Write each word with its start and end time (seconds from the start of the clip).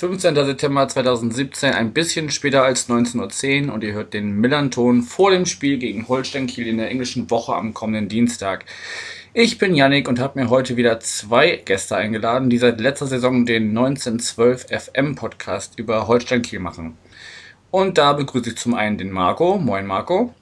Moin, 0.00 0.18
Freitag, 0.18 0.34
15. 0.34 0.34
September 0.46 0.88
2017, 0.88 1.72
ein 1.72 1.92
bisschen 1.92 2.30
später 2.30 2.62
als 2.62 2.88
19.10 2.88 3.66
Uhr 3.66 3.74
und 3.74 3.82
ihr 3.82 3.94
hört 3.94 4.14
den 4.14 4.32
Millanton 4.32 5.02
vor 5.02 5.30
dem 5.30 5.46
Spiel 5.46 5.78
gegen 5.78 6.06
Holstein 6.08 6.46
Kiel 6.46 6.68
in 6.68 6.78
der 6.78 6.90
englischen 6.90 7.30
Woche 7.30 7.54
am 7.54 7.74
kommenden 7.74 8.08
Dienstag. 8.08 8.64
Ich 9.34 9.58
bin 9.58 9.74
Yannick 9.74 10.08
und 10.08 10.20
habe 10.20 10.40
mir 10.40 10.50
heute 10.50 10.76
wieder 10.76 11.00
zwei 11.00 11.56
Gäste 11.64 11.96
eingeladen, 11.96 12.48
die 12.48 12.58
seit 12.58 12.80
letzter 12.80 13.06
Saison 13.06 13.44
den 13.44 13.70
1912 13.70 14.66
FM 14.70 15.14
Podcast 15.14 15.78
über 15.78 16.06
Holstein 16.06 16.42
Kiel 16.42 16.60
machen. 16.60 16.96
Und 17.70 17.98
da 17.98 18.12
begrüße 18.12 18.50
ich 18.50 18.56
zum 18.56 18.74
einen 18.74 18.98
den 18.98 19.10
Marco. 19.10 19.58
Moin 19.58 19.86
Marco. 19.86 20.34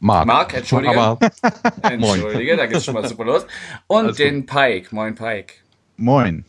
Mark. 0.00 0.26
Mark, 0.26 0.54
entschuldige. 0.54 1.00
Aber 1.00 1.18
entschuldige, 1.82 2.56
da 2.56 2.66
geht's 2.66 2.84
schon 2.84 2.94
mal 2.94 3.06
super 3.06 3.24
los. 3.24 3.46
Und 3.86 4.04
Alles 4.04 4.16
den. 4.16 4.46
Pike. 4.46 4.94
Moin 4.94 5.14
Pike. 5.14 5.54
Moin. 5.96 6.44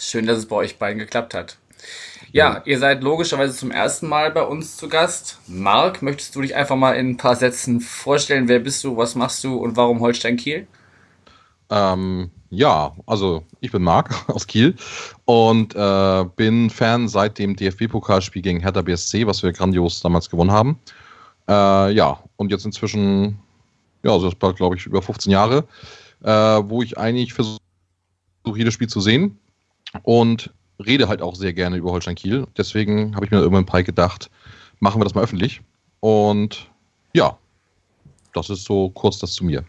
Schön, 0.00 0.26
dass 0.26 0.38
es 0.38 0.46
bei 0.46 0.54
euch 0.54 0.78
beiden 0.78 1.00
geklappt 1.00 1.34
hat. 1.34 1.58
Ja, 2.30 2.62
ihr 2.66 2.78
seid 2.78 3.02
logischerweise 3.02 3.54
zum 3.54 3.70
ersten 3.70 4.06
Mal 4.06 4.30
bei 4.30 4.42
uns 4.42 4.76
zu 4.76 4.88
Gast. 4.88 5.38
Marc, 5.48 6.02
möchtest 6.02 6.36
du 6.36 6.42
dich 6.42 6.54
einfach 6.54 6.76
mal 6.76 6.92
in 6.92 7.10
ein 7.10 7.16
paar 7.16 7.34
Sätzen 7.34 7.80
vorstellen? 7.80 8.48
Wer 8.48 8.60
bist 8.60 8.84
du, 8.84 8.96
was 8.96 9.16
machst 9.16 9.42
du 9.42 9.56
und 9.56 9.76
warum 9.76 10.00
Holstein 10.00 10.36
Kiel? 10.36 10.68
Ähm, 11.70 12.30
ja, 12.50 12.94
also 13.06 13.42
ich 13.60 13.72
bin 13.72 13.82
Marc 13.82 14.14
aus 14.28 14.46
Kiel 14.46 14.76
und 15.24 15.74
äh, 15.74 16.24
bin 16.36 16.70
Fan 16.70 17.08
seit 17.08 17.38
dem 17.38 17.56
DFB-Pokalspiel 17.56 18.42
gegen 18.42 18.60
Hertha 18.60 18.82
BSC, 18.82 19.26
was 19.26 19.42
wir 19.42 19.52
grandios 19.52 20.00
damals 20.00 20.30
gewonnen 20.30 20.52
haben. 20.52 20.78
Äh, 21.48 21.92
ja, 21.92 22.22
und 22.36 22.52
jetzt 22.52 22.64
inzwischen, 22.64 23.38
ja, 24.04 24.12
also 24.12 24.30
das 24.30 24.40
war 24.40 24.52
glaube 24.52 24.76
ich 24.76 24.86
über 24.86 25.02
15 25.02 25.32
Jahre, 25.32 25.66
äh, 26.22 26.30
wo 26.30 26.82
ich 26.82 26.96
eigentlich 26.98 27.34
versuche, 27.34 27.58
jedes 28.54 28.74
Spiel 28.74 28.88
zu 28.88 29.00
sehen 29.00 29.38
und 30.02 30.52
rede 30.84 31.08
halt 31.08 31.22
auch 31.22 31.34
sehr 31.34 31.52
gerne 31.52 31.76
über 31.76 31.90
Holstein 31.92 32.14
Kiel. 32.14 32.46
Deswegen 32.56 33.14
habe 33.14 33.24
ich 33.24 33.30
mir 33.30 33.38
irgendwann 33.38 33.66
bei 33.66 33.82
gedacht, 33.82 34.30
machen 34.80 35.00
wir 35.00 35.04
das 35.04 35.14
mal 35.14 35.22
öffentlich. 35.22 35.60
Und 36.00 36.70
ja, 37.12 37.36
das 38.34 38.50
ist 38.50 38.64
so 38.64 38.90
kurz 38.90 39.18
das 39.18 39.32
zu 39.32 39.44
mir. 39.44 39.64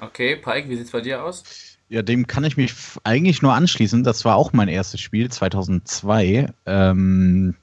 Okay, 0.00 0.36
Pike, 0.36 0.68
wie 0.68 0.76
sieht 0.76 0.86
es 0.86 0.92
bei 0.92 1.00
dir 1.00 1.24
aus? 1.24 1.42
Ja, 1.88 2.02
dem 2.02 2.26
kann 2.26 2.44
ich 2.44 2.56
mich 2.56 2.74
eigentlich 3.04 3.42
nur 3.42 3.54
anschließen. 3.54 4.02
Das 4.02 4.24
war 4.24 4.36
auch 4.36 4.52
mein 4.52 4.68
erstes 4.68 5.00
Spiel 5.00 5.30
2002. 5.30 6.52
Ähm, 6.66 7.54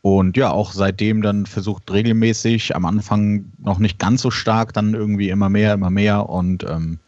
und 0.00 0.36
ja, 0.36 0.50
auch 0.50 0.72
seitdem 0.72 1.22
dann 1.22 1.46
versucht 1.46 1.90
regelmäßig, 1.92 2.74
am 2.74 2.84
Anfang 2.84 3.52
noch 3.58 3.78
nicht 3.78 3.98
ganz 3.98 4.22
so 4.22 4.30
stark, 4.30 4.72
dann 4.72 4.94
irgendwie 4.94 5.28
immer 5.28 5.48
mehr, 5.48 5.74
immer 5.74 5.90
mehr. 5.90 6.28
Und 6.28 6.64
ähm, 6.64 7.00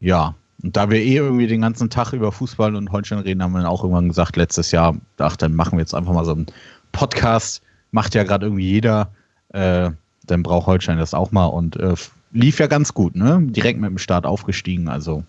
ja, 0.00 0.34
und 0.62 0.76
da 0.76 0.90
wir 0.90 1.00
eh 1.00 1.16
irgendwie 1.16 1.46
den 1.46 1.60
ganzen 1.60 1.88
Tag 1.88 2.12
über 2.12 2.32
Fußball 2.32 2.74
und 2.74 2.90
Holstein 2.90 3.20
reden, 3.20 3.42
haben 3.42 3.52
wir 3.52 3.60
dann 3.60 3.68
auch 3.68 3.84
irgendwann 3.84 4.08
gesagt, 4.08 4.36
letztes 4.36 4.72
Jahr, 4.72 4.96
dachte, 5.16 5.46
dann 5.46 5.54
machen 5.54 5.78
wir 5.78 5.80
jetzt 5.80 5.94
einfach 5.94 6.12
mal 6.12 6.24
so 6.24 6.32
einen 6.32 6.46
Podcast. 6.90 7.62
Macht 7.92 8.14
ja 8.14 8.24
gerade 8.24 8.46
irgendwie 8.46 8.68
jeder. 8.68 9.12
Äh, 9.50 9.90
dann 10.26 10.42
braucht 10.42 10.66
Holstein 10.66 10.98
das 10.98 11.14
auch 11.14 11.30
mal 11.30 11.46
und 11.46 11.76
äh, 11.76 11.94
lief 12.32 12.58
ja 12.58 12.66
ganz 12.66 12.92
gut, 12.92 13.14
ne? 13.14 13.38
Direkt 13.42 13.80
mit 13.80 13.88
dem 13.88 13.98
Start 13.98 14.26
aufgestiegen, 14.26 14.88
also. 14.88 15.22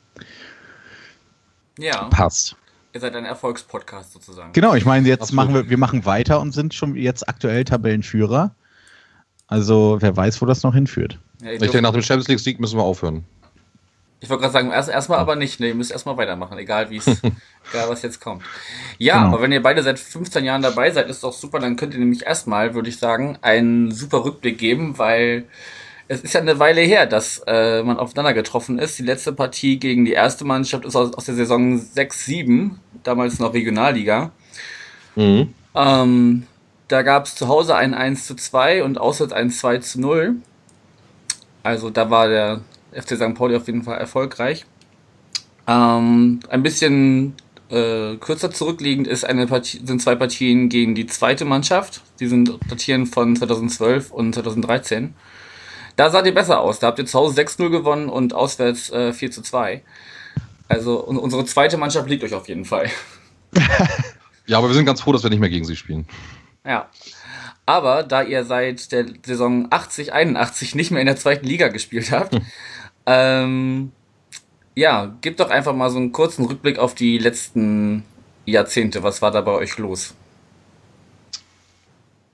Ja. 1.78 2.06
Passt. 2.06 2.56
Ihr 2.94 3.00
seid 3.00 3.16
ein 3.16 3.26
Erfolgspodcast 3.26 4.14
sozusagen. 4.14 4.52
Genau, 4.54 4.74
ich 4.74 4.84
meine, 4.84 5.08
jetzt 5.08 5.22
Absolut. 5.22 5.46
machen 5.46 5.54
wir, 5.54 5.70
wir 5.70 5.78
machen 5.78 6.06
weiter 6.06 6.42
und 6.42 6.54
sind 6.54 6.74
schon 6.74 6.96
jetzt 6.96 7.30
aktuell 7.30 7.64
Tabellenführer. 7.64 8.56
Also, 9.48 9.98
wer 10.00 10.18
weiß, 10.18 10.42
wo 10.42 10.48
das 10.48 10.64
noch 10.64 10.74
hinführt. 10.74 11.20
Ja, 11.42 11.50
ich, 11.50 11.54
ich 11.54 11.60
denke, 11.60 11.82
nach 11.82 11.92
dem 11.92 12.02
Champions 12.02 12.28
League-Sieg 12.28 12.60
müssen 12.60 12.78
wir 12.78 12.84
aufhören. 12.84 13.24
Ich 14.22 14.30
wollte 14.30 14.42
gerade 14.42 14.54
sagen, 14.54 14.72
erst 14.72 14.90
erstmal 14.90 15.20
aber 15.20 15.36
nicht. 15.36 15.60
Ne, 15.60 15.70
ihr 15.70 15.76
müsst 15.76 15.92
erstmal 15.92 16.18
weitermachen, 16.18 16.58
egal 16.58 16.90
wie 16.90 16.98
es, 16.98 17.08
egal 17.72 17.88
was 17.88 18.02
jetzt 18.02 18.20
kommt. 18.20 18.44
Ja, 18.98 19.20
genau. 19.20 19.28
aber 19.28 19.42
wenn 19.42 19.52
ihr 19.52 19.62
beide 19.62 19.82
seit 19.82 19.98
15 19.98 20.44
Jahren 20.44 20.62
dabei 20.62 20.92
seid, 20.92 21.10
ist 21.10 21.24
doch 21.24 21.34
super. 21.34 21.60
Dann 21.60 21.76
könnt 21.76 21.94
ihr 21.94 22.00
nämlich 22.00 22.26
erstmal, 22.26 22.74
würde 22.74 22.90
ich 22.90 22.98
sagen, 22.98 23.38
einen 23.42 23.92
super 23.92 24.26
Rückblick 24.26 24.58
geben, 24.58 24.98
weil 24.98 25.46
es 26.10 26.22
ist 26.22 26.34
ja 26.34 26.42
eine 26.42 26.60
Weile 26.60 26.82
her, 26.82 27.06
dass 27.06 27.44
äh, 27.46 27.84
man 27.84 27.98
aufeinander 27.98 28.34
getroffen 28.34 28.80
ist. 28.80 28.98
Die 28.98 29.04
letzte 29.04 29.32
Partie 29.32 29.78
gegen 29.78 30.06
die 30.06 30.14
erste 30.14 30.44
Mannschaft 30.44 30.84
ist 30.84 30.96
aus, 30.96 31.14
aus 31.14 31.26
der 31.26 31.36
Saison 31.36 31.80
6-7, 31.80 32.72
damals 33.04 33.40
noch 33.40 33.54
Regionalliga. 33.54 34.32
Mhm. 35.16 35.54
Ähm, 35.76 36.48
da 36.88 37.04
gab 37.04 37.26
es 37.26 37.36
zu 37.36 37.48
Hause 37.48 37.76
ein 37.76 37.94
1 37.94 38.26
zu 38.26 38.36
2 38.36 38.84
und 38.84 38.98
auswärts 38.98 39.32
ein 39.32 39.52
2 39.52 39.78
zu 39.78 40.02
0. 40.02 40.36
Also 41.62 41.92
da 41.92 42.10
war 42.10 42.28
der 42.28 42.62
FC 42.92 43.16
St. 43.16 43.36
Pauli 43.36 43.56
auf 43.56 43.68
jeden 43.68 43.84
Fall 43.84 43.98
erfolgreich. 43.98 44.66
Ähm, 45.68 46.40
ein 46.50 46.64
bisschen 46.64 47.36
äh, 47.70 48.16
kürzer 48.18 48.52
zurückliegend 48.52 49.08
ist 49.08 49.24
eine 49.24 49.46
Partie, 49.48 49.82
sind 49.84 50.02
zwei 50.02 50.16
Partien 50.16 50.70
gegen 50.70 50.96
die 50.96 51.06
zweite 51.06 51.46
Mannschaft. 51.46 52.02
Die 52.20 52.28
sind 52.28 52.58
datieren 52.68 53.06
von 53.06 53.36
2012 53.36 54.12
und 54.12 54.34
2013. 54.34 55.14
Da 55.96 56.10
sah 56.10 56.24
ihr 56.24 56.34
besser 56.34 56.60
aus. 56.62 56.80
Da 56.80 56.88
habt 56.88 57.00
ihr 57.00 57.06
zu 57.06 57.20
Hause 57.20 57.42
6-0 57.42 57.70
gewonnen 57.70 58.10
und 58.10 58.34
auswärts 58.34 58.90
äh, 58.90 59.14
4 59.14 59.32
zu 59.32 59.42
2. 59.42 59.84
Also 60.68 61.04
unsere 61.04 61.46
zweite 61.46 61.78
Mannschaft 61.78 62.10
liegt 62.10 62.24
euch 62.24 62.34
auf 62.34 62.48
jeden 62.48 62.64
Fall. 62.64 62.90
ja, 64.46 64.58
aber 64.58 64.68
wir 64.68 64.76
sind 64.76 64.86
ganz 64.86 65.02
froh, 65.02 65.12
dass 65.12 65.24
wir 65.24 65.30
nicht 65.30 65.40
mehr 65.40 65.50
gegen 65.50 65.66
sie 65.66 65.76
spielen. 65.76 66.06
Ja. 66.66 66.90
Aber 67.66 68.04
da 68.04 68.24
ihr 68.24 68.46
seit 68.46 68.92
der 68.92 69.06
Saison 69.24 69.68
80, 69.70 70.14
81 70.14 70.74
nicht 70.74 70.92
mehr 70.92 71.02
in 71.02 71.08
der 71.08 71.18
zweiten 71.18 71.46
Liga 71.46 71.68
gespielt 71.68 72.12
habt, 72.12 72.40
ähm, 73.10 73.92
ja, 74.76 75.12
gib 75.22 75.38
doch 75.38 75.50
einfach 75.50 75.74
mal 75.74 75.90
so 75.90 75.98
einen 75.98 76.12
kurzen 76.12 76.46
Rückblick 76.46 76.78
auf 76.78 76.94
die 76.94 77.18
letzten 77.18 78.04
Jahrzehnte. 78.46 79.02
Was 79.02 79.24
war 79.24 79.32
da 79.32 79.42
bei 79.42 79.52
euch 79.52 79.80
los? 79.80 80.14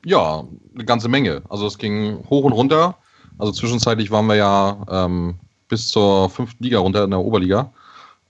Ja, 0.03 0.43
eine 0.73 0.83
ganze 0.83 1.07
Menge. 1.07 1.43
Also 1.49 1.65
es 1.65 1.77
ging 1.77 2.25
hoch 2.29 2.43
und 2.43 2.51
runter. 2.51 2.97
Also 3.37 3.53
zwischenzeitlich 3.53 4.11
waren 4.11 4.27
wir 4.27 4.35
ja 4.35 4.85
ähm, 4.89 5.35
bis 5.69 5.87
zur 5.87 6.29
fünften 6.29 6.61
Liga 6.61 6.79
runter 6.79 7.05
in 7.05 7.11
der 7.11 7.21
Oberliga. 7.21 7.71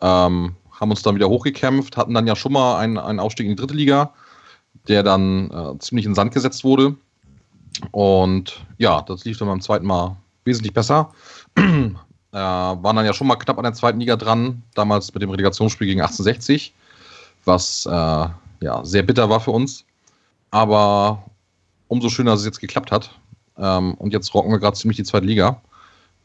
Ähm, 0.01 0.55
haben 0.71 0.91
uns 0.91 1.01
dann 1.01 1.15
wieder 1.15 1.29
hochgekämpft, 1.29 1.97
hatten 1.97 2.13
dann 2.13 2.27
ja 2.27 2.35
schon 2.35 2.53
mal 2.53 2.77
einen, 2.77 2.99
einen 2.99 3.19
Aufstieg 3.19 3.47
in 3.47 3.55
die 3.55 3.61
dritte 3.61 3.73
Liga, 3.73 4.13
der 4.87 5.01
dann 5.01 5.49
äh, 5.49 5.79
ziemlich 5.79 6.05
in 6.05 6.13
Sand 6.13 6.31
gesetzt 6.31 6.63
wurde. 6.63 6.95
Und 7.91 8.63
ja, 8.77 9.01
das 9.01 9.25
lief 9.25 9.39
dann 9.39 9.47
beim 9.47 9.61
zweiten 9.61 9.87
Mal 9.87 10.15
wesentlich 10.43 10.73
besser. 10.73 11.11
Äh, 12.35 12.37
waren 12.37 12.97
dann 12.97 13.05
ja 13.05 13.13
schon 13.13 13.27
mal 13.27 13.37
knapp 13.37 13.57
an 13.57 13.63
der 13.63 13.73
zweiten 13.73 13.97
Liga 13.97 14.17
dran, 14.17 14.61
damals 14.73 15.13
mit 15.13 15.23
dem 15.23 15.29
Relegationsspiel 15.29 15.87
gegen 15.87 16.01
1860, 16.01 16.73
was 17.45 17.85
äh, 17.85 17.89
ja 17.89 18.83
sehr 18.83 19.03
bitter 19.03 19.29
war 19.29 19.39
für 19.39 19.51
uns. 19.51 19.85
Aber 20.51 21.23
umso 21.87 22.09
schöner, 22.09 22.31
dass 22.31 22.41
es 22.41 22.45
jetzt 22.45 22.59
geklappt 22.59 22.91
hat. 22.91 23.09
Ähm, 23.57 23.93
und 23.93 24.11
jetzt 24.11 24.33
rocken 24.33 24.51
wir 24.51 24.59
gerade 24.59 24.75
ziemlich 24.75 24.97
die 24.97 25.05
zweite 25.05 25.25
Liga. 25.25 25.61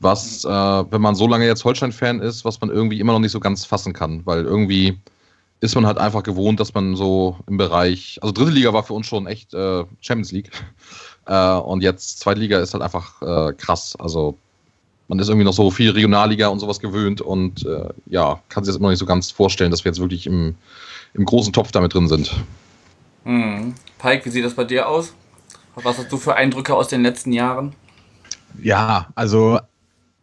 Was, 0.01 0.45
äh, 0.45 0.49
wenn 0.49 1.01
man 1.01 1.15
so 1.15 1.29
lange 1.29 1.47
jetzt 1.47 1.65
Holstein-Fan 1.65 2.19
ist, 2.19 2.45
was 2.45 2.61
man 2.61 2.71
irgendwie 2.71 2.99
immer 2.99 3.13
noch 3.13 3.21
nicht 3.21 3.31
so 3.31 3.39
ganz 3.39 3.65
fassen 3.65 3.93
kann, 3.93 4.27
weil 4.27 4.45
irgendwie 4.45 4.99
ist 5.61 5.77
man 5.77 5.87
halt 5.87 5.99
einfach 5.99 6.25
gewohnt, 6.25 6.59
dass 6.59 6.75
man 6.75 6.97
so 6.97 7.37
im 7.47 7.57
Bereich, 7.57 8.19
also 8.21 8.33
dritte 8.33 8.51
Liga 8.51 8.73
war 8.73 8.83
für 8.83 8.95
uns 8.95 9.07
schon 9.07 9.29
echt 9.29 9.55
äh, 9.55 9.85
Champions 10.01 10.33
League. 10.33 10.51
Äh, 11.27 11.59
und 11.59 11.83
jetzt 11.83 12.19
zweite 12.19 12.41
Liga 12.41 12.59
ist 12.59 12.73
halt 12.73 12.83
einfach 12.83 13.23
äh, 13.23 13.53
krass. 13.53 13.95
Also 14.01 14.37
man 15.11 15.19
ist 15.19 15.29
irgendwie 15.29 15.45
noch 15.45 15.53
so 15.53 15.73
viel 15.73 15.91
Regionalliga 15.91 16.47
und 16.49 16.61
sowas 16.61 16.79
gewöhnt 16.79 17.21
und 17.21 17.67
äh, 17.67 17.89
ja, 18.07 18.41
kann 18.49 18.63
sich 18.63 18.71
das 18.71 18.77
immer 18.77 18.87
noch 18.87 18.91
nicht 18.91 19.01
so 19.01 19.07
ganz 19.07 19.33
vorstellen, 19.33 19.73
dass 19.73 19.85
wir 19.85 19.91
jetzt 19.91 19.99
wirklich 19.99 20.29
im, 20.29 20.55
im 21.15 21.25
großen 21.25 21.53
Topf 21.53 21.73
damit 21.73 21.95
drin 21.95 22.07
sind. 22.07 22.33
Hm. 23.25 23.75
Pike, 23.99 24.25
wie 24.25 24.31
sieht 24.31 24.45
das 24.45 24.55
bei 24.55 24.63
dir 24.63 24.89
aus? 24.89 25.13
Was 25.75 25.99
hast 25.99 26.13
du 26.13 26.17
für 26.17 26.37
Eindrücke 26.37 26.77
aus 26.77 26.87
den 26.87 27.03
letzten 27.03 27.33
Jahren? 27.33 27.75
Ja, 28.63 29.09
also 29.17 29.59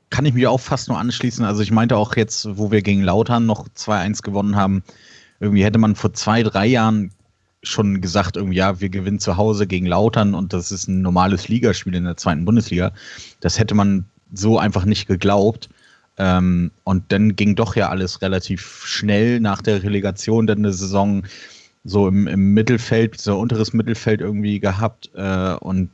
kann 0.09 0.25
ich 0.25 0.33
mich 0.33 0.47
auch 0.47 0.61
fast 0.61 0.87
nur 0.87 0.97
anschließen. 0.97 1.43
Also 1.43 1.61
ich 1.63 1.71
meinte 1.71 1.97
auch 1.97 2.15
jetzt, 2.15 2.57
wo 2.57 2.71
wir 2.71 2.81
gegen 2.81 3.03
Lautern 3.03 3.45
noch 3.45 3.67
2-1 3.67 4.21
gewonnen 4.21 4.55
haben, 4.55 4.83
irgendwie 5.41 5.65
hätte 5.65 5.79
man 5.79 5.97
vor 5.97 6.13
zwei, 6.13 6.43
drei 6.43 6.65
Jahren 6.65 7.11
schon 7.61 7.99
gesagt, 7.99 8.37
irgendwie, 8.37 8.55
ja, 8.55 8.79
wir 8.79 8.87
gewinnen 8.87 9.19
zu 9.19 9.35
Hause 9.35 9.67
gegen 9.67 9.85
Lautern 9.85 10.33
und 10.33 10.53
das 10.53 10.71
ist 10.71 10.87
ein 10.87 11.01
normales 11.01 11.49
Ligaspiel 11.49 11.93
in 11.93 12.05
der 12.05 12.15
zweiten 12.15 12.45
Bundesliga. 12.45 12.93
Das 13.41 13.59
hätte 13.59 13.75
man 13.75 14.05
so 14.33 14.59
einfach 14.59 14.85
nicht 14.85 15.07
geglaubt. 15.07 15.69
Ähm, 16.17 16.71
und 16.83 17.11
dann 17.11 17.35
ging 17.35 17.55
doch 17.55 17.75
ja 17.75 17.89
alles 17.89 18.21
relativ 18.21 18.83
schnell 18.85 19.39
nach 19.39 19.61
der 19.61 19.83
Relegation, 19.83 20.47
dann 20.47 20.59
eine 20.59 20.73
Saison 20.73 21.23
so 21.83 22.07
im, 22.07 22.27
im 22.27 22.53
Mittelfeld, 22.53 23.19
so 23.19 23.37
unteres 23.37 23.73
Mittelfeld 23.73 24.19
irgendwie 24.21 24.59
gehabt 24.59 25.09
äh, 25.15 25.53
und 25.53 25.89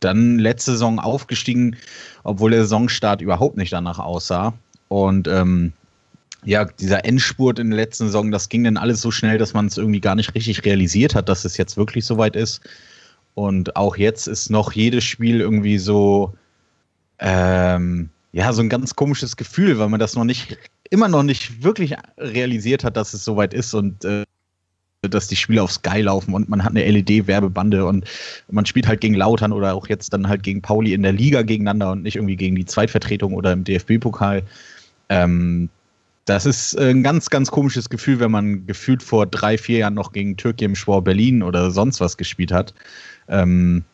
dann 0.00 0.38
letzte 0.38 0.72
Saison 0.72 0.98
aufgestiegen, 0.98 1.76
obwohl 2.24 2.50
der 2.50 2.62
Saisonstart 2.62 3.20
überhaupt 3.20 3.56
nicht 3.56 3.72
danach 3.72 3.98
aussah. 3.98 4.54
Und 4.88 5.28
ähm, 5.28 5.72
ja, 6.44 6.64
dieser 6.64 7.04
Endspurt 7.04 7.58
in 7.58 7.70
der 7.70 7.76
letzten 7.76 8.06
Saison, 8.06 8.30
das 8.30 8.48
ging 8.48 8.64
dann 8.64 8.76
alles 8.76 9.00
so 9.00 9.10
schnell, 9.10 9.38
dass 9.38 9.54
man 9.54 9.66
es 9.66 9.78
irgendwie 9.78 10.00
gar 10.00 10.14
nicht 10.14 10.34
richtig 10.34 10.64
realisiert 10.64 11.14
hat, 11.14 11.28
dass 11.28 11.44
es 11.44 11.56
jetzt 11.56 11.76
wirklich 11.76 12.04
soweit 12.04 12.36
ist. 12.36 12.60
Und 13.34 13.76
auch 13.76 13.96
jetzt 13.96 14.28
ist 14.28 14.50
noch 14.50 14.72
jedes 14.72 15.04
Spiel 15.04 15.40
irgendwie 15.40 15.78
so, 15.78 16.34
ähm, 17.18 18.10
ja, 18.32 18.52
so 18.52 18.62
ein 18.62 18.68
ganz 18.68 18.94
komisches 18.94 19.36
Gefühl, 19.36 19.78
weil 19.78 19.88
man 19.88 20.00
das 20.00 20.14
noch 20.14 20.24
nicht, 20.24 20.58
immer 20.90 21.08
noch 21.08 21.22
nicht 21.22 21.62
wirklich 21.62 21.94
realisiert 22.18 22.84
hat, 22.84 22.96
dass 22.96 23.14
es 23.14 23.24
soweit 23.24 23.54
ist. 23.54 23.74
Und 23.74 24.04
äh, 24.04 24.24
dass 25.02 25.28
die 25.28 25.36
Spiele 25.36 25.62
auf 25.62 25.72
Sky 25.72 26.00
laufen 26.00 26.34
und 26.34 26.48
man 26.48 26.64
hat 26.64 26.70
eine 26.70 26.84
LED-Werbebande 26.84 27.84
und 27.84 28.04
man 28.50 28.66
spielt 28.66 28.88
halt 28.88 29.00
gegen 29.00 29.14
Lautern 29.14 29.52
oder 29.52 29.74
auch 29.74 29.88
jetzt 29.88 30.12
dann 30.12 30.28
halt 30.28 30.42
gegen 30.42 30.62
Pauli 30.62 30.94
in 30.94 31.02
der 31.02 31.12
Liga 31.12 31.42
gegeneinander 31.42 31.92
und 31.92 32.02
nicht 32.02 32.16
irgendwie 32.16 32.36
gegen 32.36 32.56
die 32.56 32.64
Zweitvertretung 32.64 33.34
oder 33.34 33.52
im 33.52 33.64
DFB-Pokal. 33.64 34.42
Ähm, 35.08 35.68
das 36.24 36.44
ist 36.44 36.76
ein 36.78 37.04
ganz, 37.04 37.30
ganz 37.30 37.50
komisches 37.50 37.88
Gefühl, 37.88 38.18
wenn 38.18 38.32
man 38.32 38.66
gefühlt 38.66 39.02
vor 39.02 39.26
drei, 39.26 39.56
vier 39.56 39.78
Jahren 39.78 39.94
noch 39.94 40.12
gegen 40.12 40.36
Türkei 40.36 40.64
im 40.64 40.74
Schwor 40.74 41.04
Berlin 41.04 41.42
oder 41.42 41.70
sonst 41.70 42.00
was 42.00 42.16
gespielt 42.16 42.50
hat. 42.50 42.74
Ähm, 43.28 43.84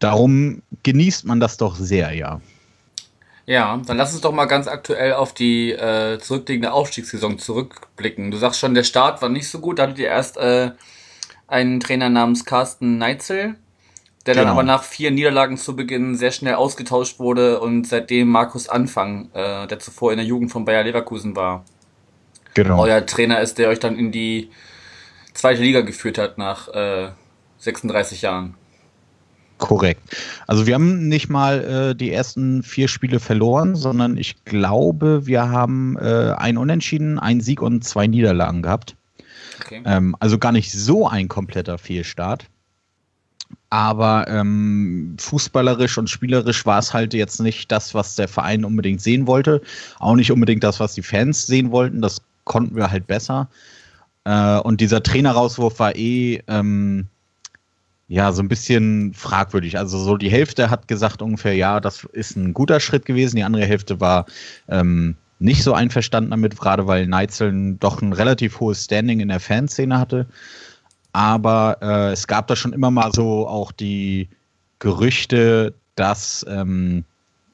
darum 0.00 0.62
genießt 0.82 1.26
man 1.26 1.38
das 1.38 1.56
doch 1.58 1.76
sehr, 1.76 2.12
ja. 2.12 2.40
Ja, 3.46 3.80
dann 3.84 3.96
lass 3.96 4.12
uns 4.12 4.20
doch 4.20 4.32
mal 4.32 4.44
ganz 4.44 4.68
aktuell 4.68 5.14
auf 5.14 5.34
die 5.34 5.72
äh, 5.72 6.18
zurückliegende 6.18 6.72
Aufstiegssaison 6.72 7.38
zurückblicken. 7.38 8.30
Du 8.30 8.36
sagst 8.36 8.60
schon, 8.60 8.74
der 8.74 8.84
Start 8.84 9.22
war 9.22 9.28
nicht 9.28 9.48
so 9.48 9.58
gut. 9.58 9.78
Da 9.78 9.84
hattet 9.84 9.98
ihr 9.98 10.08
erst 10.08 10.36
äh, 10.36 10.70
einen 11.48 11.80
Trainer 11.80 12.08
namens 12.08 12.44
Carsten 12.44 12.98
Neitzel, 12.98 13.56
der 14.26 14.34
genau. 14.34 14.44
dann 14.44 14.52
aber 14.52 14.62
nach 14.62 14.84
vier 14.84 15.10
Niederlagen 15.10 15.56
zu 15.56 15.74
Beginn 15.74 16.14
sehr 16.14 16.30
schnell 16.30 16.54
ausgetauscht 16.54 17.18
wurde 17.18 17.60
und 17.60 17.86
seitdem 17.86 18.28
Markus 18.28 18.68
Anfang, 18.68 19.30
äh, 19.34 19.66
der 19.66 19.78
zuvor 19.80 20.12
in 20.12 20.18
der 20.18 20.26
Jugend 20.26 20.52
von 20.52 20.64
Bayer 20.64 20.84
Leverkusen 20.84 21.34
war, 21.34 21.64
genau. 22.54 22.82
euer 22.82 23.04
Trainer 23.04 23.40
ist, 23.40 23.58
der 23.58 23.68
euch 23.68 23.80
dann 23.80 23.98
in 23.98 24.12
die 24.12 24.50
zweite 25.34 25.62
Liga 25.62 25.80
geführt 25.80 26.18
hat 26.18 26.38
nach 26.38 26.68
äh, 26.68 27.08
36 27.58 28.22
Jahren. 28.22 28.54
Korrekt. 29.60 30.16
Also 30.46 30.66
wir 30.66 30.74
haben 30.74 31.08
nicht 31.08 31.28
mal 31.28 31.90
äh, 31.90 31.94
die 31.94 32.12
ersten 32.12 32.62
vier 32.62 32.88
Spiele 32.88 33.20
verloren, 33.20 33.76
sondern 33.76 34.16
ich 34.16 34.44
glaube, 34.44 35.26
wir 35.26 35.50
haben 35.50 35.96
äh, 35.98 36.34
ein 36.36 36.56
Unentschieden, 36.56 37.18
einen 37.18 37.40
Sieg 37.40 37.60
und 37.62 37.84
zwei 37.84 38.06
Niederlagen 38.06 38.62
gehabt. 38.62 38.96
Okay. 39.60 39.82
Ähm, 39.84 40.16
also 40.18 40.38
gar 40.38 40.52
nicht 40.52 40.72
so 40.72 41.06
ein 41.06 41.28
kompletter 41.28 41.76
Fehlstart. 41.76 42.46
Aber 43.68 44.26
ähm, 44.28 45.16
fußballerisch 45.20 45.98
und 45.98 46.08
spielerisch 46.08 46.64
war 46.66 46.78
es 46.78 46.94
halt 46.94 47.12
jetzt 47.14 47.40
nicht 47.40 47.70
das, 47.70 47.94
was 47.94 48.16
der 48.16 48.28
Verein 48.28 48.64
unbedingt 48.64 49.02
sehen 49.02 49.26
wollte. 49.26 49.60
Auch 49.98 50.16
nicht 50.16 50.32
unbedingt 50.32 50.64
das, 50.64 50.80
was 50.80 50.94
die 50.94 51.02
Fans 51.02 51.46
sehen 51.46 51.70
wollten. 51.70 52.00
Das 52.00 52.22
konnten 52.44 52.74
wir 52.76 52.90
halt 52.90 53.06
besser. 53.06 53.48
Äh, 54.24 54.58
und 54.60 54.80
dieser 54.80 55.02
Trainerauswurf 55.02 55.78
war 55.78 55.94
eh 55.96 56.42
ähm, 56.48 57.06
ja, 58.10 58.32
so 58.32 58.42
ein 58.42 58.48
bisschen 58.48 59.14
fragwürdig. 59.14 59.78
Also 59.78 59.96
so 59.96 60.16
die 60.16 60.32
Hälfte 60.32 60.68
hat 60.68 60.88
gesagt 60.88 61.22
ungefähr, 61.22 61.54
ja, 61.54 61.78
das 61.78 62.02
ist 62.12 62.36
ein 62.36 62.52
guter 62.52 62.80
Schritt 62.80 63.06
gewesen. 63.06 63.36
Die 63.36 63.44
andere 63.44 63.64
Hälfte 63.64 64.00
war 64.00 64.26
ähm, 64.68 65.14
nicht 65.38 65.62
so 65.62 65.74
einverstanden 65.74 66.32
damit, 66.32 66.58
gerade 66.58 66.88
weil 66.88 67.06
Neitzeln 67.06 67.78
doch 67.78 68.02
ein 68.02 68.12
relativ 68.12 68.58
hohes 68.58 68.84
Standing 68.84 69.20
in 69.20 69.28
der 69.28 69.38
Fanszene 69.38 69.96
hatte. 69.96 70.26
Aber 71.12 71.78
äh, 71.82 72.10
es 72.10 72.26
gab 72.26 72.48
da 72.48 72.56
schon 72.56 72.72
immer 72.72 72.90
mal 72.90 73.12
so 73.12 73.46
auch 73.46 73.70
die 73.70 74.28
Gerüchte, 74.80 75.72
dass 75.94 76.44
ähm, 76.48 77.04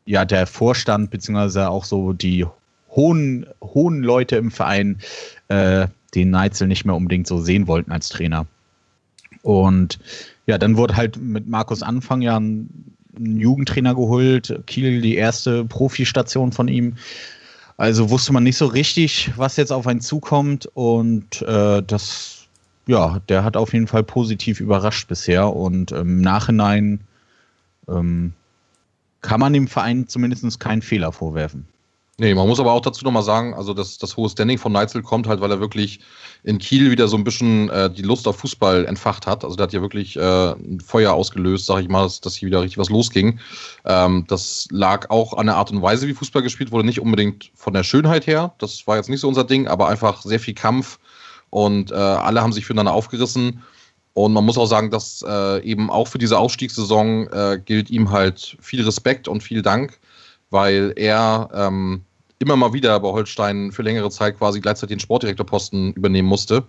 ja 0.07 0.25
der 0.25 0.47
Vorstand 0.47 1.11
beziehungsweise 1.11 1.69
auch 1.69 1.85
so 1.85 2.15
die 2.15 2.47
hohen, 2.89 3.45
hohen 3.63 4.03
Leute 4.03 4.37
im 4.37 4.51
Verein 4.51 5.01
äh, 5.49 5.87
den 6.15 6.31
Neitzel 6.31 6.67
nicht 6.67 6.87
mehr 6.87 6.95
unbedingt 6.95 7.27
so 7.27 7.43
sehen 7.43 7.67
wollten 7.67 7.93
als 7.93 8.09
Trainer. 8.09 8.47
Und 9.47 10.01
ja, 10.47 10.59
dann 10.59 10.77
wurde 10.77 10.97
halt 10.97 11.19
mit 11.19 11.47
Markus 11.47 11.81
Anfang 11.81 12.21
ja 12.21 12.37
ein, 12.37 12.69
ein 13.17 13.39
Jugendtrainer 13.39 13.95
geholt, 13.95 14.61
Kiel 14.67 15.01
die 15.01 15.15
erste 15.15 15.65
Profistation 15.65 16.51
von 16.51 16.67
ihm. 16.67 16.97
Also 17.77 18.11
wusste 18.11 18.33
man 18.33 18.43
nicht 18.43 18.57
so 18.57 18.67
richtig, 18.67 19.31
was 19.37 19.57
jetzt 19.57 19.71
auf 19.71 19.87
einen 19.87 20.01
zukommt 20.01 20.67
und 20.75 21.43
äh, 21.43 21.81
das, 21.81 22.49
ja, 22.89 23.21
der 23.29 23.45
hat 23.45 23.57
auf 23.57 23.73
jeden 23.73 23.87
Fall 23.87 24.03
positiv 24.03 24.59
überrascht 24.59 25.07
bisher 25.07 25.55
und 25.55 25.93
im 25.93 26.21
Nachhinein 26.21 27.01
ähm, 27.87 28.33
kann 29.21 29.39
man 29.39 29.53
dem 29.53 29.69
Verein 29.69 30.09
zumindest 30.09 30.59
keinen 30.59 30.83
Fehler 30.83 31.13
vorwerfen. 31.13 31.69
Nee, 32.19 32.35
man 32.35 32.49
muss 32.49 32.59
aber 32.59 32.73
auch 32.73 32.81
dazu 32.81 33.05
nochmal 33.05 33.23
sagen, 33.23 33.53
also 33.53 33.75
das, 33.75 33.99
das 33.99 34.17
hohe 34.17 34.31
Standing 34.31 34.57
von 34.57 34.73
Neitzel 34.73 35.03
kommt 35.03 35.27
halt, 35.27 35.43
weil 35.43 35.51
er 35.51 35.61
wirklich 35.61 36.01
in 36.45 36.57
Kiel 36.57 36.91
wieder 36.91 37.09
so 37.09 37.17
ein 37.19 37.25
bisschen 37.25 37.69
äh, 37.69 37.91
die 37.91 38.01
Lust 38.01 38.27
auf 38.27 38.39
Fußball 38.39 38.87
entfacht 38.87 39.27
hat. 39.27 39.45
Also 39.45 39.55
der 39.55 39.65
hat 39.65 39.75
ja 39.75 39.83
wirklich 39.83 40.17
äh, 40.17 40.53
ein 40.53 40.81
Feuer 40.81 41.13
ausgelöst, 41.13 41.67
sag 41.67 41.83
ich 41.83 41.91
mal, 41.91 42.05
dass, 42.05 42.23
dass 42.23 42.35
hier 42.35 42.47
wieder 42.47 42.63
richtig 42.63 42.79
was 42.79 42.89
losging. 42.89 43.39
Ähm, 43.85 44.25
das 44.29 44.67
lag 44.71 45.11
auch 45.11 45.35
an 45.35 45.45
der 45.45 45.57
Art 45.57 45.71
und 45.71 45.83
Weise, 45.83 46.09
wie 46.09 46.15
Fußball 46.15 46.41
gespielt 46.41 46.73
wurde, 46.73 46.87
nicht 46.87 47.03
unbedingt 47.03 47.51
von 47.55 47.75
der 47.75 47.83
Schönheit 47.83 48.27
her. 48.27 48.55
Das 48.59 48.87
war 48.87 48.97
jetzt 48.97 49.11
nicht 49.11 49.21
so 49.21 49.29
unser 49.29 49.45
Ding, 49.45 49.69
aber 49.69 49.89
einfach 49.89 50.23
sehr 50.23 50.41
viel 50.41 50.55
Kampf 50.55 50.99
und 51.51 51.91
äh, 51.91 51.97
alle 51.97 52.41
haben 52.41 52.53
sich 52.55 52.65
füreinander 52.65 52.95
aufgerissen. 52.95 53.63
Und 54.15 54.33
man 54.33 54.47
muss 54.47 54.57
auch 54.57 54.65
sagen, 54.65 54.91
dass 54.91 55.23
äh, 55.29 55.63
eben 55.63 55.91
auch 55.91 56.09
für 56.09 56.17
diese 56.17 56.39
Aufstiegssaison 56.39 57.29
äh, 57.29 57.61
gilt 57.63 57.91
ihm 57.91 58.11
halt 58.11 58.57
viel 58.63 58.83
Respekt 58.83 59.29
und 59.29 59.43
viel 59.43 59.61
Dank 59.61 60.01
weil 60.51 60.93
er 60.97 61.49
ähm, 61.53 62.06
immer 62.39 62.57
mal 62.57 62.73
wieder 62.73 62.99
bei 63.01 63.09
Holstein 63.09 63.73
für 63.73 63.83
längere 63.83 64.11
Zeit 64.11 64.39
quasi 64.39 64.61
gleichzeitig 64.61 64.97
den 64.97 65.01
Sportdirektorposten 65.01 65.93
übernehmen 65.95 66.29
musste 66.29 66.65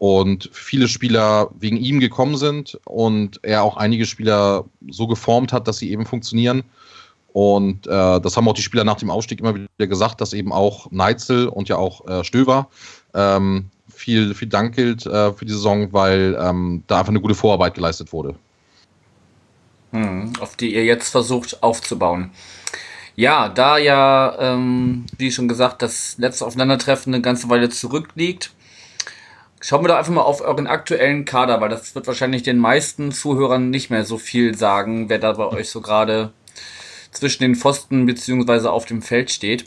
und 0.00 0.48
viele 0.52 0.88
Spieler 0.88 1.50
wegen 1.58 1.76
ihm 1.76 2.00
gekommen 2.00 2.38
sind 2.38 2.80
und 2.86 3.38
er 3.42 3.62
auch 3.62 3.76
einige 3.76 4.06
Spieler 4.06 4.64
so 4.88 5.06
geformt 5.06 5.52
hat, 5.52 5.68
dass 5.68 5.76
sie 5.76 5.90
eben 5.90 6.06
funktionieren. 6.06 6.62
Und 7.32 7.86
äh, 7.86 8.20
das 8.20 8.34
haben 8.34 8.48
auch 8.48 8.54
die 8.54 8.62
Spieler 8.62 8.84
nach 8.84 8.96
dem 8.96 9.10
Ausstieg 9.10 9.40
immer 9.40 9.54
wieder 9.54 9.86
gesagt, 9.86 10.22
dass 10.22 10.32
eben 10.32 10.52
auch 10.52 10.90
Neitzel 10.90 11.48
und 11.48 11.68
ja 11.68 11.76
auch 11.76 12.08
äh, 12.08 12.24
Stöver 12.24 12.68
ähm, 13.12 13.66
viel, 13.94 14.34
viel 14.34 14.48
Dank 14.48 14.74
gilt 14.74 15.04
äh, 15.04 15.34
für 15.34 15.44
die 15.44 15.52
Saison, 15.52 15.92
weil 15.92 16.36
ähm, 16.40 16.82
da 16.86 17.00
einfach 17.00 17.10
eine 17.10 17.20
gute 17.20 17.34
Vorarbeit 17.34 17.74
geleistet 17.74 18.10
wurde. 18.12 18.34
Hm, 19.92 20.32
auf 20.40 20.56
die 20.56 20.74
ihr 20.74 20.84
jetzt 20.84 21.10
versucht 21.10 21.62
aufzubauen. 21.62 22.30
Ja, 23.20 23.50
da 23.50 23.76
ja, 23.76 24.34
ähm, 24.38 25.04
wie 25.18 25.30
schon 25.30 25.46
gesagt, 25.46 25.82
das 25.82 26.16
letzte 26.16 26.46
Aufeinandertreffen 26.46 27.12
eine 27.12 27.20
ganze 27.20 27.50
Weile 27.50 27.68
zurückliegt, 27.68 28.52
schauen 29.60 29.84
wir 29.84 29.88
doch 29.88 29.96
einfach 29.96 30.14
mal 30.14 30.22
auf 30.22 30.40
euren 30.40 30.66
aktuellen 30.66 31.26
Kader, 31.26 31.60
weil 31.60 31.68
das 31.68 31.94
wird 31.94 32.06
wahrscheinlich 32.06 32.44
den 32.44 32.56
meisten 32.56 33.12
Zuhörern 33.12 33.68
nicht 33.68 33.90
mehr 33.90 34.06
so 34.06 34.16
viel 34.16 34.56
sagen, 34.56 35.10
wer 35.10 35.18
da 35.18 35.34
bei 35.34 35.46
euch 35.48 35.68
so 35.68 35.82
gerade 35.82 36.32
zwischen 37.10 37.42
den 37.42 37.56
Pfosten 37.56 38.06
beziehungsweise 38.06 38.72
auf 38.72 38.86
dem 38.86 39.02
Feld 39.02 39.30
steht. 39.30 39.66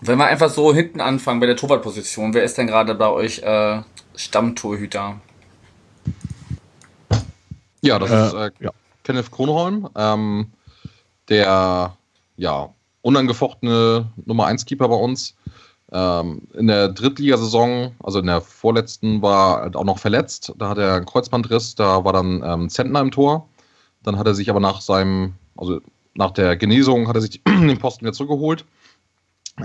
Wenn 0.00 0.16
wir 0.16 0.26
einfach 0.26 0.48
so 0.48 0.72
hinten 0.72 1.00
anfangen 1.00 1.40
bei 1.40 1.46
der 1.46 1.56
Torwartposition, 1.56 2.32
wer 2.32 2.44
ist 2.44 2.56
denn 2.58 2.68
gerade 2.68 2.94
bei 2.94 3.08
euch 3.08 3.40
äh, 3.40 3.82
Stammtorhüter? 4.14 5.20
Ja, 7.80 7.98
das 7.98 8.10
äh, 8.12 8.26
ist 8.26 8.34
äh, 8.34 8.50
ja. 8.66 8.70
Kenneth 9.02 9.32
Kronholm, 9.32 9.88
ähm, 9.96 10.52
der 11.28 11.96
ja, 12.36 12.70
unangefochtene 13.02 14.10
Nummer 14.24 14.46
1 14.46 14.64
Keeper 14.66 14.88
bei 14.88 14.96
uns. 14.96 15.36
Ähm, 15.92 16.42
in 16.54 16.66
der 16.66 16.88
Drittligasaison, 16.88 17.94
also 18.02 18.18
in 18.18 18.26
der 18.26 18.40
vorletzten, 18.40 19.22
war 19.22 19.58
er 19.58 19.62
halt 19.62 19.76
auch 19.76 19.84
noch 19.84 19.98
verletzt. 19.98 20.52
Da 20.58 20.70
hat 20.70 20.78
er 20.78 20.94
einen 20.94 21.06
Kreuzbandriss, 21.06 21.76
da 21.76 22.04
war 22.04 22.12
dann 22.12 22.42
ähm, 22.44 22.68
Zentner 22.68 23.00
im 23.00 23.12
Tor. 23.12 23.48
Dann 24.02 24.18
hat 24.18 24.26
er 24.26 24.34
sich 24.34 24.50
aber 24.50 24.60
nach 24.60 24.80
seinem, 24.80 25.34
also 25.56 25.80
nach 26.14 26.32
der 26.32 26.56
Genesung, 26.56 27.06
hat 27.08 27.16
er 27.16 27.22
sich 27.22 27.40
den 27.48 27.78
Posten 27.78 28.04
wieder 28.04 28.12
zurückgeholt. 28.12 28.64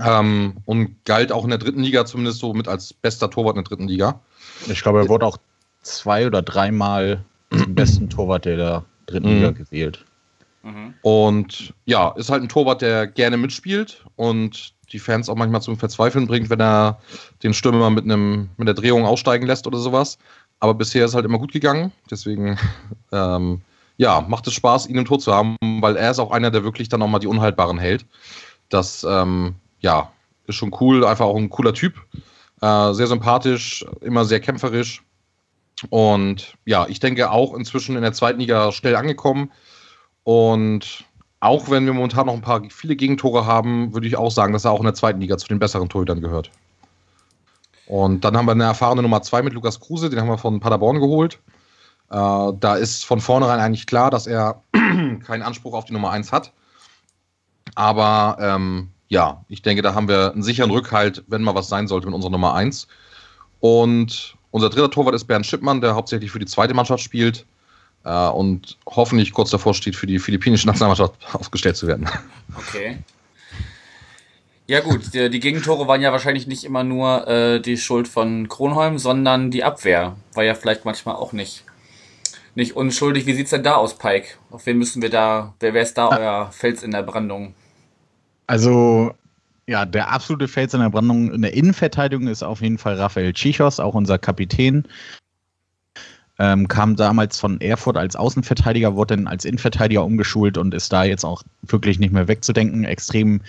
Ähm, 0.00 0.56
und 0.64 1.04
galt 1.04 1.32
auch 1.32 1.44
in 1.44 1.50
der 1.50 1.58
dritten 1.58 1.82
Liga 1.82 2.06
zumindest 2.06 2.38
so 2.38 2.54
mit 2.54 2.66
als 2.66 2.94
bester 2.94 3.28
Torwart 3.28 3.56
in 3.56 3.64
der 3.64 3.68
dritten 3.68 3.88
Liga. 3.88 4.20
Ich 4.68 4.82
glaube, 4.82 5.00
er 5.00 5.08
wurde 5.08 5.26
auch 5.26 5.36
zwei 5.82 6.26
oder 6.26 6.40
dreimal 6.40 7.24
zum 7.50 7.74
besten 7.74 8.08
Torwart 8.08 8.44
der 8.44 8.84
dritten 9.06 9.28
Liga 9.28 9.50
mhm. 9.50 9.54
gewählt. 9.56 10.04
Mhm. 10.62 10.94
Und 11.02 11.74
ja, 11.84 12.10
ist 12.10 12.30
halt 12.30 12.42
ein 12.42 12.48
Torwart, 12.48 12.82
der 12.82 13.06
gerne 13.06 13.36
mitspielt 13.36 14.04
und 14.16 14.74
die 14.92 14.98
Fans 14.98 15.28
auch 15.28 15.36
manchmal 15.36 15.62
zum 15.62 15.76
Verzweifeln 15.76 16.26
bringt, 16.26 16.50
wenn 16.50 16.60
er 16.60 16.98
den 17.42 17.54
Stürmer 17.54 17.90
mit, 17.90 18.04
einem, 18.04 18.50
mit 18.56 18.68
der 18.68 18.74
Drehung 18.74 19.04
aussteigen 19.04 19.46
lässt 19.46 19.66
oder 19.66 19.78
sowas. 19.78 20.18
Aber 20.60 20.74
bisher 20.74 21.04
ist 21.04 21.14
halt 21.14 21.24
immer 21.24 21.38
gut 21.38 21.52
gegangen. 21.52 21.92
Deswegen, 22.10 22.58
ähm, 23.12 23.62
ja, 23.96 24.20
macht 24.20 24.46
es 24.46 24.54
Spaß, 24.54 24.86
ihn 24.86 24.98
im 24.98 25.04
Tor 25.04 25.18
zu 25.18 25.32
haben, 25.32 25.56
weil 25.80 25.96
er 25.96 26.10
ist 26.10 26.18
auch 26.18 26.30
einer, 26.30 26.50
der 26.50 26.64
wirklich 26.64 26.88
dann 26.88 27.02
auch 27.02 27.08
mal 27.08 27.18
die 27.18 27.26
Unhaltbaren 27.26 27.78
hält. 27.78 28.06
Das, 28.68 29.04
ähm, 29.08 29.54
ja, 29.80 30.12
ist 30.46 30.56
schon 30.56 30.74
cool. 30.80 31.04
Einfach 31.04 31.26
auch 31.26 31.36
ein 31.36 31.50
cooler 31.50 31.74
Typ. 31.74 31.94
Äh, 32.60 32.92
sehr 32.92 33.06
sympathisch, 33.06 33.84
immer 34.00 34.24
sehr 34.24 34.40
kämpferisch. 34.40 35.02
Und 35.90 36.54
ja, 36.64 36.86
ich 36.88 37.00
denke 37.00 37.30
auch 37.30 37.54
inzwischen 37.54 37.96
in 37.96 38.02
der 38.02 38.12
zweiten 38.12 38.40
Liga 38.40 38.70
schnell 38.72 38.94
angekommen. 38.94 39.50
Und 40.24 41.04
auch 41.40 41.70
wenn 41.70 41.86
wir 41.86 41.92
momentan 41.92 42.26
noch 42.26 42.34
ein 42.34 42.40
paar 42.40 42.62
viele 42.70 42.94
Gegentore 42.96 43.46
haben, 43.46 43.92
würde 43.94 44.06
ich 44.06 44.16
auch 44.16 44.30
sagen, 44.30 44.52
dass 44.52 44.64
er 44.64 44.70
auch 44.70 44.78
in 44.78 44.84
der 44.84 44.94
zweiten 44.94 45.20
Liga 45.20 45.36
zu 45.38 45.48
den 45.48 45.58
besseren 45.58 45.88
Torhütern 45.88 46.20
gehört. 46.20 46.50
Und 47.86 48.24
dann 48.24 48.36
haben 48.36 48.46
wir 48.46 48.52
eine 48.52 48.64
erfahrene 48.64 49.02
Nummer 49.02 49.22
zwei 49.22 49.42
mit 49.42 49.52
Lukas 49.52 49.80
Kruse, 49.80 50.08
den 50.08 50.20
haben 50.20 50.28
wir 50.28 50.38
von 50.38 50.60
Paderborn 50.60 51.00
geholt. 51.00 51.40
Äh, 52.10 52.52
da 52.60 52.76
ist 52.76 53.04
von 53.04 53.20
vornherein 53.20 53.58
eigentlich 53.58 53.86
klar, 53.86 54.10
dass 54.10 54.26
er 54.26 54.62
keinen 54.72 55.42
Anspruch 55.42 55.74
auf 55.74 55.84
die 55.84 55.92
Nummer 55.92 56.10
eins 56.10 56.30
hat. 56.30 56.52
Aber 57.74 58.36
ähm, 58.40 58.90
ja, 59.08 59.44
ich 59.48 59.62
denke, 59.62 59.82
da 59.82 59.94
haben 59.94 60.08
wir 60.08 60.32
einen 60.32 60.42
sicheren 60.42 60.70
Rückhalt, 60.70 61.24
wenn 61.26 61.42
mal 61.42 61.54
was 61.54 61.68
sein 61.68 61.88
sollte 61.88 62.06
mit 62.06 62.14
unserer 62.14 62.30
Nummer 62.30 62.54
eins. 62.54 62.86
Und 63.60 64.36
Unser 64.52 64.68
dritter 64.68 64.90
Torwart 64.90 65.14
ist 65.14 65.24
Bernd 65.24 65.46
Schippmann, 65.46 65.80
der 65.80 65.94
hauptsächlich 65.94 66.30
für 66.30 66.38
die 66.38 66.46
zweite 66.46 66.74
Mannschaft 66.74 67.02
spielt 67.02 67.46
äh, 68.04 68.28
und 68.28 68.78
hoffentlich 68.86 69.32
kurz 69.32 69.50
davor 69.50 69.74
steht, 69.74 69.96
für 69.96 70.06
die 70.06 70.18
philippinische 70.18 70.66
Nationalmannschaft 70.66 71.14
aufgestellt 71.32 71.76
zu 71.76 71.86
werden. 71.86 72.08
Okay. 72.56 72.98
Ja 74.66 74.80
gut, 74.80 75.12
die, 75.12 75.28
die, 75.28 75.40
Gegentore 75.40 75.88
waren 75.88 76.00
ja 76.00 76.12
wahrscheinlich 76.12 76.46
nicht 76.46 76.64
immer 76.64 76.84
nur 76.84 77.26
äh, 77.26 77.60
die 77.60 77.76
Schuld 77.76 78.08
von 78.08 78.48
Kronholm, 78.48 78.98
sondern 78.98 79.50
die 79.50 79.64
Abwehr 79.64 80.16
war 80.34 80.44
ja 80.44 80.54
vielleicht 80.54 80.84
manchmal 80.84 81.16
auch 81.16 81.32
nicht, 81.32 81.64
nicht 82.54 82.76
unschuldig. 82.76 83.26
Wie 83.26 83.34
sieht's 83.34 83.50
denn 83.50 83.64
da 83.64 83.74
aus, 83.74 83.98
Pike? 83.98 84.28
Auf 84.50 84.66
wen 84.66 84.78
müssen 84.78 85.02
wir 85.02 85.10
da, 85.10 85.54
wer 85.60 85.74
wäre 85.74 85.84
es 85.84 85.94
da 85.94 86.08
euer 86.08 86.52
Fels 86.52 86.82
in 86.82 86.92
der 86.92 87.02
Brandung? 87.02 87.54
Also 88.46 89.14
ja, 89.66 89.84
der 89.84 90.10
absolute 90.10 90.48
Fels 90.48 90.74
in 90.74 90.80
der 90.80 90.90
Brandung 90.90 91.32
in 91.32 91.42
der 91.42 91.54
Innenverteidigung 91.54 92.28
ist 92.28 92.42
auf 92.42 92.62
jeden 92.62 92.78
Fall 92.78 92.94
Rafael 92.94 93.32
Chichos, 93.32 93.80
auch 93.80 93.94
unser 93.94 94.18
Kapitän. 94.18 94.86
Ähm, 96.38 96.66
kam 96.66 96.96
damals 96.96 97.38
von 97.38 97.60
Erfurt 97.60 97.96
als 97.96 98.16
Außenverteidiger, 98.16 98.96
wurde 98.96 99.16
dann 99.16 99.26
als 99.26 99.44
Innenverteidiger 99.44 100.04
umgeschult 100.04 100.56
und 100.56 100.72
ist 100.74 100.92
da 100.92 101.04
jetzt 101.04 101.24
auch 101.24 101.42
wirklich 101.62 101.98
nicht 101.98 102.12
mehr 102.12 102.26
wegzudenken. 102.26 102.84
Extrem 102.84 103.42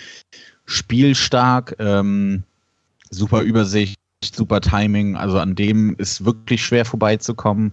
spielstark, 0.66 1.76
ähm, 1.80 2.44
super 3.10 3.42
Übersicht, 3.42 3.98
super 4.24 4.62
Timing. 4.62 5.16
Also 5.16 5.40
an 5.40 5.56
dem 5.56 5.96
ist 5.98 6.26
wirklich 6.26 6.64
schwer 6.64 6.86
vorbeizukommen. 6.86 7.72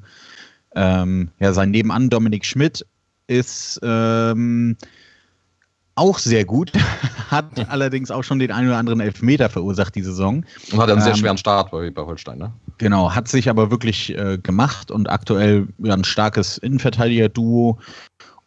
Ähm, 0.74 1.30
ja, 1.40 1.52
sein 1.52 1.70
Nebenan 1.70 2.10
Dominik 2.10 2.44
Schmidt 2.44 2.86
ist 3.26 3.80
ähm, 3.82 4.76
auch 5.94 6.18
sehr 6.18 6.44
gut, 6.44 6.72
hat 7.30 7.68
allerdings 7.68 8.10
auch 8.10 8.22
schon 8.22 8.38
den 8.38 8.52
einen 8.52 8.68
oder 8.68 8.78
anderen 8.78 9.00
Elfmeter 9.00 9.48
verursacht 9.48 9.94
die 9.94 10.02
Saison. 10.02 10.44
Und 10.72 10.78
hat 10.78 10.90
einen 10.90 11.00
sehr 11.00 11.12
ähm, 11.12 11.18
schweren 11.18 11.38
Start 11.38 11.70
bei, 11.70 11.90
bei 11.90 12.02
Holstein, 12.02 12.38
ne? 12.38 12.52
Genau, 12.78 13.14
hat 13.14 13.28
sich 13.28 13.48
aber 13.50 13.70
wirklich 13.70 14.16
äh, 14.16 14.38
gemacht 14.38 14.90
und 14.90 15.10
aktuell 15.10 15.68
ja, 15.78 15.94
ein 15.94 16.04
starkes 16.04 16.58
Innenverteidiger-Duo 16.58 17.78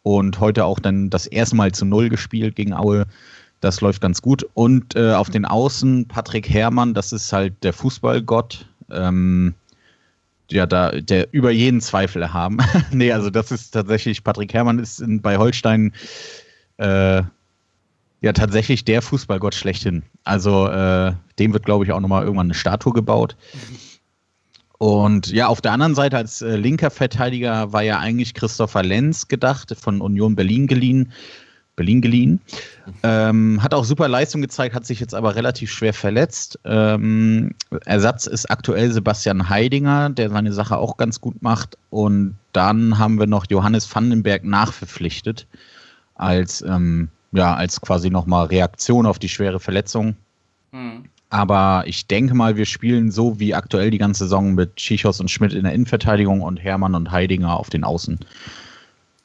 und 0.02 0.40
heute 0.40 0.64
auch 0.64 0.78
dann 0.78 1.10
das 1.10 1.26
erste 1.26 1.56
Mal 1.56 1.72
zu 1.72 1.84
Null 1.84 2.08
gespielt 2.08 2.56
gegen 2.56 2.74
Aue. 2.74 3.06
Das 3.60 3.80
läuft 3.80 4.02
ganz 4.02 4.20
gut. 4.20 4.46
Und 4.54 4.96
äh, 4.96 5.14
auf 5.14 5.30
den 5.30 5.46
Außen 5.46 6.06
Patrick 6.06 6.48
Herrmann, 6.50 6.92
das 6.92 7.12
ist 7.12 7.32
halt 7.32 7.54
der 7.62 7.72
Fußballgott. 7.72 8.66
Ähm, 8.90 9.54
ja, 10.50 10.66
da, 10.66 10.90
der 10.90 11.32
über 11.32 11.50
jeden 11.50 11.80
Zweifel 11.80 12.32
haben. 12.32 12.58
nee, 12.90 13.12
also 13.12 13.30
das 13.30 13.50
ist 13.50 13.70
tatsächlich, 13.70 14.22
Patrick 14.22 14.52
Herrmann 14.52 14.78
ist 14.78 15.00
in, 15.00 15.22
bei 15.22 15.38
Holstein 15.38 15.92
äh, 16.78 17.22
ja 18.20 18.32
tatsächlich 18.32 18.84
der 18.84 19.02
Fußballgott 19.02 19.54
schlechthin. 19.54 20.02
Also 20.24 20.66
äh, 20.68 21.12
dem 21.38 21.52
wird, 21.52 21.64
glaube 21.64 21.84
ich, 21.84 21.92
auch 21.92 22.00
nochmal 22.00 22.22
irgendwann 22.22 22.46
eine 22.46 22.54
Statue 22.54 22.92
gebaut. 22.92 23.36
Und 24.78 25.30
ja, 25.30 25.46
auf 25.46 25.60
der 25.60 25.72
anderen 25.72 25.94
Seite 25.94 26.16
als 26.16 26.42
äh, 26.42 26.56
linker 26.56 26.90
Verteidiger 26.90 27.72
war 27.72 27.82
ja 27.82 27.98
eigentlich 27.98 28.34
Christopher 28.34 28.82
Lenz 28.82 29.28
gedacht, 29.28 29.74
von 29.78 30.00
Union 30.00 30.34
Berlin 30.36 30.66
geliehen. 30.66 31.12
Berlin 31.76 32.00
geliehen. 32.00 32.40
Ähm, 33.02 33.62
hat 33.62 33.74
auch 33.74 33.84
super 33.84 34.06
Leistung 34.08 34.40
gezeigt, 34.40 34.74
hat 34.74 34.86
sich 34.86 35.00
jetzt 35.00 35.14
aber 35.14 35.34
relativ 35.34 35.72
schwer 35.72 35.92
verletzt. 35.92 36.58
Ähm, 36.64 37.54
Ersatz 37.84 38.26
ist 38.26 38.48
aktuell 38.48 38.92
Sebastian 38.92 39.48
Heidinger, 39.48 40.10
der 40.10 40.30
seine 40.30 40.52
Sache 40.52 40.76
auch 40.76 40.96
ganz 40.96 41.20
gut 41.20 41.42
macht. 41.42 41.76
Und 41.90 42.36
dann 42.52 42.98
haben 42.98 43.18
wir 43.18 43.26
noch 43.26 43.46
Johannes 43.50 43.92
Vandenberg 43.92 44.44
nachverpflichtet 44.44 45.46
als 46.14 46.62
ähm, 46.62 47.08
ja, 47.32 47.54
als 47.54 47.80
quasi 47.80 48.10
nochmal 48.10 48.46
Reaktion 48.46 49.06
auf 49.06 49.18
die 49.18 49.28
schwere 49.28 49.60
Verletzung. 49.60 50.16
Mhm. 50.72 51.04
Aber 51.30 51.82
ich 51.86 52.06
denke 52.06 52.34
mal, 52.34 52.56
wir 52.56 52.64
spielen 52.64 53.10
so 53.10 53.40
wie 53.40 53.54
aktuell 53.54 53.90
die 53.90 53.98
ganze 53.98 54.24
Saison 54.24 54.54
mit 54.54 54.80
Schichos 54.80 55.20
und 55.20 55.30
Schmidt 55.30 55.52
in 55.52 55.64
der 55.64 55.72
Innenverteidigung 55.72 56.42
und 56.42 56.62
Hermann 56.62 56.94
und 56.94 57.10
Heidinger 57.10 57.58
auf 57.58 57.70
den 57.70 57.82
Außen. 57.82 58.20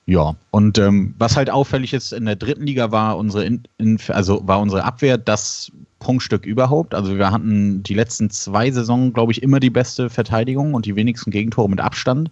Ja, 0.07 0.35
und 0.49 0.79
ähm, 0.79 1.13
was 1.19 1.37
halt 1.37 1.51
auffällig 1.51 1.93
ist, 1.93 2.13
in 2.13 2.25
der 2.25 2.35
dritten 2.35 2.65
Liga 2.65 2.91
war 2.91 3.15
unsere, 3.15 3.45
in, 3.45 3.61
in, 3.77 3.99
also 4.07 4.41
war 4.47 4.59
unsere 4.59 4.83
Abwehr 4.83 5.19
das 5.19 5.71
Prunkstück 5.99 6.47
überhaupt. 6.47 6.95
Also 6.95 7.15
wir 7.15 7.29
hatten 7.29 7.83
die 7.83 7.93
letzten 7.93 8.31
zwei 8.31 8.71
Saisonen, 8.71 9.13
glaube 9.13 9.31
ich, 9.31 9.43
immer 9.43 9.59
die 9.59 9.69
beste 9.69 10.09
Verteidigung 10.09 10.73
und 10.73 10.87
die 10.87 10.95
wenigsten 10.95 11.29
Gegentore 11.29 11.69
mit 11.69 11.79
Abstand. 11.79 12.31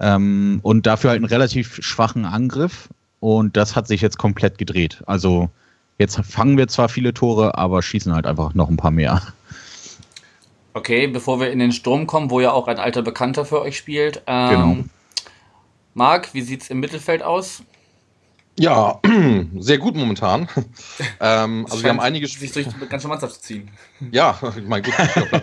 Ähm, 0.00 0.60
und 0.62 0.86
dafür 0.86 1.10
halt 1.10 1.20
einen 1.20 1.30
relativ 1.30 1.78
schwachen 1.80 2.26
Angriff. 2.26 2.90
Und 3.26 3.56
das 3.56 3.74
hat 3.74 3.88
sich 3.88 4.02
jetzt 4.02 4.18
komplett 4.18 4.56
gedreht. 4.56 5.02
Also 5.04 5.50
jetzt 5.98 6.16
fangen 6.20 6.56
wir 6.56 6.68
zwar 6.68 6.88
viele 6.88 7.12
Tore, 7.12 7.58
aber 7.58 7.82
schießen 7.82 8.14
halt 8.14 8.24
einfach 8.24 8.54
noch 8.54 8.68
ein 8.68 8.76
paar 8.76 8.92
mehr. 8.92 9.20
Okay, 10.74 11.08
bevor 11.08 11.40
wir 11.40 11.50
in 11.50 11.58
den 11.58 11.72
Sturm 11.72 12.06
kommen, 12.06 12.30
wo 12.30 12.38
ja 12.38 12.52
auch 12.52 12.68
ein 12.68 12.78
alter 12.78 13.02
Bekannter 13.02 13.44
für 13.44 13.60
euch 13.60 13.76
spielt. 13.76 14.22
Ähm, 14.28 14.48
genau. 14.48 14.76
Marc, 15.94 16.34
wie 16.34 16.40
sieht 16.40 16.62
es 16.62 16.70
im 16.70 16.78
Mittelfeld 16.78 17.24
aus? 17.24 17.64
Ja, 18.60 19.00
sehr 19.58 19.78
gut 19.78 19.96
momentan. 19.96 20.46
ähm, 21.20 21.66
also 21.68 21.82
wir 21.82 21.90
haben 21.90 21.98
einige 21.98 22.28
sich 22.28 22.52
durch 22.52 22.68
die 22.68 22.86
ganze 22.86 23.08
Mannschaft 23.08 23.34
zu 23.34 23.40
ziehen. 23.40 23.70
Ja, 24.12 24.38
ich 24.56 24.68
meine, 24.68 24.82
gut, 24.82 24.94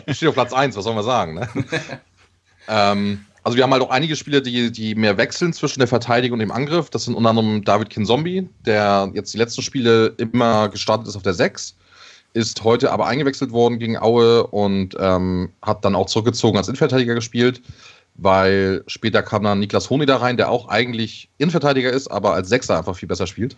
ich 0.05 0.15
stehe 0.15 0.29
auf 0.29 0.35
Platz 0.35 0.53
1, 0.53 0.77
was 0.77 0.85
soll 0.85 0.95
man 0.95 1.03
sagen? 1.03 1.33
Ne? 1.33 1.49
ähm, 2.69 3.25
also 3.43 3.57
wir 3.57 3.63
haben 3.63 3.73
halt 3.73 3.83
auch 3.83 3.89
einige 3.89 4.15
Spieler, 4.15 4.41
die, 4.41 4.71
die 4.71 4.95
mehr 4.95 5.17
wechseln 5.17 5.51
zwischen 5.51 5.79
der 5.79 5.87
Verteidigung 5.87 6.35
und 6.35 6.39
dem 6.39 6.51
Angriff. 6.51 6.89
Das 6.89 7.03
sind 7.03 7.13
unter 7.13 7.29
anderem 7.29 7.63
David 7.63 7.89
Kinzombie, 7.89 8.47
der 8.65 9.11
jetzt 9.13 9.33
die 9.33 9.37
letzten 9.37 9.61
Spiele 9.61 10.13
immer 10.17 10.69
gestartet 10.69 11.07
ist 11.07 11.15
auf 11.17 11.23
der 11.23 11.33
6, 11.33 11.75
ist 12.33 12.63
heute 12.63 12.91
aber 12.91 13.05
eingewechselt 13.05 13.51
worden 13.51 13.79
gegen 13.79 13.97
Aue 13.97 14.47
und 14.47 14.95
ähm, 14.97 15.51
hat 15.61 15.83
dann 15.83 15.95
auch 15.95 16.05
zurückgezogen 16.05 16.57
als 16.57 16.69
Innenverteidiger 16.69 17.15
gespielt, 17.15 17.61
weil 18.15 18.83
später 18.87 19.21
kam 19.21 19.43
dann 19.43 19.59
Niklas 19.59 19.89
Honi 19.89 20.05
da 20.05 20.17
rein, 20.17 20.37
der 20.37 20.49
auch 20.49 20.69
eigentlich 20.69 21.29
Innenverteidiger 21.37 21.91
ist, 21.91 22.07
aber 22.07 22.33
als 22.33 22.47
Sechser 22.47 22.77
einfach 22.77 22.95
viel 22.95 23.09
besser 23.09 23.27
spielt. 23.27 23.57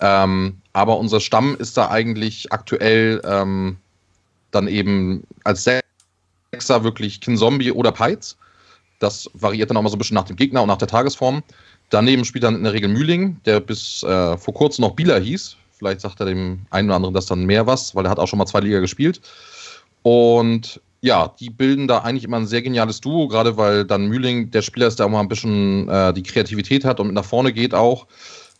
Ähm, 0.00 0.58
aber 0.72 0.98
unser 0.98 1.20
Stamm 1.20 1.56
ist 1.58 1.76
da 1.76 1.90
eigentlich 1.90 2.52
aktuell 2.52 3.22
ähm, 3.24 3.76
dann 4.50 4.66
eben 4.66 5.22
als 5.44 5.62
Sechser 5.62 6.82
wirklich 6.82 7.20
Kinzombie 7.20 7.70
oder 7.70 7.92
Peitz. 7.92 8.36
Das 9.02 9.28
variiert 9.34 9.68
dann 9.68 9.76
auch 9.76 9.82
mal 9.82 9.88
so 9.88 9.96
ein 9.96 9.98
bisschen 9.98 10.14
nach 10.14 10.24
dem 10.24 10.36
Gegner 10.36 10.62
und 10.62 10.68
nach 10.68 10.78
der 10.78 10.88
Tagesform. 10.88 11.42
Daneben 11.90 12.24
spielt 12.24 12.44
dann 12.44 12.54
in 12.54 12.62
der 12.62 12.72
Regel 12.72 12.88
Mühling, 12.88 13.40
der 13.44 13.60
bis 13.60 14.02
äh, 14.04 14.36
vor 14.38 14.54
kurzem 14.54 14.82
noch 14.82 14.92
Bieler 14.92 15.18
hieß. 15.18 15.56
Vielleicht 15.76 16.00
sagt 16.00 16.20
er 16.20 16.26
dem 16.26 16.60
einen 16.70 16.88
oder 16.88 16.96
anderen 16.96 17.14
das 17.14 17.26
dann 17.26 17.44
mehr 17.44 17.66
was, 17.66 17.94
weil 17.94 18.06
er 18.06 18.10
hat 18.10 18.18
auch 18.18 18.28
schon 18.28 18.38
mal 18.38 18.46
zwei 18.46 18.60
Liga 18.60 18.78
gespielt. 18.78 19.20
Und 20.02 20.80
ja, 21.00 21.34
die 21.40 21.50
bilden 21.50 21.88
da 21.88 21.98
eigentlich 21.98 22.22
immer 22.22 22.36
ein 22.36 22.46
sehr 22.46 22.62
geniales 22.62 23.00
Duo, 23.00 23.26
gerade 23.26 23.56
weil 23.56 23.84
dann 23.84 24.06
Mühling 24.06 24.52
der 24.52 24.62
Spieler 24.62 24.86
ist, 24.86 25.00
der 25.00 25.06
auch 25.06 25.10
mal 25.10 25.20
ein 25.20 25.28
bisschen 25.28 25.88
äh, 25.88 26.12
die 26.14 26.22
Kreativität 26.22 26.84
hat 26.84 27.00
und 27.00 27.08
mit 27.08 27.16
nach 27.16 27.24
vorne 27.24 27.52
geht 27.52 27.74
auch. 27.74 28.06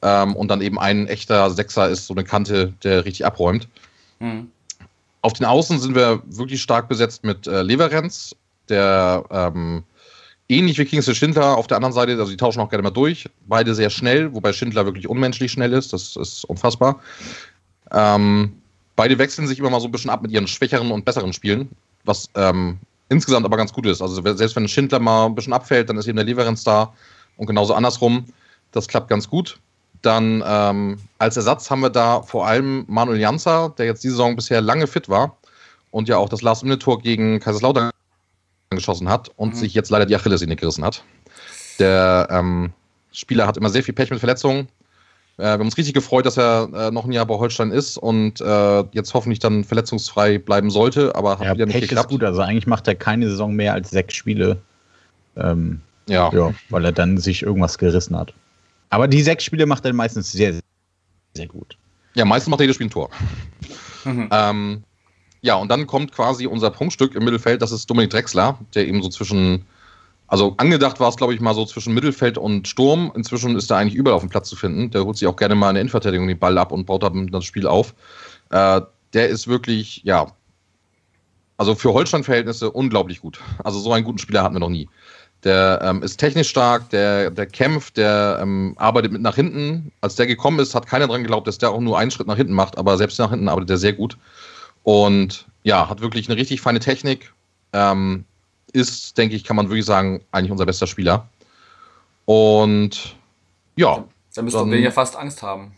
Ähm, 0.03 0.35
und 0.35 0.49
dann 0.49 0.61
eben 0.61 0.81
ein 0.81 1.07
echter 1.07 1.51
Sechser 1.51 1.89
ist, 1.89 2.09
so 2.09 2.15
eine 2.15 2.25
Kante, 2.25 2.73
der 2.83 3.05
richtig 3.05 3.25
abräumt. 3.25 3.69
Mhm. 4.19 4.51
Auf 5.21 5.35
den 5.35 5.47
Außen 5.47 5.79
sind 5.79 5.95
wir 5.95 6.21
wirklich 6.27 6.61
stark 6.61 6.89
besetzt 6.89 7.23
mit 7.23 7.47
äh, 7.47 7.63
Leverenz, 7.63 8.35
der 8.69 9.25
ähm, 9.31 9.85
ähnlich 10.53 10.79
wie 10.79 10.85
Kingsley 10.85 11.15
Schindler 11.15 11.57
auf 11.57 11.67
der 11.67 11.77
anderen 11.77 11.93
Seite, 11.93 12.13
also 12.13 12.31
die 12.31 12.37
tauschen 12.37 12.61
auch 12.61 12.69
gerne 12.69 12.83
mal 12.83 12.91
durch. 12.91 13.29
Beide 13.47 13.75
sehr 13.75 13.91
schnell, 13.91 14.33
wobei 14.35 14.53
Schindler 14.53 14.85
wirklich 14.85 15.09
unmenschlich 15.09 15.53
schnell 15.53 15.73
ist. 15.73 15.93
Das 15.93 16.17
ist 16.17 16.45
unfassbar. 16.45 17.01
Ähm, 17.93 18.53
beide 18.97 19.19
wechseln 19.19 19.47
sich 19.47 19.59
immer 19.59 19.71
mal 19.71 19.81
so 19.81 19.89
ein 19.89 19.93
bisschen 19.93 20.11
ab 20.11 20.23
mit 20.23 20.31
ihren 20.31 20.47
schwächeren 20.47 20.91
und 20.91 21.05
besseren 21.05 21.33
Spielen, 21.33 21.69
was 22.05 22.29
ähm, 22.35 22.79
insgesamt 23.09 23.45
aber 23.45 23.57
ganz 23.57 23.73
gut 23.73 23.87
ist. 23.87 24.01
Also 24.03 24.23
selbst 24.23 24.57
wenn 24.57 24.69
Schindler 24.69 24.99
mal 24.99 25.27
ein 25.27 25.35
bisschen 25.35 25.53
abfällt, 25.53 25.89
dann 25.89 25.97
ist 25.97 26.07
eben 26.07 26.17
der 26.17 26.25
Leverenz 26.25 26.65
da 26.65 26.93
und 27.37 27.47
genauso 27.47 27.75
andersrum. 27.75 28.25
Das 28.73 28.89
klappt 28.89 29.09
ganz 29.09 29.29
gut. 29.29 29.59
Dann 30.01 30.43
ähm, 30.47 30.99
als 31.19 31.37
Ersatz 31.37 31.71
haben 31.71 31.81
wir 31.81 31.91
da 31.91 32.23
vor 32.23 32.47
allem 32.47 32.85
Manuel 32.89 33.21
Janza, 33.21 33.69
der 33.79 33.87
jetzt 33.87 34.03
diese 34.03 34.15
Saison 34.15 34.35
bisher 34.35 34.61
lange 34.61 34.87
fit 34.87 35.09
war 35.09 35.37
und 35.91 36.09
ja 36.09 36.17
auch 36.17 36.29
das 36.29 36.43
Last-Minute-Tor 36.43 37.01
gegen 37.03 37.39
Kaiserslautern 37.39 37.91
geschossen 38.77 39.09
hat 39.09 39.31
und 39.37 39.55
mhm. 39.55 39.59
sich 39.59 39.75
jetzt 39.75 39.91
leider 39.91 40.07
die 40.07 40.17
Achillessehne 40.17 40.57
gerissen 40.57 40.85
hat. 40.85 41.05
Der 41.79 42.29
ähm, 42.31 42.73
Spieler 43.13 43.47
hat 43.47 43.57
immer 43.57 43.71
sehr 43.71 43.83
viel 43.83 43.95
Pech 43.95 44.11
mit 44.11 44.19
Verletzungen. 44.19 44.69
Äh, 45.39 45.43
wir 45.43 45.51
haben 45.53 45.61
uns 45.63 45.77
riesig 45.77 45.95
gefreut, 45.95 46.27
dass 46.27 46.37
er 46.37 46.69
äh, 46.75 46.91
noch 46.91 47.05
ein 47.05 47.13
Jahr 47.13 47.27
bei 47.27 47.35
Holstein 47.35 47.71
ist 47.71 47.97
und 47.97 48.41
äh, 48.41 48.85
jetzt 48.93 49.15
hoffentlich 49.15 49.39
dann 49.39 49.65
verletzungsfrei 49.65 50.39
bleiben 50.39 50.71
sollte, 50.71 51.15
aber 51.15 51.39
hat 51.39 51.47
ja, 51.47 51.55
wieder 51.55 51.67
nicht 51.67 51.75
Pech 51.75 51.89
geklappt. 51.89 52.11
Ist 52.11 52.19
gut, 52.19 52.25
also 52.25 52.41
eigentlich 52.43 52.67
macht 52.67 52.87
er 52.89 52.95
keine 52.95 53.29
Saison 53.29 53.55
mehr 53.55 53.73
als 53.75 53.91
sechs 53.91 54.15
Spiele. 54.15 54.59
Ähm, 55.37 55.81
ja. 56.09 56.31
ja. 56.33 56.53
Weil 56.69 56.85
er 56.85 56.93
dann 56.93 57.19
sich 57.19 57.43
irgendwas 57.43 57.79
gerissen 57.79 58.17
hat. 58.17 58.35
Aber 58.91 59.09
die 59.09 59.23
sechs 59.23 59.45
Spiele 59.45 59.67
macht 59.67 59.85
er 59.85 59.93
meistens 59.95 60.33
sehr, 60.33 60.61
sehr 61.35 61.47
gut. 61.47 61.79
Ja, 62.15 62.25
meistens 62.27 62.51
macht 62.51 62.61
er 62.61 62.65
jedes 62.65 62.77
Spiel 62.77 62.89
ein 62.89 62.91
Tor. 62.91 63.09
Mhm. 64.05 64.29
Ähm, 64.31 64.85
ja, 65.43 65.57
und 65.57 65.69
dann 65.71 65.87
kommt 65.87 66.13
quasi 66.13 66.47
unser 66.47 66.71
Punktstück 66.71 67.15
im 67.15 67.25
Mittelfeld, 67.25 67.63
das 67.63 67.73
ist 67.73 67.91
Dominik 67.91 68.11
Drexler, 68.11 68.59
der 68.75 68.87
eben 68.89 69.03
so 69.03 69.09
zwischen, 69.11 69.67
also 70.29 70.55
angedacht 70.59 71.01
war 71.01 71.09
es, 71.11 71.17
glaube 71.17 71.35
ich, 71.35 71.41
mal 71.41 71.55
so 71.55 71.67
zwischen 71.67 71.95
Mittelfeld 71.95 72.39
und 72.39 72.69
Sturm. 72.69 73.13
Inzwischen 73.17 73.57
ist 73.57 73.71
er 73.71 73.79
eigentlich 73.79 73.95
überall 73.97 74.17
auf 74.17 74.23
dem 74.23 74.31
Platz 74.31 74.49
zu 74.49 74.57
finden. 74.57 74.91
Der 74.91 75.05
holt 75.05 75.19
sich 75.19 75.29
auch 75.29 75.37
gerne 75.37 75.55
mal 75.57 75.71
in 75.71 75.75
der 75.75 75.83
Innenverteidigung 75.83 76.29
den 76.29 76.39
Ball 76.39 76.59
ab 76.59 76.73
und 76.73 76.87
baut 76.87 77.03
dann 77.03 77.29
das 77.29 77.45
Spiel 77.45 77.67
auf. 77.67 77.95
Äh, 78.51 78.83
der 79.15 79.29
ist 79.29 79.49
wirklich, 79.49 80.03
ja, 80.05 80.33
Also 81.57 81.75
für 81.75 81.93
Holstein-Verhältnisse 81.93 82.71
unglaublich 82.73 83.21
gut. 83.21 83.41
Also 83.65 83.79
so 83.79 83.93
einen 83.93 84.05
guten 84.05 84.19
Spieler 84.19 84.43
hatten 84.43 84.55
wir 84.55 84.61
noch 84.61 84.69
nie. 84.69 84.89
Der 85.45 85.81
ähm, 85.83 86.03
ist 86.03 86.19
technisch 86.19 86.49
stark, 86.49 86.91
der, 86.91 87.31
der 87.31 87.47
kämpft, 87.47 87.97
der 87.97 88.39
ähm, 88.43 88.75
arbeitet 88.79 89.13
mit 89.13 89.23
nach 89.23 89.35
hinten. 89.37 89.93
Als 90.01 90.17
der 90.17 90.27
gekommen 90.27 90.59
ist, 90.61 90.75
hat 90.75 90.87
keiner 90.87 91.09
dran 91.09 91.23
geglaubt, 91.23 91.47
dass 91.49 91.59
der 91.59 91.71
auch 91.71 91.81
nur 91.81 91.99
einen 91.99 92.11
Schritt 92.13 92.27
nach 92.29 92.37
hinten 92.37 92.55
macht, 92.55 92.79
aber 92.79 92.97
selbst 92.97 93.19
nach 93.19 93.31
hinten 93.31 93.49
arbeitet 93.49 93.71
er 93.71 93.79
sehr 93.79 93.93
gut. 93.93 94.19
Und 94.83 95.47
ja, 95.63 95.89
hat 95.89 96.01
wirklich 96.01 96.29
eine 96.29 96.37
richtig 96.37 96.61
feine 96.61 96.81
Technik. 96.81 97.33
Ähm, 97.73 98.25
ist, 98.73 99.17
denke 99.19 99.37
ich, 99.37 99.45
kann 99.45 99.57
man 99.57 99.69
wirklich 99.69 99.85
sagen, 99.85 100.23
eigentlich 100.33 100.51
unser 100.51 100.67
bester 100.67 100.87
Spieler. 100.87 101.29
Und 102.25 103.17
ja. 103.77 104.05
Dann 104.35 104.45
müsst 104.45 104.57
ihr 104.57 104.81
ja 104.81 104.91
fast 104.91 105.17
Angst 105.17 105.43
haben. 105.43 105.73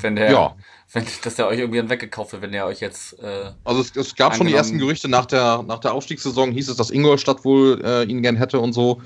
Wenn 0.00 0.14
der, 0.14 0.30
ja. 0.30 0.56
wenn, 0.92 1.04
dass 1.24 1.34
der 1.34 1.48
euch 1.48 1.58
irgendwie 1.58 1.78
dann 1.78 1.90
weggekauft 1.90 2.32
wird, 2.32 2.42
wenn 2.42 2.52
der 2.52 2.66
euch 2.66 2.80
jetzt. 2.80 3.18
Äh, 3.20 3.50
also 3.64 3.80
es, 3.80 3.96
es 3.96 4.14
gab 4.14 4.36
schon 4.36 4.46
die 4.46 4.54
ersten 4.54 4.78
Gerüchte 4.78 5.08
nach 5.08 5.26
der, 5.26 5.64
nach 5.66 5.80
der 5.80 5.92
Aufstiegssaison, 5.92 6.52
hieß 6.52 6.68
es, 6.68 6.76
dass 6.76 6.90
Ingolstadt 6.90 7.44
wohl 7.44 7.82
äh, 7.84 8.04
ihn 8.04 8.22
gern 8.22 8.36
hätte 8.36 8.60
und 8.60 8.72
so. 8.72 9.02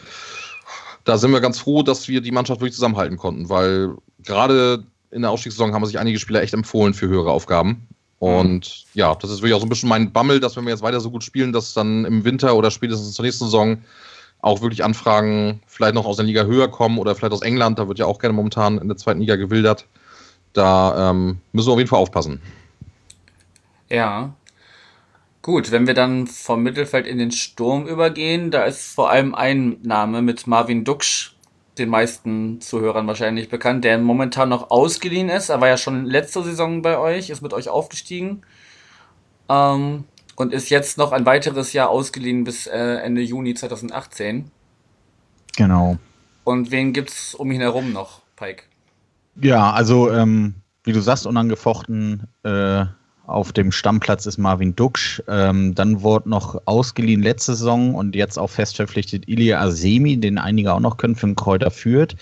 Da 1.04 1.16
sind 1.16 1.33
wir 1.33 1.40
ganz 1.40 1.59
froh, 1.59 1.83
dass 1.83 2.09
wir 2.09 2.21
die 2.21 2.31
Mannschaft 2.31 2.61
wirklich 2.61 2.75
zusammenhalten 2.75 3.16
konnten, 3.16 3.49
weil 3.49 3.97
gerade 4.23 4.85
in 5.11 5.23
der 5.23 5.31
Aufstiegssaison 5.31 5.75
haben 5.75 5.85
sich 5.87 5.99
einige 5.99 6.19
Spieler 6.19 6.42
echt 6.42 6.54
empfohlen 6.54 6.95
für 6.95 7.09
höhere 7.09 7.31
Aufgaben. 7.31 7.88
Und 8.23 8.85
mhm. 8.95 9.00
ja, 9.00 9.17
das 9.17 9.33
ist 9.33 9.38
wirklich 9.38 9.55
auch 9.55 9.59
so 9.59 9.67
ein 9.67 9.69
bisschen 9.69 9.88
mein 9.88 10.12
Bammel, 10.12 10.38
dass 10.38 10.57
wenn 10.57 10.62
wir 10.62 10.71
jetzt 10.71 10.85
weiter 10.85 11.00
so 11.00 11.11
gut 11.11 11.25
spielen, 11.25 11.52
dass 11.52 11.75
dann 11.75 12.05
im 12.05 12.25
Winter 12.25 12.55
oder 12.55 12.71
spätestens 12.71 13.14
zur 13.14 13.25
nächsten 13.25 13.47
Saison 13.47 13.79
auch 14.41 14.61
wirklich 14.61 14.85
Anfragen 14.85 15.61
vielleicht 15.67 15.97
noch 15.97 16.07
aus 16.07 16.19
der 16.19 16.25
Liga 16.25 16.45
höher 16.45 16.69
kommen 16.69 16.99
oder 16.99 17.17
vielleicht 17.17 17.33
aus 17.33 17.43
England, 17.43 17.81
da 17.81 17.88
wird 17.88 17.99
ja 17.99 18.07
auch 18.07 18.21
gerne 18.21 18.33
momentan 18.33 18.79
in 18.79 18.87
der 18.87 18.97
zweiten 18.97 19.19
Liga 19.19 19.35
gewildert. 19.35 19.88
Da 20.52 21.11
ähm, 21.11 21.41
müssen 21.50 21.67
wir 21.67 21.73
auf 21.73 21.79
jeden 21.79 21.91
Fall 21.91 21.99
aufpassen. 21.99 22.41
Ja. 23.91 24.33
Gut, 25.43 25.73
wenn 25.73 25.88
wir 25.88 25.95
dann 25.95 26.29
vom 26.29 26.62
Mittelfeld 26.62 27.09
in 27.09 27.19
den 27.19 27.33
Sturm 27.33 27.88
übergehen, 27.88 28.52
da 28.52 28.62
ist 28.62 28.95
vor 28.95 29.11
allem 29.11 29.35
ein 29.35 29.79
Name 29.83 30.23
mit 30.23 30.47
Marvin 30.47 30.85
Duksch 30.85 31.35
den 31.79 31.88
meisten 31.88 32.61
Zuhörern 32.61 33.07
wahrscheinlich 33.07 33.49
bekannt, 33.49 33.85
der 33.85 33.99
momentan 33.99 34.49
noch 34.49 34.71
ausgeliehen 34.71 35.29
ist. 35.29 35.49
Er 35.49 35.61
war 35.61 35.69
ja 35.69 35.76
schon 35.76 36.05
letzte 36.05 36.43
Saison 36.43 36.83
bei 36.83 36.99
euch, 36.99 37.31
ist 37.31 37.41
mit 37.41 37.55
euch 37.55 37.69
aufgestiegen 37.69 38.43
ähm, 39.49 40.05
und 40.37 40.52
ist 40.52 40.69
jetzt 40.71 40.99
noch 40.99 41.12
ein 41.12 41.25
weiteres 41.25 41.73
Jahr 41.73 41.88
ausgeliehen 41.88 42.45
bis 42.45 42.67
äh, 42.67 42.97
Ende 42.97 43.23
Juni 43.23 43.55
2018. 43.55 44.50
Genau. 45.57 45.97
Und 46.45 46.71
wen 46.71 46.93
gibt 46.93 47.11
es 47.11 47.35
um 47.35 47.50
ihn 47.50 47.61
herum 47.61 47.93
noch, 47.93 48.21
Pike? 48.37 48.64
Ja, 49.37 49.73
also 49.73 50.11
ähm, 50.11 50.57
wie 50.85 50.93
du 50.93 51.00
sagst, 51.00 51.26
unangefochten 51.26 52.29
äh, 52.43 52.85
auf 53.26 53.52
dem 53.52 53.73
Stammplatz 53.73 54.26
ist 54.26 54.38
Marvin 54.38 54.75
Duksch. 54.75 55.23
Ähm, 55.29 55.75
dann 55.75 56.02
wurde 56.02 56.29
noch 56.29 56.61
ausgeliehen 56.67 57.23
letzte 57.23 57.55
Saison 57.55 57.95
und 57.95 58.14
jetzt 58.14 58.38
auch 58.38 58.50
fest 58.50 58.76
verpflichtet 58.76 59.29
Ilya 59.29 59.61
Asemi, 59.61 60.17
den 60.17 60.38
einige 60.38 60.73
auch 60.73 60.81
noch 60.81 60.97
können, 60.97 61.14
für 61.14 61.26
den 61.26 61.37
Kräuter 61.37 61.71
führt. 61.71 62.14
Mhm. 62.14 62.19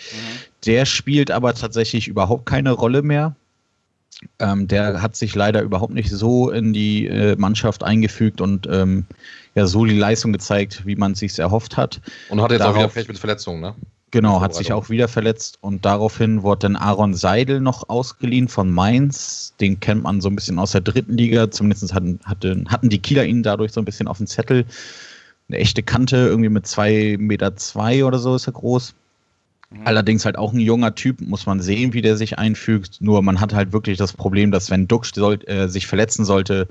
Der 0.67 0.85
spielt 0.85 1.31
aber 1.31 1.55
tatsächlich 1.55 2.07
überhaupt 2.07 2.47
keine 2.47 2.73
Rolle 2.73 3.03
mehr. 3.03 3.35
Ähm, 4.39 4.69
der 4.69 5.01
hat 5.01 5.17
sich 5.17 5.35
leider 5.35 5.63
überhaupt 5.63 5.95
nicht 5.95 6.11
so 6.11 6.51
in 6.51 6.73
die 6.75 7.07
äh, 7.07 7.37
Mannschaft 7.37 7.83
eingefügt 7.83 8.43
und 8.43 8.67
ähm, 8.71 9.07
ja 9.55 9.67
so 9.67 9.87
die 9.87 9.97
Leistung 9.97 10.33
gezeigt, 10.33 10.85
wie 10.85 10.97
man 10.97 11.13
es 11.13 11.21
sich 11.21 11.39
erhofft 11.39 11.79
hat. 11.79 12.01
Und 12.29 12.43
hat 12.43 12.51
jetzt 12.51 12.61
Darauf, 12.61 12.77
auch 12.77 12.81
wieder 12.81 12.89
Pech 12.89 13.09
mit 13.09 13.19
Verletzungen, 13.19 13.61
ne? 13.61 13.75
Genau, 14.13 14.41
hat 14.41 14.55
sich 14.55 14.73
auch 14.73 14.91
wieder 14.91 15.07
verletzt 15.07 15.59
und 15.61 15.85
daraufhin 15.85 16.43
wurde 16.43 16.61
dann 16.61 16.77
Aaron 16.77 17.15
Seidel 17.15 17.61
noch 17.61 17.89
ausgeliehen 17.89 18.49
von 18.49 18.71
Mainz. 18.71 19.55
Den 19.61 19.79
kennt 19.79 20.03
man 20.03 20.21
so 20.21 20.29
ein 20.29 20.35
bisschen 20.35 20.59
aus 20.59 20.73
der 20.73 20.81
dritten 20.81 21.17
Liga. 21.17 21.51
Zumindest 21.51 21.95
hatten, 21.95 22.19
hatten, 22.25 22.69
hatten 22.69 22.89
die 22.89 22.99
Kieler 22.99 23.25
ihn 23.25 23.45
dadurch 23.45 23.73
so 23.73 23.81
ein 23.81 23.85
bisschen 23.85 24.09
auf 24.09 24.19
dem 24.19 24.27
Zettel. 24.27 24.65
Eine 25.49 25.59
echte 25.59 25.85
Kante, 25.85 26.17
irgendwie 26.17 26.49
mit 26.49 26.67
zwei 26.67 27.17
Meter 27.21 27.55
zwei 27.55 28.05
oder 28.05 28.19
so 28.19 28.35
ist 28.35 28.49
er 28.49 28.53
groß. 28.53 28.95
Mhm. 29.71 29.87
Allerdings 29.87 30.25
halt 30.25 30.37
auch 30.37 30.53
ein 30.53 30.61
junger 30.61 30.97
Typ, 30.97 31.21
muss 31.21 31.47
man 31.47 31.61
sehen, 31.61 31.93
wie 31.93 32.03
der 32.03 32.17
sich 32.17 32.37
einfügt. 32.37 33.01
Nur 33.01 33.23
man 33.23 33.41
hat 33.41 33.55
halt 33.55 33.73
wirklich 33.73 33.97
das 33.97 34.13
Problem, 34.13 34.51
dass 34.51 34.71
wenn 34.71 34.89
Duck 34.89 35.07
soll, 35.07 35.39
äh, 35.47 35.69
sich 35.69 35.87
verletzen 35.87 36.25
sollte, 36.25 36.67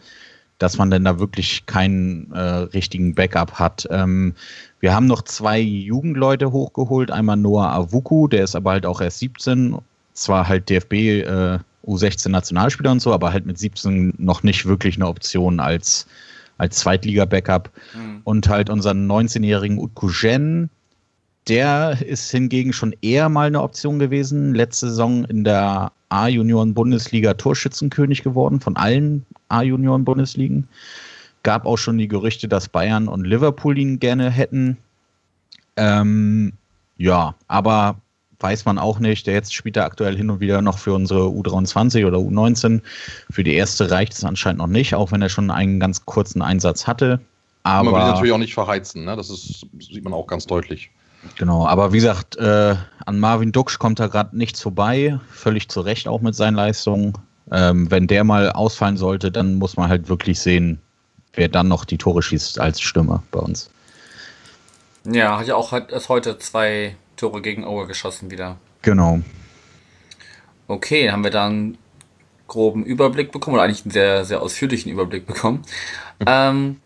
dass 0.60 0.78
man 0.78 0.92
dann 0.92 1.06
da 1.06 1.20
wirklich 1.20 1.66
keinen 1.66 2.32
äh, 2.34 2.40
richtigen 2.40 3.16
Backup 3.16 3.54
hat. 3.54 3.88
Ähm, 3.90 4.36
wir 4.82 4.94
haben 4.94 5.08
noch 5.08 5.24
zwei 5.24 5.60
Jugendleute 5.60 6.52
hochgeholt. 6.52 7.12
Einmal 7.12 7.38
Noah 7.38 7.74
Avuku, 7.74 8.28
der 8.28 8.44
ist 8.44 8.56
aber 8.56 8.72
halt 8.72 8.86
auch 8.86 9.02
erst 9.02 9.20
17. 9.20 9.78
Zwar 10.14 10.48
halt 10.48 10.70
DFB 10.70 10.94
äh, 10.94 11.60
U16 11.88 12.30
Nationalspieler 12.30 12.92
und 12.92 13.02
so, 13.02 13.14
aber 13.14 13.32
halt 13.32 13.46
mit 13.46 13.58
17 13.58 14.14
noch 14.18 14.44
nicht 14.44 14.66
wirklich 14.66 14.98
eine 14.98 15.08
Option 15.08 15.62
als, 15.62 16.06
als 16.58 16.78
Zweitliga-Backup. 16.80 17.72
Mhm. 17.96 18.22
Und 18.26 18.50
halt 18.50 18.70
unseren 18.70 19.10
19-jährigen 19.10 19.80
Utkujen, 19.80 20.70
der 21.48 21.98
ist 22.06 22.30
hingegen 22.32 22.74
schon 22.74 22.94
eher 23.02 23.30
mal 23.30 23.48
eine 23.48 23.62
Option 23.62 23.98
gewesen. 23.98 24.54
Letzte 24.54 24.90
Saison 24.90 25.24
in 25.26 25.46
der 25.46 25.94
A-Junioren-Bundesliga 26.10 27.36
Torschützenkönig 27.36 28.24
geworden, 28.24 28.60
von 28.60 28.76
allen 28.76 29.26
A-Junioren-Bundesligen. 29.50 30.68
Gab 31.44 31.66
auch 31.66 31.78
schon 31.78 31.98
die 31.98 32.08
Gerüchte, 32.08 32.48
dass 32.48 32.70
Bayern 32.70 33.08
und 33.08 33.26
Liverpool 33.26 33.78
ihn 33.78 34.00
gerne 34.00 34.30
hätten. 34.30 34.78
Ähm, 35.78 36.54
ja, 36.98 37.36
aber 37.48 37.96
weiß 38.40 38.66
man 38.66 38.78
auch 38.78 39.00
nicht. 39.00 39.28
Der 39.28 39.34
jetzt 39.34 39.54
spielt 39.54 39.78
er 39.78 39.86
aktuell 39.86 40.16
hin 40.16 40.30
und 40.30 40.40
wieder 40.40 40.62
noch 40.62 40.78
für 40.78 40.94
unsere 40.94 41.28
U23 41.28 42.06
oder 42.06 42.18
U19. 42.18 42.82
Für 43.30 43.44
die 43.44 43.54
erste 43.54 43.90
reicht 43.90 44.14
es 44.14 44.24
anscheinend 44.24 44.60
noch 44.60 44.68
nicht, 44.68 44.96
auch 44.96 45.12
wenn 45.12 45.22
er 45.22 45.30
schon 45.30 45.52
einen 45.52 45.80
ganz 45.80 46.06
kurzen 46.06 46.42
Einsatz 46.42 46.88
hatte. 46.88 47.20
Aber 47.64 47.92
man 47.92 48.02
will 48.02 48.08
natürlich 48.12 48.34
auch 48.34 48.38
nicht 48.38 48.54
verheizen, 48.54 49.06
ne? 49.06 49.16
das 49.16 49.30
ist, 49.30 49.66
sieht 49.80 50.04
man 50.04 50.14
auch 50.14 50.28
ganz 50.28 50.46
deutlich. 50.46 50.90
Genau, 51.38 51.68
aber 51.68 51.92
wie 51.92 51.98
gesagt, 51.98 52.38
äh, 52.38 52.76
an 53.06 53.20
Marvin 53.20 53.52
Duksch 53.52 53.78
kommt 53.78 54.00
da 54.00 54.08
gerade 54.08 54.36
nichts 54.38 54.62
vorbei, 54.62 55.20
völlig 55.30 55.68
zu 55.68 55.82
Recht 55.82 56.08
auch 56.08 56.22
mit 56.22 56.36
seinen 56.36 56.56
Leistungen. 56.56 57.14
Ähm, 57.52 57.90
wenn 57.90 58.08
der 58.08 58.24
mal 58.24 58.52
ausfallen 58.52 58.98
sollte, 58.98 59.32
dann 59.32 59.56
muss 59.56 59.78
man 59.78 59.90
halt 59.90 60.10
wirklich 60.10 60.40
sehen, 60.40 60.80
wer 61.34 61.48
dann 61.48 61.68
noch 61.68 61.86
die 61.86 61.98
Tore 61.98 62.22
schießt 62.22 62.60
als 62.60 62.82
Stürmer 62.82 63.24
bei 63.32 63.40
uns. 63.40 63.70
Ja, 65.06 65.40
hat 65.40 65.48
ja 65.48 65.56
auch 65.56 65.74
erst 65.74 66.10
heute 66.10 66.38
zwei 66.38 66.96
Tore 67.16 67.42
gegen 67.42 67.64
Auer 67.66 67.88
geschossen 67.88 68.30
wieder. 68.32 68.58
Genau. 68.82 69.22
Okay, 70.68 71.12
haben 71.12 71.24
wir 71.24 71.32
dann 71.32 71.78
groben 72.48 72.84
Überblick 72.84 73.32
bekommen 73.32 73.56
oder 73.56 73.64
eigentlich 73.64 73.84
einen 73.84 73.92
sehr, 73.92 74.26
sehr 74.26 74.42
ausführlichen 74.42 74.92
Überblick 74.92 75.26
bekommen. 75.26 75.64
ähm, 76.26 76.78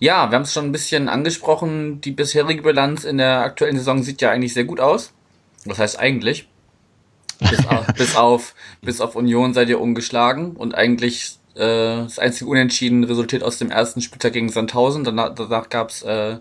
ja, 0.00 0.30
wir 0.30 0.36
haben 0.36 0.42
es 0.42 0.52
schon 0.52 0.66
ein 0.66 0.72
bisschen 0.72 1.08
angesprochen. 1.08 2.00
Die 2.00 2.12
bisherige 2.12 2.62
Bilanz 2.62 3.04
in 3.04 3.18
der 3.18 3.40
aktuellen 3.40 3.76
Saison 3.76 4.02
sieht 4.02 4.20
ja 4.20 4.30
eigentlich 4.30 4.54
sehr 4.54 4.64
gut 4.64 4.80
aus. 4.80 5.12
Was 5.64 5.78
heißt 5.78 5.98
eigentlich? 5.98 6.48
Bis 7.38 7.66
auf, 7.66 7.86
bis 7.96 8.16
auf, 8.16 8.54
bis 8.82 9.00
auf 9.00 9.16
Union 9.16 9.54
seid 9.54 9.68
ihr 9.68 9.80
ungeschlagen 9.80 10.52
und 10.52 10.74
eigentlich 10.74 11.38
äh, 11.54 12.04
das 12.04 12.18
einzige 12.18 12.50
Unentschieden 12.50 13.04
resultiert 13.04 13.42
aus 13.42 13.58
dem 13.58 13.70
ersten 13.70 14.00
Spieltag 14.00 14.32
gegen 14.32 14.48
Sandhausen. 14.48 15.04
Danach, 15.04 15.34
danach 15.34 15.68
gab 15.68 15.90
es 15.90 16.02
äh, 16.02 16.38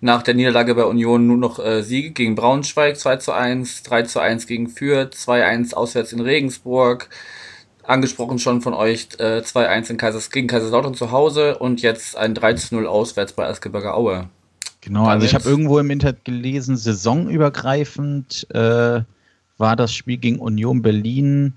nach 0.00 0.22
der 0.22 0.34
Niederlage 0.34 0.74
bei 0.74 0.84
Union 0.84 1.26
nur 1.26 1.36
noch 1.36 1.58
äh, 1.58 1.82
Siege 1.82 2.10
gegen 2.10 2.34
Braunschweig 2.34 2.96
2 2.96 3.16
zu 3.16 3.32
1, 3.32 3.82
3 3.82 4.02
zu 4.02 4.20
1 4.20 4.46
gegen 4.46 4.68
Fürth, 4.68 5.14
2-1 5.14 5.74
auswärts 5.74 6.12
in 6.12 6.20
Regensburg, 6.20 7.08
angesprochen 7.82 8.38
schon 8.38 8.60
von 8.60 8.74
euch, 8.74 9.08
äh, 9.18 9.40
2-1 9.40 9.90
in 9.90 9.96
Kaisers, 9.96 10.30
gegen 10.30 10.46
Kaiserslautern 10.46 10.94
zu 10.94 11.10
Hause 11.10 11.58
und 11.58 11.82
jetzt 11.82 12.16
ein 12.16 12.34
3 12.34 12.54
zu 12.54 12.76
0 12.76 12.86
auswärts 12.86 13.32
bei 13.32 13.44
Erzgebirge 13.44 13.94
Aue. 13.94 14.28
Genau, 14.80 15.06
also 15.06 15.26
ich 15.26 15.34
habe 15.34 15.48
irgendwo 15.48 15.80
im 15.80 15.90
Internet 15.90 16.24
gelesen, 16.24 16.76
saisonübergreifend 16.76 18.46
äh, 18.54 19.00
war 19.58 19.76
das 19.76 19.92
Spiel 19.92 20.16
gegen 20.16 20.38
Union 20.38 20.82
Berlin 20.82 21.54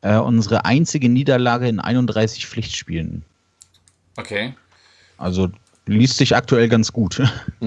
äh, 0.00 0.16
unsere 0.16 0.64
einzige 0.64 1.08
Niederlage 1.08 1.68
in 1.68 1.80
31 1.80 2.46
Pflichtspielen. 2.46 3.24
Okay. 4.16 4.54
Also 5.16 5.50
liest 5.86 6.18
sich 6.18 6.34
aktuell 6.34 6.68
ganz 6.68 6.92
gut. 6.92 7.22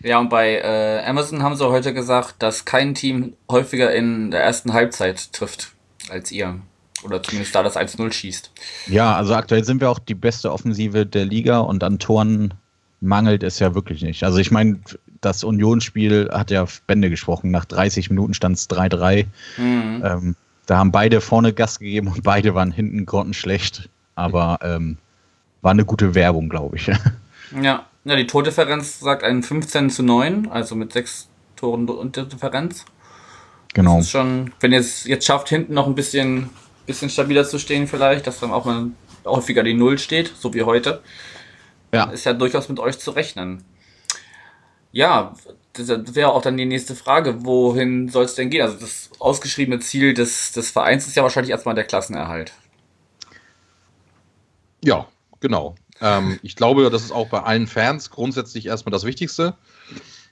Ja, 0.00 0.20
und 0.20 0.28
bei 0.28 0.60
äh, 0.60 1.04
Amazon 1.04 1.42
haben 1.42 1.56
sie 1.56 1.68
heute 1.68 1.92
gesagt, 1.92 2.36
dass 2.38 2.64
kein 2.64 2.94
Team 2.94 3.34
häufiger 3.50 3.92
in 3.92 4.30
der 4.30 4.42
ersten 4.42 4.72
Halbzeit 4.72 5.32
trifft 5.32 5.72
als 6.08 6.30
ihr. 6.30 6.60
Oder 7.02 7.22
zumindest 7.22 7.54
da 7.54 7.62
das 7.62 7.76
1-0 7.76 8.12
schießt. 8.12 8.52
Ja, 8.86 9.16
also 9.16 9.34
aktuell 9.34 9.64
sind 9.64 9.80
wir 9.80 9.90
auch 9.90 9.98
die 9.98 10.14
beste 10.14 10.52
Offensive 10.52 11.06
der 11.06 11.24
Liga 11.24 11.58
und 11.58 11.82
an 11.84 11.98
Toren 11.98 12.54
mangelt 13.00 13.42
es 13.42 13.58
ja 13.58 13.74
wirklich 13.74 14.02
nicht. 14.02 14.24
Also 14.24 14.38
ich 14.38 14.50
meine, 14.50 14.80
das 15.20 15.44
Unionsspiel 15.44 16.30
hat 16.32 16.50
ja 16.50 16.66
Bände 16.86 17.10
gesprochen. 17.10 17.50
Nach 17.50 17.64
30 17.64 18.10
Minuten 18.10 18.34
stand 18.34 18.56
es 18.56 18.68
3-3. 18.70 19.26
Mhm. 19.56 20.02
Ähm, 20.04 20.36
da 20.66 20.78
haben 20.78 20.92
beide 20.92 21.20
vorne 21.20 21.52
Gas 21.52 21.78
gegeben 21.78 22.08
und 22.08 22.22
beide 22.22 22.54
waren 22.54 22.70
hinten 22.72 23.06
grottenschlecht. 23.06 23.88
Aber 24.14 24.58
ähm, 24.62 24.98
war 25.62 25.70
eine 25.72 25.84
gute 25.84 26.14
Werbung, 26.14 26.48
glaube 26.48 26.76
ich. 26.76 26.90
Ja. 27.62 27.86
ja, 28.04 28.14
die 28.16 28.26
Tordifferenz 28.26 29.00
sagt 29.00 29.24
einen 29.24 29.42
15 29.42 29.88
zu 29.88 30.02
9, 30.02 30.50
also 30.50 30.74
mit 30.74 30.92
sechs 30.92 31.28
Toren 31.56 31.88
und 31.88 32.14
Differenz. 32.14 32.84
Genau. 33.72 33.96
Das 33.96 34.04
ist 34.04 34.10
schon, 34.10 34.52
wenn 34.60 34.72
ihr 34.72 34.80
es 34.80 35.04
jetzt 35.04 35.24
schafft, 35.24 35.48
hinten 35.48 35.72
noch 35.72 35.86
ein 35.86 35.94
bisschen, 35.94 36.50
bisschen 36.84 37.08
stabiler 37.08 37.44
zu 37.46 37.58
stehen, 37.58 37.86
vielleicht, 37.86 38.26
dass 38.26 38.40
dann 38.40 38.50
auch 38.50 38.66
mal 38.66 38.88
häufiger 39.24 39.62
die 39.62 39.72
Null 39.72 39.98
steht, 39.98 40.30
so 40.38 40.52
wie 40.52 40.62
heute, 40.62 41.00
Ja. 41.90 42.04
ist 42.10 42.24
ja 42.24 42.34
durchaus 42.34 42.68
mit 42.68 42.78
euch 42.80 42.98
zu 42.98 43.12
rechnen. 43.12 43.64
Ja, 44.92 45.34
das 45.72 46.14
wäre 46.14 46.32
auch 46.32 46.42
dann 46.42 46.56
die 46.56 46.64
nächste 46.64 46.94
Frage. 46.94 47.44
Wohin 47.44 48.08
soll 48.08 48.24
es 48.24 48.34
denn 48.34 48.50
gehen? 48.50 48.62
Also 48.62 48.78
das 48.78 49.10
ausgeschriebene 49.18 49.80
Ziel 49.80 50.14
des, 50.14 50.52
des 50.52 50.70
Vereins 50.70 51.06
ist 51.06 51.16
ja 51.16 51.22
wahrscheinlich 51.22 51.50
erstmal 51.50 51.74
der 51.74 51.84
Klassenerhalt. 51.84 52.52
Ja, 54.82 55.06
genau. 55.40 55.74
Ähm, 56.00 56.38
ich 56.42 56.56
glaube, 56.56 56.90
das 56.90 57.02
ist 57.02 57.12
auch 57.12 57.28
bei 57.28 57.42
allen 57.42 57.66
Fans 57.66 58.10
grundsätzlich 58.10 58.66
erstmal 58.66 58.92
das 58.92 59.04
Wichtigste. 59.04 59.56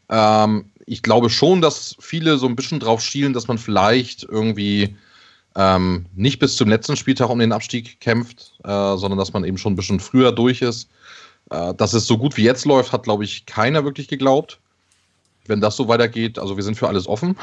Ähm, 0.08 0.70
ich 0.86 1.02
glaube 1.02 1.30
schon, 1.30 1.60
dass 1.60 1.96
viele 1.98 2.38
so 2.38 2.46
ein 2.46 2.56
bisschen 2.56 2.80
drauf 2.80 3.00
schielen, 3.02 3.32
dass 3.32 3.48
man 3.48 3.58
vielleicht 3.58 4.22
irgendwie 4.24 4.96
ähm, 5.56 6.06
nicht 6.14 6.38
bis 6.38 6.56
zum 6.56 6.68
letzten 6.68 6.96
Spieltag 6.96 7.30
um 7.30 7.38
den 7.38 7.52
Abstieg 7.52 8.00
kämpft, 8.00 8.52
äh, 8.62 8.96
sondern 8.96 9.18
dass 9.18 9.32
man 9.32 9.44
eben 9.44 9.58
schon 9.58 9.72
ein 9.72 9.76
bisschen 9.76 10.00
früher 10.00 10.32
durch 10.32 10.62
ist. 10.62 10.88
Äh, 11.50 11.74
dass 11.74 11.92
es 11.92 12.06
so 12.06 12.18
gut 12.18 12.36
wie 12.36 12.42
jetzt 12.42 12.64
läuft, 12.64 12.92
hat, 12.92 13.04
glaube 13.04 13.24
ich, 13.24 13.46
keiner 13.46 13.84
wirklich 13.84 14.08
geglaubt. 14.08 14.60
Wenn 15.46 15.60
das 15.60 15.76
so 15.76 15.88
weitergeht, 15.88 16.38
also 16.38 16.56
wir 16.56 16.64
sind 16.64 16.76
für 16.76 16.88
alles 16.88 17.06
offen. 17.06 17.36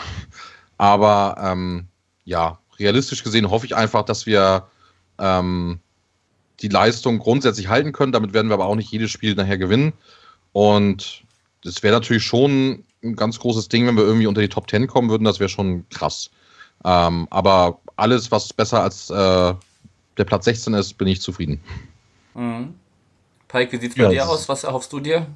Aber 0.78 1.38
ähm, 1.39 1.88
ja, 2.26 2.60
realistisch 2.80 3.24
gesehen 3.24 3.50
hoffe 3.50 3.66
ich 3.66 3.76
einfach, 3.76 4.04
dass 4.04 4.26
wir 4.26 4.68
ähm, 5.20 5.80
die 6.62 6.68
Leistung 6.68 7.20
grundsätzlich 7.20 7.70
halten 7.70 7.94
können. 7.94 8.12
Damit 8.12 8.34
werden 8.34 8.50
wir 8.50 8.56
aber 8.56 8.66
auch 8.66 8.76
nicht 8.76 8.92
jedes 8.92 9.12
Spiel 9.12 9.36
nachher 9.36 9.58
gewinnen. 9.58 9.94
Und 10.52 11.24
das 11.63 11.82
wäre 11.84 11.94
natürlich 11.94 12.24
schon 12.24 12.84
ein 13.04 13.16
ganz 13.16 13.39
großes 13.39 13.70
Ding, 13.70 13.88
wenn 13.88 13.96
wir 13.96 14.04
irgendwie 14.04 14.28
unter 14.28 14.42
die 14.42 14.50
Top 14.50 14.70
10 14.70 14.88
kommen 14.88 15.10
würden. 15.10 15.24
Das 15.24 15.39
wäre 15.39 15.50
schon 15.50 15.88
krass. 15.89 16.30
Ähm, 16.84 17.28
aber 17.30 17.80
alles, 17.96 18.32
was 18.32 18.52
besser 18.52 18.84
als 18.84 19.10
äh, 19.10 19.54
der 20.18 20.24
Platz 20.26 20.46
16 20.46 20.74
ist, 20.74 20.98
bin 20.98 21.08
ich 21.08 21.22
zufrieden. 21.22 21.62
Mhm. 22.34 22.74
Pike, 23.54 23.72
wie 23.72 23.78
sieht's 23.78 23.96
bei 23.96 24.04
Ja, 24.06 24.10
dir 24.10 24.28
aus? 24.28 24.50
Was 24.50 24.63
erhoffst 24.63 24.92
du 24.92 25.00
dir? 25.00 25.28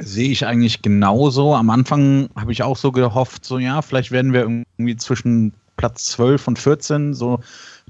Sehe 0.00 0.28
ich 0.28 0.44
eigentlich 0.44 0.82
genauso. 0.82 1.54
Am 1.54 1.70
Anfang 1.70 2.30
habe 2.34 2.50
ich 2.50 2.64
auch 2.64 2.76
so 2.76 2.90
gehofft, 2.90 3.44
so 3.44 3.58
ja, 3.58 3.80
vielleicht 3.80 4.10
werden 4.10 4.32
wir 4.32 4.40
irgendwie 4.40 4.96
zwischen 4.96 5.52
Platz 5.76 6.06
12 6.06 6.48
und 6.48 6.58
14, 6.58 7.14
so 7.14 7.38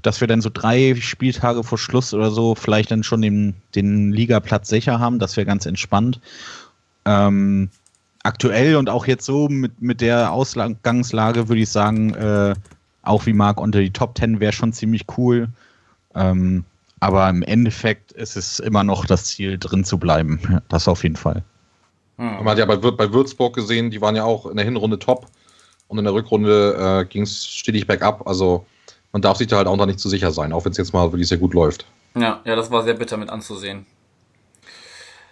dass 0.03 0.21
wir 0.21 0.27
dann 0.27 0.41
so 0.41 0.51
drei 0.53 0.95
Spieltage 0.99 1.63
vor 1.63 1.79
Schluss 1.79 2.13
oder 2.13 2.29
so 2.29 2.53
vielleicht 2.53 2.91
dann 2.91 3.03
schon 3.03 3.23
den, 3.23 3.55
den 3.73 4.11
Ligaplatz 4.11 4.69
sicher 4.69 4.99
haben. 4.99 5.17
Das 5.17 5.35
wäre 5.35 5.45
ganz 5.45 5.65
entspannt. 5.65 6.19
Ähm, 7.05 7.69
aktuell 8.21 8.75
und 8.75 8.87
auch 8.87 9.07
jetzt 9.07 9.25
so 9.25 9.47
mit, 9.47 9.81
mit 9.81 10.01
der 10.01 10.31
Ausgangslage 10.31 11.49
würde 11.49 11.61
ich 11.61 11.69
sagen, 11.69 12.13
äh, 12.13 12.53
auch 13.01 13.25
wie 13.25 13.33
Marc 13.33 13.59
unter 13.59 13.79
die 13.79 13.91
Top 13.93 14.15
10 14.15 14.39
wäre 14.39 14.53
schon 14.53 14.73
ziemlich 14.73 15.05
cool. 15.17 15.49
Ähm, 16.13 16.65
aber 17.01 17.27
im 17.29 17.41
Endeffekt 17.41 18.11
ist 18.13 18.37
es 18.37 18.59
immer 18.59 18.83
noch 18.83 19.05
das 19.05 19.25
Ziel, 19.25 19.57
drin 19.57 19.83
zu 19.83 19.97
bleiben. 19.97 20.39
Ja, 20.49 20.61
Das 20.69 20.87
auf 20.87 21.03
jeden 21.03 21.17
Fall. 21.17 21.43
Hm. 22.17 22.35
Man 22.35 22.49
hat 22.49 22.59
ja 22.59 22.65
bei, 22.65 22.77
bei 22.77 23.11
Würzburg 23.11 23.55
gesehen, 23.55 23.89
die 23.89 23.99
waren 24.01 24.15
ja 24.15 24.23
auch 24.23 24.45
in 24.45 24.55
der 24.55 24.63
Hinrunde 24.65 24.99
top 24.99 25.25
und 25.87 25.97
in 25.97 26.05
der 26.05 26.13
Rückrunde 26.13 27.01
äh, 27.01 27.05
ging 27.05 27.23
es 27.23 27.45
stetig 27.45 27.87
bergab. 27.87 28.25
Also 28.27 28.65
man 29.11 29.21
darf 29.21 29.37
sich 29.37 29.47
da 29.47 29.57
halt 29.57 29.67
auch 29.67 29.75
noch 29.75 29.87
nicht 29.87 29.99
zu 29.99 30.09
sicher 30.09 30.31
sein, 30.31 30.53
auch 30.53 30.63
wenn 30.63 30.71
es 30.71 30.77
jetzt 30.77 30.93
mal 30.93 31.11
wirklich 31.11 31.27
sehr 31.27 31.39
gut 31.39 31.53
läuft. 31.55 31.85
Ja, 32.15 32.39
ja, 32.45 32.55
das 32.55 32.69
war 32.69 32.83
sehr 32.83 32.93
bitter 32.93 33.17
mit 33.17 33.29
anzusehen. 33.29 33.87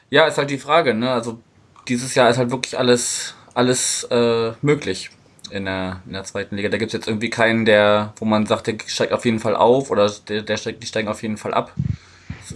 Ja, 0.10 0.26
ist 0.26 0.40
halt 0.40 0.50
die 0.50 0.58
Frage, 0.58 0.96
ne? 0.96 1.12
Also 1.12 1.40
dieses 1.88 2.16
Jahr 2.16 2.30
ist 2.32 2.38
halt 2.38 2.50
wirklich 2.50 2.80
alles, 2.80 3.36
alles 3.54 4.06
äh, 4.06 4.54
möglich 4.64 5.12
in 5.52 5.66
der, 5.66 6.02
in 6.06 6.14
der 6.14 6.24
zweiten 6.24 6.56
Liga. 6.56 6.70
Da 6.70 6.78
gibt's 6.78 6.94
jetzt 6.94 7.08
irgendwie 7.08 7.30
keinen, 7.30 7.66
der, 7.66 8.14
wo 8.18 8.26
man 8.26 8.46
sagt, 8.46 8.68
der 8.68 8.78
steigt 8.86 9.14
auf 9.14 9.26
jeden 9.26 9.40
Fall 9.40 9.56
auf 9.56 9.92
oder 9.92 10.12
der, 10.28 10.42
der 10.44 10.58
steigt, 10.58 10.82
die 10.84 10.88
steigen 10.88 11.08
auf 11.08 11.22
jeden 11.22 11.38
Fall 11.38 11.54
ab. 11.54 11.74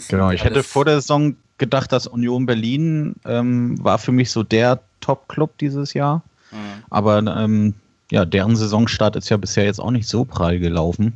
Genau, 0.10 0.32
ich 0.32 0.44
hätte 0.44 0.64
vor 0.64 0.86
der 0.86 1.02
Saison 1.02 1.36
gedacht, 1.58 1.92
dass 1.92 2.08
Union 2.08 2.46
Berlin 2.46 3.16
ähm, 3.26 3.84
war 3.84 4.00
für 4.00 4.12
mich 4.12 4.32
so 4.32 4.44
der 4.44 4.80
Top-Club 5.02 5.58
dieses 5.60 5.94
Jahr. 5.94 6.24
Mhm. 6.52 6.84
Aber 6.90 7.18
ähm, 7.20 7.74
ja, 8.12 8.26
deren 8.26 8.56
Saisonstart 8.56 9.16
ist 9.16 9.30
ja 9.30 9.38
bisher 9.38 9.66
jetzt 9.66 9.80
auch 9.80 9.92
nicht 9.92 10.08
so 10.08 10.26
prall 10.26 10.60
gelaufen. 10.60 11.14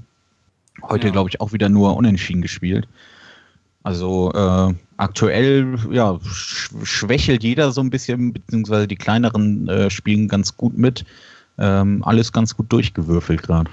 Heute, 0.83 1.07
Ja. 1.07 1.13
glaube 1.13 1.29
ich, 1.29 1.41
auch 1.41 1.53
wieder 1.53 1.69
nur 1.69 1.95
unentschieden 1.95 2.41
gespielt. 2.41 2.87
Also 3.83 4.31
äh, 4.33 4.73
aktuell 4.97 5.77
ja, 5.91 6.19
sch 6.23 6.71
schwächelt 6.83 7.43
jeder 7.43 7.71
so 7.71 7.81
ein 7.81 7.89
bisschen, 7.89 8.33
beziehungsweise 8.33 8.87
die 8.87 8.95
kleineren 8.95 9.67
äh, 9.69 9.89
spielen 9.89 10.27
ganz 10.27 10.57
gut 10.57 10.77
mit. 10.77 11.05
Ähm, 11.59 12.03
alles 12.03 12.31
ganz 12.31 12.55
gut 12.55 12.71
durchgewürfelt 12.71 13.43
gerade. 13.43 13.71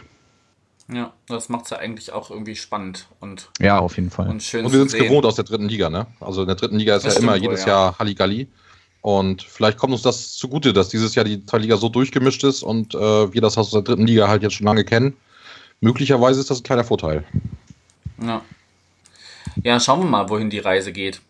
Ja, 0.92 1.12
das 1.28 1.48
macht's 1.48 1.70
ja 1.70 1.78
eigentlich 1.78 2.12
auch 2.12 2.30
irgendwie 2.30 2.56
spannend 2.56 3.08
und, 3.20 3.50
Ja, 3.58 3.78
auf 3.78 3.96
jeden 3.96 4.10
Fall. 4.10 4.28
und 4.28 4.42
schön 4.42 4.66
Und 4.66 4.72
wir 4.72 4.78
sind 4.80 4.92
es 4.92 4.98
gewohnt 4.98 5.24
aus 5.24 5.36
der 5.36 5.44
dritten 5.44 5.68
Liga, 5.68 5.88
ne? 5.88 6.06
Also 6.20 6.42
in 6.42 6.46
der 6.46 6.56
dritten 6.56 6.76
Liga 6.78 6.96
ist 6.96 7.06
Das 7.06 7.14
ja 7.14 7.20
immer 7.20 7.32
wohl, 7.32 7.40
jedes 7.42 7.62
ja. 7.62 7.68
Jahr 7.68 7.98
Halligalli. 7.98 8.48
Und 9.00 9.42
vielleicht 9.42 9.78
kommt 9.78 9.92
uns 9.92 10.02
das 10.02 10.32
zugute, 10.34 10.72
dass 10.72 10.88
dieses 10.88 11.14
Jahr 11.14 11.24
die 11.24 11.44
zweite 11.44 11.62
Liga 11.62 11.76
so 11.76 11.88
durchgemischt 11.90 12.42
ist 12.44 12.62
und 12.62 12.94
äh, 12.94 13.32
wir 13.32 13.40
das 13.40 13.56
aus 13.58 13.70
der 13.70 13.82
dritten 13.82 14.06
Liga 14.06 14.28
halt 14.28 14.42
jetzt 14.42 14.54
schon 14.54 14.66
lange 14.66 14.84
kennen. 14.84 15.14
Möglicherweise 15.80 16.40
ist 16.40 16.50
das 16.50 16.60
ein 16.60 16.64
kleiner 16.64 16.84
Vorteil. 16.84 17.24
Ja. 18.22 18.42
Ja, 19.62 19.80
schauen 19.80 20.00
wir 20.00 20.06
mal, 20.08 20.28
wohin 20.30 20.50
die 20.50 20.58
Reise 20.58 20.92
geht. 20.92 21.20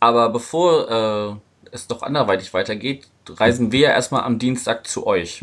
Aber 0.00 0.28
bevor 0.30 0.90
äh, 0.90 1.36
es 1.72 1.86
doch 1.86 2.02
anderweitig 2.02 2.54
weitergeht, 2.54 3.08
reisen 3.28 3.72
wir 3.72 3.80
ja 3.80 3.90
erstmal 3.90 4.22
am 4.22 4.38
Dienstag 4.38 4.86
zu 4.86 5.06
euch. 5.06 5.42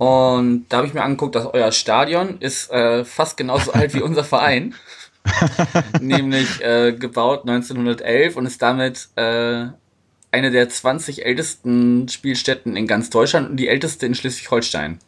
Und 0.00 0.64
da 0.70 0.78
habe 0.78 0.86
ich 0.86 0.94
mir 0.94 1.02
angeguckt, 1.02 1.34
dass 1.34 1.44
euer 1.44 1.72
Stadion 1.72 2.38
ist 2.40 2.70
äh, 2.70 3.04
fast 3.04 3.36
genauso 3.36 3.74
alt 3.74 3.92
wie 3.92 4.00
unser 4.00 4.24
Verein. 4.24 4.74
Nämlich 6.00 6.62
äh, 6.62 6.94
gebaut 6.94 7.42
1911 7.46 8.34
und 8.34 8.46
ist 8.46 8.62
damit 8.62 9.10
äh, 9.16 9.66
eine 10.30 10.50
der 10.50 10.70
20 10.70 11.26
ältesten 11.26 12.08
Spielstätten 12.08 12.76
in 12.76 12.86
ganz 12.86 13.10
Deutschland 13.10 13.50
und 13.50 13.56
die 13.58 13.68
älteste 13.68 14.06
in 14.06 14.14
Schleswig-Holstein. 14.14 15.00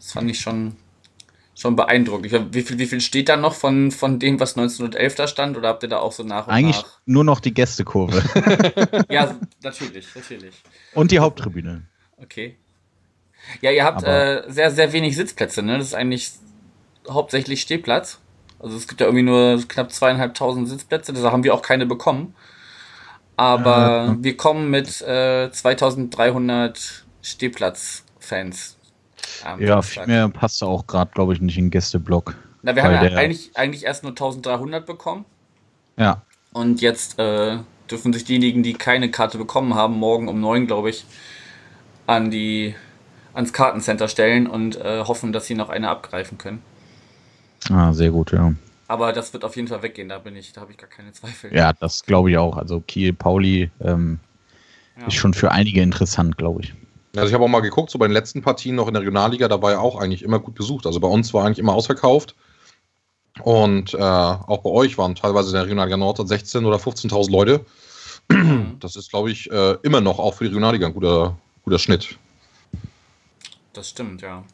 Das 0.00 0.10
fand 0.10 0.28
ich 0.28 0.40
schon, 0.40 0.74
schon 1.54 1.76
beeindruckend. 1.76 2.26
Ich, 2.26 2.32
wie, 2.52 2.62
viel, 2.62 2.80
wie 2.80 2.86
viel 2.86 3.00
steht 3.00 3.28
da 3.28 3.36
noch 3.36 3.54
von, 3.54 3.92
von 3.92 4.18
dem, 4.18 4.40
was 4.40 4.56
1911 4.56 5.14
da 5.14 5.28
stand? 5.28 5.56
Oder 5.56 5.68
habt 5.68 5.84
ihr 5.84 5.88
da 5.88 5.98
auch 6.00 6.10
so 6.10 6.24
nach 6.24 6.48
und 6.48 6.52
Eigentlich 6.52 6.82
nach? 6.82 6.98
nur 7.06 7.22
noch 7.22 7.38
die 7.38 7.54
Gästekurve 7.54 8.20
Ja, 9.08 9.38
natürlich, 9.62 10.12
natürlich. 10.12 10.56
und 10.92 11.12
die 11.12 11.20
Haupttribüne. 11.20 11.86
Okay. 12.16 12.56
Ja, 13.60 13.70
ihr 13.70 13.84
habt 13.84 14.02
äh, 14.02 14.42
sehr, 14.48 14.70
sehr 14.70 14.92
wenig 14.92 15.16
Sitzplätze, 15.16 15.62
ne? 15.62 15.78
Das 15.78 15.88
ist 15.88 15.94
eigentlich 15.94 16.32
hauptsächlich 17.08 17.60
Stehplatz. 17.60 18.18
Also 18.58 18.76
es 18.76 18.86
gibt 18.86 19.00
ja 19.00 19.06
irgendwie 19.06 19.24
nur 19.24 19.60
knapp 19.66 19.92
zweieinhalbtausend 19.92 20.68
Sitzplätze, 20.68 21.12
deshalb 21.12 21.32
haben 21.32 21.44
wir 21.44 21.54
auch 21.54 21.62
keine 21.62 21.86
bekommen. 21.86 22.34
Aber 23.36 24.16
wir 24.20 24.36
kommen 24.36 24.70
mit 24.70 25.00
äh, 25.02 25.50
2300 25.50 27.04
Stehplatz-Fans. 27.22 28.76
Ja, 29.58 29.82
viel 29.82 30.06
mehr 30.06 30.28
passt 30.28 30.62
auch 30.62 30.86
gerade, 30.86 31.10
glaube 31.12 31.32
ich, 31.32 31.40
nicht 31.40 31.58
in 31.58 31.66
den 31.66 31.70
Gästeblock. 31.70 32.36
Na, 32.62 32.76
wir 32.76 32.84
haben 32.84 32.92
ja 32.92 33.16
eigentlich, 33.16 33.50
eigentlich 33.54 33.84
erst 33.84 34.04
nur 34.04 34.12
1300 34.12 34.86
bekommen. 34.86 35.24
Ja, 35.96 36.22
Und 36.52 36.80
jetzt 36.80 37.18
äh, 37.18 37.58
dürfen 37.90 38.12
sich 38.12 38.24
diejenigen, 38.24 38.62
die 38.62 38.74
keine 38.74 39.10
Karte 39.10 39.38
bekommen 39.38 39.74
haben, 39.74 39.98
morgen 39.98 40.28
um 40.28 40.40
neun, 40.40 40.66
glaube 40.66 40.90
ich, 40.90 41.04
an 42.06 42.30
die 42.30 42.74
ans 43.34 43.52
Kartencenter 43.52 44.08
stellen 44.08 44.46
und 44.46 44.76
äh, 44.76 45.00
hoffen, 45.04 45.32
dass 45.32 45.46
sie 45.46 45.54
noch 45.54 45.68
eine 45.68 45.88
abgreifen 45.88 46.38
können. 46.38 46.62
ah, 47.70 47.92
sehr 47.92 48.10
gut, 48.10 48.32
ja. 48.32 48.54
Aber 48.88 49.12
das 49.12 49.32
wird 49.32 49.44
auf 49.44 49.56
jeden 49.56 49.68
Fall 49.68 49.82
weggehen, 49.82 50.08
da 50.08 50.18
bin 50.18 50.36
ich, 50.36 50.52
da 50.52 50.60
habe 50.60 50.72
ich 50.72 50.78
gar 50.78 50.90
keine 50.90 51.12
Zweifel. 51.12 51.54
Ja, 51.54 51.72
das 51.72 52.04
glaube 52.04 52.30
ich 52.30 52.36
auch. 52.38 52.56
Also 52.56 52.80
Kiel, 52.80 53.12
Pauli 53.14 53.70
ähm, 53.80 54.18
Ja. 55.00 55.06
ist 55.06 55.14
schon 55.14 55.32
für 55.32 55.50
einige 55.50 55.80
interessant, 55.80 56.36
glaube 56.36 56.62
ich. 56.62 56.74
Also 57.16 57.28
ich 57.28 57.34
habe 57.34 57.44
auch 57.44 57.48
mal 57.48 57.60
geguckt, 57.60 57.90
so 57.90 57.98
bei 57.98 58.06
den 58.06 58.12
letzten 58.12 58.42
Partien 58.42 58.74
noch 58.74 58.88
in 58.88 58.94
der 58.94 59.02
Regionalliga, 59.02 59.48
da 59.48 59.60
war 59.60 59.72
ja 59.72 59.78
auch 59.80 59.96
eigentlich 60.00 60.22
immer 60.22 60.38
gut 60.38 60.54
besucht. 60.54 60.86
Also 60.86 61.00
bei 61.00 61.08
uns 61.08 61.32
war 61.34 61.44
eigentlich 61.44 61.58
immer 61.58 61.74
ausverkauft. 61.74 62.34
Und 63.42 63.94
äh, 63.94 63.98
auch 63.98 64.58
bei 64.62 64.70
euch 64.70 64.98
waren 64.98 65.14
teilweise 65.14 65.48
in 65.48 65.54
der 65.54 65.64
Regionalliga 65.64 65.96
Nord 65.96 66.20
16.000 66.20 66.66
oder 66.66 66.76
15.000 66.76 67.30
Leute. 67.30 67.64
Das 68.80 68.96
ist, 68.96 69.10
glaube 69.10 69.30
ich, 69.30 69.50
äh, 69.50 69.76
immer 69.82 70.00
noch 70.00 70.18
auch 70.18 70.34
für 70.34 70.44
die 70.44 70.48
Regionalliga 70.48 70.86
ein 70.86 70.94
guter, 70.94 71.36
guter 71.64 71.78
Schnitt. 71.78 72.18
Das 73.72 73.88
stimmt, 73.88 74.22
ja. 74.22 74.44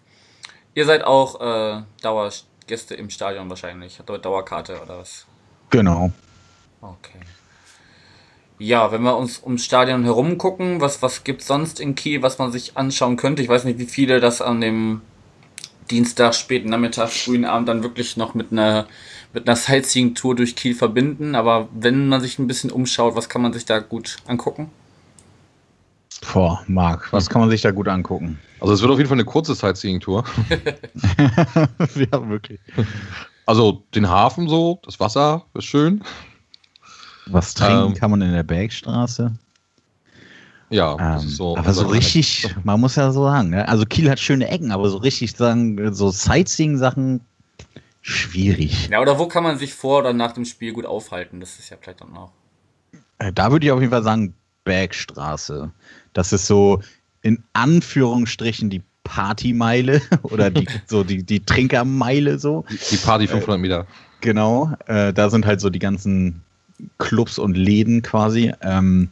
Ihr 0.75 0.85
seid 0.87 1.03
auch 1.05 1.41
äh, 1.41 1.83
Dauergäste 2.03 2.95
im 2.95 3.11
Stadion 3.11 3.51
wahrscheinlich. 3.51 3.99
Habt 3.99 4.11
ihr 4.11 4.19
Dauerkarte 4.19 4.81
oder 4.81 4.99
was? 4.99 5.27
Genau. 5.71 6.13
Okay. 6.81 7.19
Ja, 8.59 8.91
wenn 8.91 9.03
wir 9.03 9.17
uns 9.17 9.43
ums 9.43 9.65
Stadion 9.65 10.05
herum 10.05 10.37
gucken, 10.37 10.81
was, 10.81 11.01
was 11.03 11.25
gibt's 11.25 11.47
sonst 11.47 11.79
in 11.81 11.95
Kiel, 11.95 12.23
was 12.23 12.39
man 12.39 12.51
sich 12.51 12.77
anschauen 12.77 13.17
könnte? 13.17 13.43
Ich 13.43 13.49
weiß 13.49 13.65
nicht, 13.65 13.79
wie 13.79 13.87
viele 13.87 14.21
das 14.21 14.43
an 14.43 14.61
dem 14.61 15.01
Dienstag, 15.91 16.35
späten 16.35 16.69
Nachmittag, 16.69 17.11
frühen 17.11 17.45
Abend 17.45 17.69
dann 17.69 17.83
wirklich 17.83 18.17
noch 18.17 18.35
mit 18.35 18.53
einer, 18.53 18.87
mit 19.33 19.49
einer 19.49 19.57
Sightseeing-Tour 19.57 20.35
durch 20.35 20.57
Kiel 20.57 20.75
verbinden. 20.75 21.35
Aber 21.35 21.69
wenn 21.73 22.09
man 22.09 22.21
sich 22.21 22.39
ein 22.39 22.47
bisschen 22.47 22.71
umschaut, 22.71 23.15
was 23.15 23.29
kann 23.29 23.43
man 23.43 23.53
sich 23.53 23.65
da 23.65 23.79
gut 23.79 24.17
angucken? 24.27 24.71
Boah, 26.21 26.63
Marc, 26.67 27.13
was 27.13 27.29
kann 27.31 27.41
man 27.41 27.51
sich 27.51 27.63
da 27.63 27.71
gut 27.71 27.89
angucken? 27.89 28.39
Also 28.61 28.75
es 28.75 28.81
wird 28.81 28.91
auf 28.91 28.99
jeden 28.99 29.09
Fall 29.09 29.17
eine 29.17 29.25
kurze 29.25 29.55
Sightseeing-Tour. 29.55 30.25
ja, 31.95 32.29
wirklich. 32.29 32.61
Also 33.47 33.85
den 33.95 34.09
Hafen 34.09 34.49
so, 34.49 34.81
das 34.85 34.99
Wasser 34.99 35.45
ist 35.55 35.65
schön. 35.65 36.03
Was 37.27 37.55
trinken 37.55 37.89
ähm, 37.89 37.95
kann 37.95 38.11
man 38.11 38.23
in 38.23 38.33
der 38.33 38.43
Bergstraße? 38.43 39.33
Ja, 40.71 40.97
ähm, 40.99 41.21
so 41.21 41.57
aber 41.57 41.73
so 41.73 41.87
richtig, 41.87 42.55
man 42.63 42.81
muss 42.81 42.97
ja 42.97 43.11
so 43.11 43.25
sagen, 43.25 43.51
ne? 43.51 43.67
also 43.67 43.87
Kiel 43.87 44.11
hat 44.11 44.21
schöne 44.21 44.49
Ecken, 44.49 44.71
aber 44.71 44.91
so 44.91 44.99
richtig 44.99 45.33
sagen, 45.33 45.95
so 45.95 46.11
Sightseeing-Sachen 46.11 47.23
schwierig. 48.03 48.89
Ja, 48.91 49.01
oder 49.01 49.19
wo 49.19 49.29
kann 49.29 49.45
man 49.45 49.59
sich 49.59 49.73
vor 49.73 50.01
oder 50.01 50.13
nach 50.13 50.33
dem 50.33 50.45
Spiel 50.45 50.73
gut 50.73 50.85
aufhalten? 50.85 51.41
Das 51.41 51.59
ist 51.59 51.71
ja 51.71 51.77
vielleicht 51.81 52.01
dann 52.01 52.17
auch. 52.17 52.33
Äh, 53.19 53.33
da 53.33 53.51
würde 53.51 53.67
ich 53.67 53.73
auf 53.73 53.81
jeden 53.81 53.93
Fall 53.93 54.03
sagen, 54.03 54.35
Bergstraße. 54.65 55.73
Das 56.19 56.33
ist 56.33 56.49
so 56.49 56.83
in 57.23 57.45
Anführungsstrichen 57.53 58.71
die 58.71 58.83
Partymeile 59.05 60.03
oder 60.23 60.51
die, 60.51 60.67
so 60.87 61.05
die, 61.05 61.23
die 61.23 61.39
Trinkermeile 61.39 62.41
so. 62.41 62.65
Die 62.91 62.97
Party 62.97 63.29
500 63.29 63.61
Meter. 63.61 63.87
Genau, 64.21 64.75
äh, 64.87 65.13
da 65.13 65.31
sind 65.31 65.47
halt 65.47 65.61
so 65.61 65.71
die 65.71 65.79
ganzen 65.79 66.43
Clubs 66.99 67.39
und 67.39 67.57
Läden 67.57 68.03
quasi. 68.03 68.53
Ähm, 68.63 69.11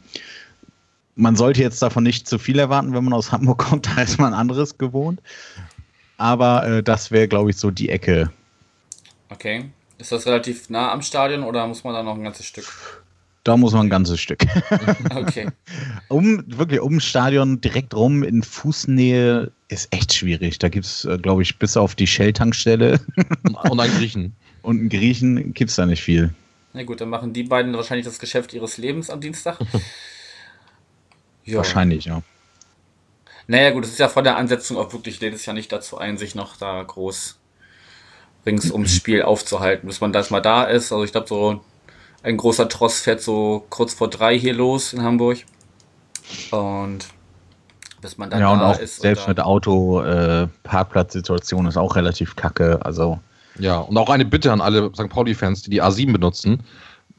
man 1.15 1.37
sollte 1.37 1.61
jetzt 1.61 1.81
davon 1.81 2.03
nicht 2.03 2.27
zu 2.27 2.39
viel 2.39 2.59
erwarten, 2.59 2.93
wenn 2.93 3.05
man 3.05 3.13
aus 3.13 3.31
Hamburg 3.31 3.57
kommt, 3.69 3.87
da 3.87 4.01
ist 4.01 4.19
man 4.19 4.33
anderes 4.33 4.77
gewohnt. 4.77 5.21
Aber 6.17 6.67
äh, 6.67 6.83
das 6.83 7.11
wäre, 7.11 7.29
glaube 7.29 7.51
ich, 7.51 7.55
so 7.55 7.71
die 7.71 7.87
Ecke. 7.87 8.29
Okay. 9.29 9.69
Ist 9.97 10.11
das 10.11 10.25
relativ 10.25 10.69
nah 10.69 10.91
am 10.91 11.01
Stadion 11.01 11.43
oder 11.43 11.65
muss 11.67 11.85
man 11.85 11.93
da 11.93 12.03
noch 12.03 12.15
ein 12.15 12.23
ganzes 12.23 12.45
Stück? 12.45 12.65
Da 13.47 13.55
muss 13.55 13.71
man 13.71 13.87
ein 13.87 13.89
ganzes 13.89 14.19
Stück. 14.19 14.43
okay. 15.15 15.47
Um, 16.09 16.43
wirklich, 16.47 16.81
um 16.81 16.99
Stadion 16.99 17.61
direkt 17.61 17.95
rum 17.95 18.21
in 18.21 18.43
Fußnähe 18.43 19.53
ist 19.69 19.87
echt 19.93 20.13
schwierig. 20.13 20.59
Da 20.59 20.67
gibt 20.67 20.85
es, 20.85 21.05
äh, 21.05 21.17
glaube 21.17 21.43
ich, 21.43 21.57
bis 21.57 21.77
auf 21.77 21.95
die 21.95 22.07
Shell-Tankstelle. 22.07 22.99
Und 23.69 23.79
einen 23.79 23.95
Griechen. 23.95 24.35
Und 24.63 24.79
einen 24.79 24.89
Griechen 24.89 25.53
gibt 25.53 25.69
es 25.69 25.77
da 25.77 25.85
nicht 25.85 26.03
viel. 26.03 26.33
Na 26.73 26.83
gut, 26.83 26.99
dann 26.99 27.07
machen 27.07 27.31
die 27.31 27.43
beiden 27.43 27.73
wahrscheinlich 27.73 28.05
das 28.05 28.19
Geschäft 28.19 28.53
ihres 28.53 28.77
Lebens 28.77 29.09
am 29.09 29.21
Dienstag. 29.21 29.59
ja. 31.45 31.55
Wahrscheinlich, 31.55 32.03
ja. 32.03 32.23
Naja, 33.47 33.71
gut, 33.71 33.85
es 33.85 33.91
ist 33.91 33.99
ja 33.99 34.09
von 34.09 34.25
der 34.25 34.35
Ansetzung 34.35 34.75
auch 34.75 34.91
wirklich, 34.91 35.21
lädt 35.21 35.33
es 35.33 35.45
ja 35.45 35.53
nicht 35.53 35.71
dazu 35.71 35.97
ein, 35.97 36.17
sich 36.17 36.35
noch 36.35 36.57
da 36.57 36.83
groß 36.83 37.39
rings 38.45 38.71
ums 38.71 38.93
Spiel 38.97 39.21
aufzuhalten, 39.21 39.87
bis 39.87 40.01
man 40.01 40.11
das 40.11 40.31
mal 40.31 40.41
da 40.41 40.65
ist. 40.65 40.91
Also 40.91 41.05
ich 41.05 41.13
glaube, 41.13 41.29
so 41.29 41.61
ein 42.27 42.37
großer 42.37 42.67
Tross 42.67 42.99
fährt 42.99 43.21
so 43.21 43.65
kurz 43.69 43.93
vor 43.93 44.09
drei 44.09 44.37
hier 44.37 44.53
los 44.53 44.93
in 44.93 45.01
Hamburg. 45.01 45.39
Und 46.51 47.07
bis 48.01 48.17
man 48.17 48.29
dann 48.29 48.41
ja, 48.41 48.51
und 48.51 48.59
da 48.59 48.71
auch 48.71 48.79
ist. 48.79 49.01
Selbst 49.01 49.27
mit 49.27 49.39
Auto, 49.39 50.01
äh, 50.01 50.47
Parkplatzsituation 50.63 51.65
ist 51.67 51.77
auch 51.77 51.95
relativ 51.95 52.35
kacke. 52.35 52.79
Also. 52.83 53.19
Ja, 53.57 53.77
und 53.77 53.97
auch 53.97 54.09
eine 54.09 54.25
Bitte 54.25 54.51
an 54.51 54.61
alle 54.61 54.91
St. 54.93 55.09
Pauli-Fans, 55.09 55.63
die 55.63 55.69
die 55.69 55.81
A7 55.81 56.11
benutzen. 56.11 56.63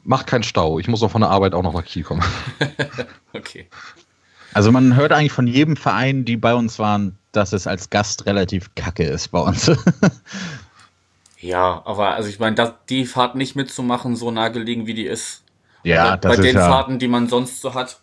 Macht 0.03 0.27
keinen 0.27 0.43
Stau. 0.43 0.79
Ich 0.79 0.87
muss 0.87 1.03
auch 1.03 1.11
von 1.11 1.21
der 1.21 1.29
Arbeit 1.31 1.53
auch 1.53 1.63
noch 1.63 1.73
nach 1.73 1.83
Kiel 1.83 2.03
kommen. 2.03 2.23
okay. 3.33 3.67
Also 4.53 4.71
man 4.71 4.95
hört 4.95 5.11
eigentlich 5.11 5.33
von 5.33 5.47
jedem 5.47 5.75
Verein, 5.75 6.23
die 6.23 6.37
bei 6.37 6.53
uns 6.53 6.79
waren, 6.79 7.17
dass 7.31 7.51
es 7.51 7.67
als 7.67 7.89
Gast 7.89 8.25
relativ 8.25 8.73
kacke 8.75 9.03
ist 9.03 9.29
bei 9.29 9.39
uns. 9.39 9.71
Ja, 11.39 11.81
aber 11.85 12.15
also 12.15 12.29
ich 12.29 12.39
meine, 12.39 12.75
die 12.89 13.05
Fahrt 13.05 13.35
nicht 13.35 13.55
mitzumachen, 13.55 14.15
so 14.15 14.29
nah 14.31 14.49
gelegen 14.49 14.87
wie 14.87 14.93
die 14.93 15.05
ist. 15.05 15.43
Ja, 15.83 16.03
also, 16.03 16.15
das 16.17 16.31
bei 16.31 16.33
ist 16.35 16.43
den 16.43 16.55
ja, 16.57 16.69
Fahrten, 16.69 16.99
die 16.99 17.07
man 17.07 17.27
sonst 17.27 17.61
so 17.61 17.73
hat 17.73 18.01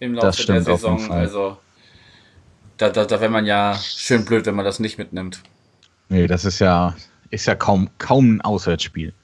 im 0.00 0.14
Laufe 0.14 0.44
der 0.44 0.62
Saison. 0.62 1.10
Also 1.10 1.56
da, 2.76 2.90
da, 2.90 3.04
da 3.04 3.20
wäre 3.20 3.30
man 3.30 3.46
ja 3.46 3.76
schön 3.76 4.24
blöd, 4.24 4.46
wenn 4.46 4.56
man 4.56 4.64
das 4.64 4.80
nicht 4.80 4.98
mitnimmt. 4.98 5.40
Nee, 6.08 6.26
das 6.26 6.44
ist 6.44 6.58
ja, 6.58 6.96
ist 7.30 7.46
ja 7.46 7.54
kaum, 7.54 7.90
kaum 7.98 8.36
ein 8.36 8.40
Auswärtsspiel. 8.40 9.14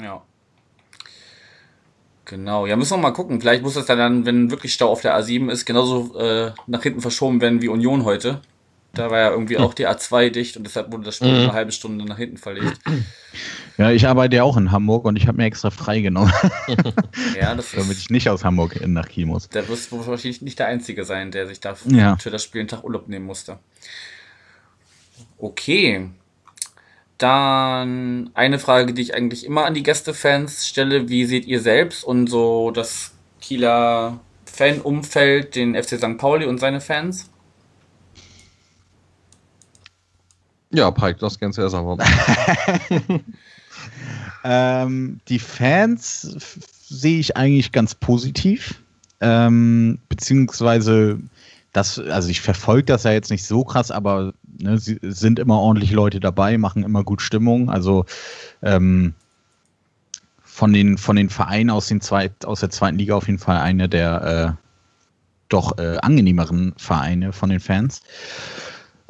Ja. 0.00 0.22
Genau, 2.24 2.66
ja, 2.66 2.74
müssen 2.76 2.94
wir 2.94 3.02
mal 3.02 3.12
gucken. 3.12 3.40
Vielleicht 3.40 3.62
muss 3.62 3.74
das 3.74 3.86
dann, 3.86 4.26
wenn 4.26 4.50
wirklich 4.50 4.72
Stau 4.72 4.90
auf 4.90 5.00
der 5.00 5.16
A7 5.16 5.50
ist, 5.50 5.64
genauso 5.64 6.18
äh, 6.18 6.52
nach 6.66 6.82
hinten 6.82 7.00
verschoben 7.00 7.40
werden 7.40 7.62
wie 7.62 7.68
Union 7.68 8.04
heute. 8.04 8.40
Da 8.96 9.10
war 9.10 9.18
ja 9.18 9.30
irgendwie 9.30 9.58
auch 9.58 9.74
die 9.74 9.86
A2 9.86 10.30
dicht 10.30 10.56
und 10.56 10.64
deshalb 10.64 10.92
wurde 10.92 11.04
das 11.04 11.16
Spiel 11.16 11.28
mhm. 11.28 11.40
eine 11.40 11.52
halbe 11.52 11.72
Stunde 11.72 12.04
nach 12.04 12.18
hinten 12.18 12.36
verlegt. 12.36 12.78
Ja, 13.78 13.90
ich 13.90 14.06
arbeite 14.06 14.36
ja 14.36 14.42
auch 14.42 14.56
in 14.56 14.72
Hamburg 14.72 15.04
und 15.04 15.16
ich 15.16 15.28
habe 15.28 15.36
mir 15.36 15.44
extra 15.44 15.68
freigenommen. 15.70 16.32
ja, 17.38 17.54
das 17.54 17.66
ist, 17.74 17.76
Damit 17.76 17.98
ich 17.98 18.08
nicht 18.08 18.30
aus 18.30 18.42
Hamburg 18.42 18.80
nach 18.86 19.06
Kiel 19.06 19.26
muss. 19.26 19.50
Da 19.50 19.68
wirst 19.68 19.92
du 19.92 19.98
wahrscheinlich 19.98 20.40
nicht 20.40 20.58
der 20.58 20.68
Einzige 20.68 21.04
sein, 21.04 21.30
der 21.30 21.46
sich 21.46 21.60
da 21.60 21.76
ja. 21.84 22.16
für 22.16 22.30
das 22.30 22.42
Spiel 22.42 22.62
einen 22.62 22.68
Tag 22.68 22.84
Urlaub 22.84 23.06
nehmen 23.08 23.26
musste. 23.26 23.58
Okay. 25.36 26.08
Dann 27.18 28.30
eine 28.32 28.58
Frage, 28.58 28.94
die 28.94 29.02
ich 29.02 29.14
eigentlich 29.14 29.44
immer 29.44 29.66
an 29.66 29.74
die 29.74 29.82
Gästefans 29.82 30.66
stelle. 30.66 31.10
Wie 31.10 31.26
seht 31.26 31.46
ihr 31.46 31.60
selbst 31.60 32.02
und 32.02 32.28
so 32.28 32.70
das 32.70 33.12
Kieler 33.42 34.20
Fanumfeld, 34.46 35.54
den 35.54 35.74
FC 35.74 35.98
St. 35.98 36.16
Pauli 36.16 36.46
und 36.46 36.58
seine 36.58 36.80
Fans? 36.80 37.30
Ja, 40.76 40.90
Pike, 40.90 41.18
das 41.18 41.40
kannst 41.40 41.56
du 41.56 41.62
erst 41.62 41.72
sagen. 41.72 43.24
ähm, 44.44 45.20
die 45.26 45.38
Fans 45.38 46.36
sehe 46.86 47.18
ich 47.18 47.34
eigentlich 47.34 47.72
ganz 47.72 47.94
positiv. 47.94 48.82
Ähm, 49.22 49.98
beziehungsweise 50.10 51.18
das, 51.72 51.98
also 51.98 52.28
ich 52.28 52.42
verfolge 52.42 52.84
das 52.84 53.04
ja 53.04 53.12
jetzt 53.12 53.30
nicht 53.30 53.46
so 53.46 53.64
krass, 53.64 53.90
aber 53.90 54.34
ne, 54.58 54.76
sie 54.76 54.98
sind 55.00 55.38
immer 55.38 55.58
ordentlich 55.58 55.92
Leute 55.92 56.20
dabei, 56.20 56.58
machen 56.58 56.84
immer 56.84 57.04
gut 57.04 57.22
Stimmung. 57.22 57.70
Also 57.70 58.04
ähm, 58.60 59.14
von 60.42 60.74
den, 60.74 60.98
von 60.98 61.16
den 61.16 61.30
Vereinen 61.30 61.70
aus, 61.70 61.88
den 61.88 62.02
Zweit, 62.02 62.44
aus 62.44 62.60
der 62.60 62.68
zweiten 62.68 62.98
Liga 62.98 63.14
auf 63.14 63.28
jeden 63.28 63.38
Fall 63.38 63.56
eine 63.56 63.88
der 63.88 64.58
äh, 64.58 64.62
doch 65.48 65.78
äh, 65.78 65.96
angenehmeren 66.02 66.74
Vereine 66.76 67.32
von 67.32 67.48
den 67.48 67.60
Fans. 67.60 68.02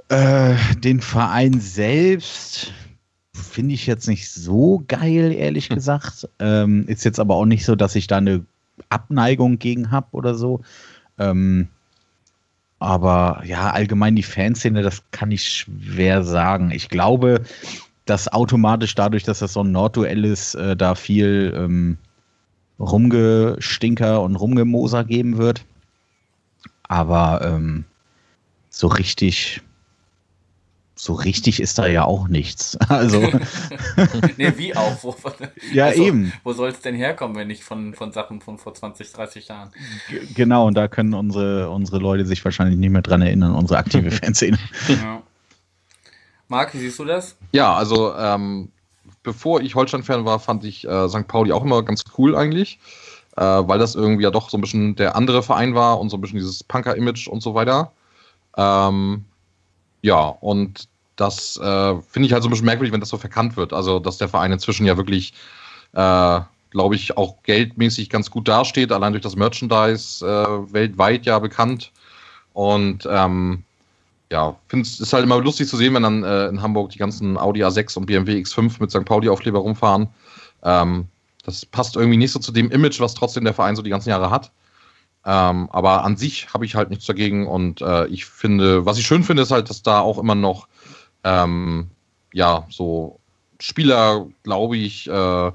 Äh, 0.08 0.54
den 0.78 1.00
Verein 1.00 1.60
selbst 1.60 2.72
finde 3.34 3.74
ich 3.74 3.86
jetzt 3.86 4.06
nicht 4.06 4.30
so 4.30 4.84
geil, 4.86 5.32
ehrlich 5.32 5.68
hm. 5.68 5.76
gesagt. 5.76 6.28
Ähm, 6.38 6.86
ist 6.86 7.04
jetzt 7.04 7.20
aber 7.20 7.34
auch 7.34 7.46
nicht 7.46 7.64
so, 7.64 7.74
dass 7.74 7.96
ich 7.96 8.06
da 8.06 8.18
eine 8.18 8.44
Abneigung 8.88 9.58
gegen 9.58 9.90
habe 9.90 10.08
oder 10.12 10.34
so. 10.34 10.60
Ähm, 11.18 11.68
aber 12.78 13.42
ja, 13.44 13.70
allgemein 13.70 14.16
die 14.16 14.22
Fanszene, 14.22 14.82
das 14.82 15.02
kann 15.10 15.30
ich 15.30 15.48
schwer 15.48 16.22
sagen. 16.22 16.70
Ich 16.70 16.88
glaube, 16.88 17.42
dass 18.04 18.32
automatisch 18.32 18.94
dadurch, 18.94 19.24
dass 19.24 19.40
das 19.40 19.54
so 19.54 19.62
ein 19.62 19.72
Nordduell 19.72 20.24
ist, 20.24 20.54
äh, 20.54 20.76
da 20.76 20.94
viel 20.94 21.52
ähm, 21.56 21.98
Rumgestinker 22.78 24.20
und 24.22 24.36
Rumgemoser 24.36 25.04
geben 25.04 25.38
wird. 25.38 25.64
Aber 26.84 27.40
ähm, 27.42 27.84
so 28.68 28.86
richtig 28.88 29.62
so 30.98 31.12
richtig 31.12 31.60
ist 31.60 31.78
da 31.78 31.86
ja 31.86 32.04
auch 32.04 32.26
nichts. 32.26 32.76
Also. 32.88 33.20
nee, 34.38 34.52
wie 34.56 34.74
auch? 34.74 35.02
Wo, 35.02 35.14
ja, 35.72 35.86
also, 35.86 36.02
eben. 36.02 36.32
Wo 36.44 36.52
soll 36.52 36.70
es 36.70 36.80
denn 36.80 36.94
herkommen, 36.94 37.36
wenn 37.36 37.48
nicht 37.48 37.62
von, 37.62 37.94
von 37.94 38.12
Sachen 38.12 38.40
von 38.40 38.58
vor 38.58 38.74
20, 38.74 39.12
30 39.12 39.48
Jahren? 39.48 39.70
G 40.08 40.20
genau, 40.34 40.66
und 40.66 40.74
da 40.74 40.88
können 40.88 41.12
unsere, 41.12 41.68
unsere 41.68 41.98
Leute 41.98 42.24
sich 42.24 42.42
wahrscheinlich 42.44 42.78
nicht 42.78 42.90
mehr 42.90 43.02
dran 43.02 43.20
erinnern, 43.20 43.54
unsere 43.54 43.78
aktive 43.78 44.10
Fanszene. 44.12 44.58
ja. 44.88 45.22
Marc, 46.48 46.72
wie 46.74 46.78
siehst 46.78 46.98
du 46.98 47.04
das? 47.04 47.36
Ja, 47.52 47.74
also 47.74 48.14
ähm, 48.14 48.70
bevor 49.22 49.60
ich 49.60 49.74
Holstein-Fan 49.74 50.24
war, 50.24 50.38
fand 50.38 50.64
ich 50.64 50.86
äh, 50.86 51.08
St. 51.08 51.26
Pauli 51.26 51.52
auch 51.52 51.64
immer 51.64 51.82
ganz 51.82 52.04
cool 52.16 52.36
eigentlich, 52.36 52.78
äh, 53.36 53.42
weil 53.42 53.78
das 53.78 53.96
irgendwie 53.96 54.22
ja 54.22 54.30
doch 54.30 54.48
so 54.48 54.56
ein 54.56 54.60
bisschen 54.60 54.94
der 54.94 55.16
andere 55.16 55.42
Verein 55.42 55.74
war 55.74 55.98
und 56.00 56.08
so 56.08 56.16
ein 56.16 56.20
bisschen 56.20 56.38
dieses 56.38 56.62
Punker-Image 56.64 57.28
und 57.28 57.42
so 57.42 57.54
weiter. 57.54 57.92
Ähm, 58.56 59.24
ja, 60.02 60.28
und 60.28 60.88
das 61.16 61.56
äh, 61.56 61.94
finde 62.02 62.26
ich 62.26 62.32
halt 62.32 62.42
so 62.42 62.48
ein 62.48 62.50
bisschen 62.50 62.66
merkwürdig, 62.66 62.92
wenn 62.92 63.00
das 63.00 63.08
so 63.08 63.16
verkannt 63.16 63.56
wird. 63.56 63.72
Also, 63.72 63.98
dass 63.98 64.18
der 64.18 64.28
Verein 64.28 64.52
inzwischen 64.52 64.86
ja 64.86 64.96
wirklich, 64.96 65.32
äh, 65.92 66.40
glaube 66.70 66.94
ich, 66.94 67.16
auch 67.16 67.42
geldmäßig 67.42 68.10
ganz 68.10 68.30
gut 68.30 68.48
dasteht, 68.48 68.92
allein 68.92 69.12
durch 69.12 69.22
das 69.22 69.36
Merchandise 69.36 70.24
äh, 70.24 70.72
weltweit 70.72 71.24
ja 71.26 71.38
bekannt. 71.38 71.90
Und 72.52 73.08
ähm, 73.10 73.64
ja, 74.30 74.56
finde 74.68 74.86
es 74.86 75.00
ist 75.00 75.12
halt 75.12 75.24
immer 75.24 75.40
lustig 75.40 75.68
zu 75.68 75.76
sehen, 75.76 75.94
wenn 75.94 76.02
dann 76.02 76.24
äh, 76.24 76.48
in 76.48 76.60
Hamburg 76.60 76.90
die 76.90 76.98
ganzen 76.98 77.38
Audi 77.38 77.64
A6 77.64 77.96
und 77.96 78.06
BMW 78.06 78.40
X5 78.40 78.76
mit 78.80 78.90
St. 78.90 79.04
Pauli-Aufkleber 79.04 79.60
rumfahren. 79.60 80.08
Ähm, 80.62 81.06
das 81.44 81.64
passt 81.64 81.96
irgendwie 81.96 82.16
nicht 82.16 82.32
so 82.32 82.40
zu 82.40 82.52
dem 82.52 82.70
Image, 82.70 83.00
was 83.00 83.14
trotzdem 83.14 83.44
der 83.44 83.54
Verein 83.54 83.76
so 83.76 83.82
die 83.82 83.90
ganzen 83.90 84.10
Jahre 84.10 84.30
hat. 84.30 84.50
Ähm, 85.28 85.68
aber 85.72 86.04
an 86.04 86.16
sich 86.16 86.54
habe 86.54 86.64
ich 86.64 86.76
halt 86.76 86.88
nichts 86.88 87.04
dagegen 87.04 87.48
und 87.48 87.80
äh, 87.82 88.06
ich 88.06 88.26
finde, 88.26 88.86
was 88.86 88.96
ich 88.96 89.06
schön 89.06 89.24
finde, 89.24 89.42
ist 89.42 89.50
halt, 89.50 89.68
dass 89.68 89.82
da 89.82 89.98
auch 89.98 90.18
immer 90.18 90.36
noch 90.36 90.68
ähm, 91.24 91.90
ja 92.32 92.64
so 92.70 93.18
Spieler, 93.58 94.28
glaube 94.44 94.76
ich, 94.76 95.08
äh, 95.08 95.52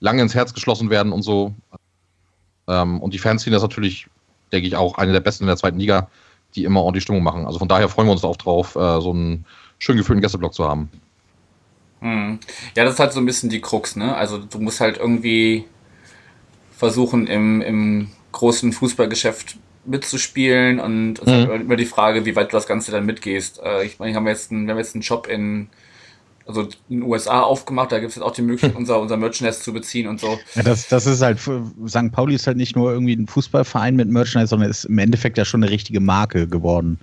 lange 0.00 0.22
ins 0.22 0.34
Herz 0.34 0.52
geschlossen 0.54 0.90
werden 0.90 1.12
und 1.12 1.22
so. 1.22 1.54
Ähm, 2.66 3.00
und 3.00 3.14
die 3.14 3.18
Fans 3.18 3.42
sind 3.44 3.52
das 3.52 3.62
natürlich, 3.62 4.08
denke 4.50 4.66
ich, 4.66 4.74
auch 4.74 4.98
eine 4.98 5.12
der 5.12 5.20
besten 5.20 5.44
in 5.44 5.48
der 5.48 5.56
zweiten 5.56 5.78
Liga, 5.78 6.08
die 6.56 6.64
immer 6.64 6.82
ordentlich 6.82 7.04
Stimmung 7.04 7.22
machen. 7.22 7.46
Also 7.46 7.60
von 7.60 7.68
daher 7.68 7.88
freuen 7.88 8.08
wir 8.08 8.12
uns 8.12 8.24
auch 8.24 8.36
drauf, 8.36 8.74
äh, 8.74 9.00
so 9.00 9.10
einen 9.10 9.44
schön 9.78 9.96
gefühlten 9.96 10.20
Gästeblock 10.20 10.52
zu 10.52 10.68
haben. 10.68 10.90
Hm. 12.00 12.40
Ja, 12.74 12.84
das 12.84 12.94
ist 12.94 13.00
halt 13.00 13.12
so 13.12 13.20
ein 13.20 13.26
bisschen 13.26 13.50
die 13.50 13.60
Krux, 13.60 13.94
ne? 13.94 14.16
Also 14.16 14.38
du 14.38 14.58
musst 14.58 14.80
halt 14.80 14.98
irgendwie 14.98 15.64
versuchen, 16.76 17.28
im, 17.28 17.60
im 17.60 18.08
großen 18.32 18.72
Fußballgeschäft 18.72 19.56
mitzuspielen 19.84 20.80
und 20.80 21.18
es 21.20 21.26
mhm. 21.26 21.32
ist 21.32 21.48
halt 21.48 21.60
immer 21.62 21.76
die 21.76 21.86
Frage, 21.86 22.24
wie 22.24 22.36
weit 22.36 22.52
du 22.52 22.56
das 22.56 22.66
Ganze 22.66 22.92
dann 22.92 23.04
mitgehst. 23.04 23.60
Äh, 23.64 23.84
ich 23.84 23.98
meine, 23.98 24.12
wir 24.12 24.16
haben 24.16 24.26
jetzt 24.26 24.50
einen, 24.50 24.66
wir 24.66 24.72
haben 24.72 24.78
jetzt 24.78 24.94
einen 24.94 25.02
Job 25.02 25.26
in 25.26 25.68
also 26.46 26.62
in 26.88 27.00
den 27.00 27.02
USA 27.02 27.40
aufgemacht, 27.40 27.92
da 27.92 27.98
gibt 27.98 28.10
es 28.10 28.16
jetzt 28.16 28.24
auch 28.24 28.32
die 28.32 28.42
Möglichkeit, 28.42 28.74
unser, 28.76 29.00
unser 29.00 29.16
Merchandise 29.16 29.60
zu 29.60 29.72
beziehen 29.72 30.08
und 30.08 30.20
so. 30.20 30.38
Ja, 30.54 30.62
das, 30.62 30.88
das 30.88 31.06
ist 31.06 31.22
halt, 31.22 31.38
St. 31.40 32.12
Pauli 32.12 32.34
ist 32.34 32.46
halt 32.46 32.56
nicht 32.56 32.76
nur 32.76 32.92
irgendwie 32.92 33.14
ein 33.14 33.26
Fußballverein 33.26 33.96
mit 33.96 34.08
Merchandise, 34.08 34.50
sondern 34.50 34.70
ist 34.70 34.84
im 34.84 34.98
Endeffekt 34.98 35.38
ja 35.38 35.44
schon 35.44 35.62
eine 35.62 35.70
richtige 35.70 36.00
Marke 36.00 36.46
geworden. 36.46 36.98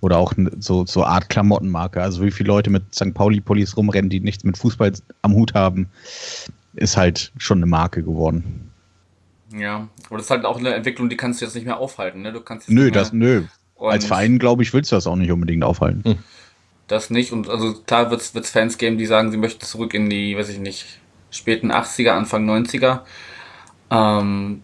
Oder 0.00 0.18
auch 0.18 0.34
so, 0.58 0.84
so 0.84 1.04
Art 1.04 1.30
Klamottenmarke. 1.30 2.02
Also 2.02 2.22
wie 2.22 2.30
viele 2.30 2.48
Leute 2.48 2.68
mit 2.68 2.94
St. 2.94 3.14
Pauli-Polis 3.14 3.76
rumrennen, 3.76 4.10
die 4.10 4.20
nichts 4.20 4.44
mit 4.44 4.58
Fußball 4.58 4.92
am 5.22 5.34
Hut 5.34 5.54
haben, 5.54 5.88
ist 6.74 6.98
halt 6.98 7.32
schon 7.38 7.58
eine 7.58 7.66
Marke 7.66 8.02
geworden. 8.02 8.70
Ja, 9.56 9.88
aber 10.06 10.16
das 10.16 10.26
ist 10.26 10.30
halt 10.30 10.44
auch 10.44 10.58
eine 10.58 10.74
Entwicklung, 10.74 11.08
die 11.08 11.16
kannst 11.16 11.40
du 11.40 11.44
jetzt 11.44 11.54
nicht 11.54 11.64
mehr 11.64 11.78
aufhalten. 11.78 12.22
Ne? 12.22 12.32
Du 12.32 12.40
kannst 12.40 12.68
nö, 12.68 12.90
das, 12.90 13.12
nö. 13.12 13.44
Als 13.78 14.06
Verein, 14.06 14.38
glaube 14.38 14.62
ich, 14.62 14.72
willst 14.72 14.90
du 14.90 14.96
das 14.96 15.06
auch 15.06 15.16
nicht 15.16 15.30
unbedingt 15.30 15.62
aufhalten. 15.64 16.02
Hm. 16.04 16.18
Das 16.86 17.10
nicht. 17.10 17.32
Und 17.32 17.48
also 17.48 17.74
klar 17.74 18.10
wird 18.10 18.20
es 18.20 18.50
Fans 18.50 18.78
geben, 18.78 18.98
die 18.98 19.06
sagen, 19.06 19.30
sie 19.30 19.36
möchten 19.36 19.64
zurück 19.64 19.94
in 19.94 20.10
die, 20.10 20.36
weiß 20.36 20.48
ich 20.48 20.58
nicht, 20.58 21.00
späten 21.30 21.72
80er, 21.72 22.10
Anfang 22.10 22.48
90er. 22.48 23.00
Ähm, 23.90 24.62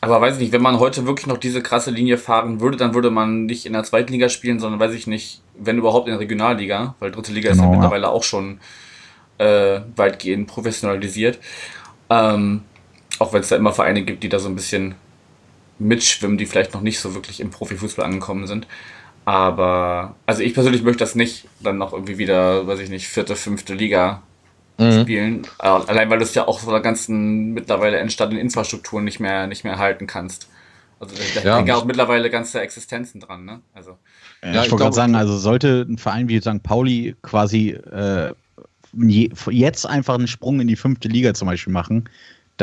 aber 0.00 0.20
weiß 0.20 0.34
ich 0.34 0.40
nicht, 0.40 0.52
wenn 0.52 0.62
man 0.62 0.78
heute 0.78 1.06
wirklich 1.06 1.26
noch 1.26 1.38
diese 1.38 1.62
krasse 1.62 1.90
Linie 1.90 2.18
fahren 2.18 2.60
würde, 2.60 2.76
dann 2.76 2.94
würde 2.94 3.10
man 3.10 3.46
nicht 3.46 3.66
in 3.66 3.72
der 3.72 3.84
zweiten 3.84 4.12
Liga 4.12 4.28
spielen, 4.28 4.58
sondern 4.58 4.80
weiß 4.80 4.94
ich 4.94 5.06
nicht, 5.06 5.42
wenn 5.56 5.78
überhaupt 5.78 6.08
in 6.08 6.12
der 6.12 6.20
Regionalliga, 6.20 6.96
weil 6.98 7.12
dritte 7.12 7.32
Liga 7.32 7.50
genau, 7.50 7.62
ist 7.62 7.66
ja 7.66 7.70
mittlerweile 7.70 8.08
auch 8.08 8.24
schon 8.24 8.60
äh, 9.38 9.80
weitgehend 9.94 10.48
professionalisiert. 10.48 11.38
Ähm, 12.10 12.62
auch 13.18 13.32
wenn 13.32 13.40
es 13.40 13.48
da 13.48 13.56
immer 13.56 13.72
Vereine 13.72 14.02
gibt, 14.02 14.22
die 14.22 14.28
da 14.28 14.38
so 14.38 14.48
ein 14.48 14.54
bisschen 14.54 14.94
mitschwimmen, 15.78 16.38
die 16.38 16.46
vielleicht 16.46 16.74
noch 16.74 16.80
nicht 16.80 17.00
so 17.00 17.14
wirklich 17.14 17.40
im 17.40 17.50
Profifußball 17.50 18.04
angekommen 18.04 18.46
sind. 18.46 18.66
Aber, 19.24 20.16
also 20.26 20.42
ich 20.42 20.54
persönlich 20.54 20.82
möchte 20.82 21.00
das 21.00 21.14
nicht 21.14 21.46
dann 21.60 21.78
noch 21.78 21.92
irgendwie 21.92 22.18
wieder, 22.18 22.66
weiß 22.66 22.80
ich 22.80 22.90
nicht, 22.90 23.06
vierte, 23.06 23.36
fünfte 23.36 23.74
Liga 23.74 24.22
mhm. 24.78 25.02
spielen. 25.02 25.46
Allein 25.58 26.10
weil 26.10 26.18
du 26.18 26.24
es 26.24 26.34
ja 26.34 26.48
auch 26.48 26.60
von 26.60 26.72
der 26.72 26.82
ganzen 26.82 27.52
mittlerweile 27.52 27.98
entstandenen 27.98 28.42
Infrastruktur 28.42 29.00
nicht 29.00 29.20
mehr, 29.20 29.46
nicht 29.46 29.64
mehr 29.64 29.78
halten 29.78 30.06
kannst. 30.06 30.48
Also 30.98 31.16
da 31.34 31.40
ja, 31.40 31.56
hängen 31.56 31.68
ja 31.68 31.76
auch 31.76 31.84
mittlerweile 31.84 32.30
ganze 32.30 32.60
Existenzen 32.60 33.20
dran, 33.20 33.44
ne? 33.44 33.60
Also. 33.74 33.98
Ja, 34.42 34.50
ich, 34.50 34.66
ich 34.66 34.70
wollte 34.70 34.84
gerade 34.84 34.94
sagen, 34.94 35.14
also 35.16 35.36
sollte 35.36 35.84
ein 35.88 35.98
Verein 35.98 36.28
wie 36.28 36.40
St. 36.40 36.62
Pauli 36.62 37.16
quasi 37.22 37.70
äh, 37.70 38.32
jetzt 39.50 39.86
einfach 39.86 40.14
einen 40.14 40.28
Sprung 40.28 40.60
in 40.60 40.68
die 40.68 40.76
fünfte 40.76 41.08
Liga 41.08 41.34
zum 41.34 41.48
Beispiel 41.48 41.72
machen, 41.72 42.08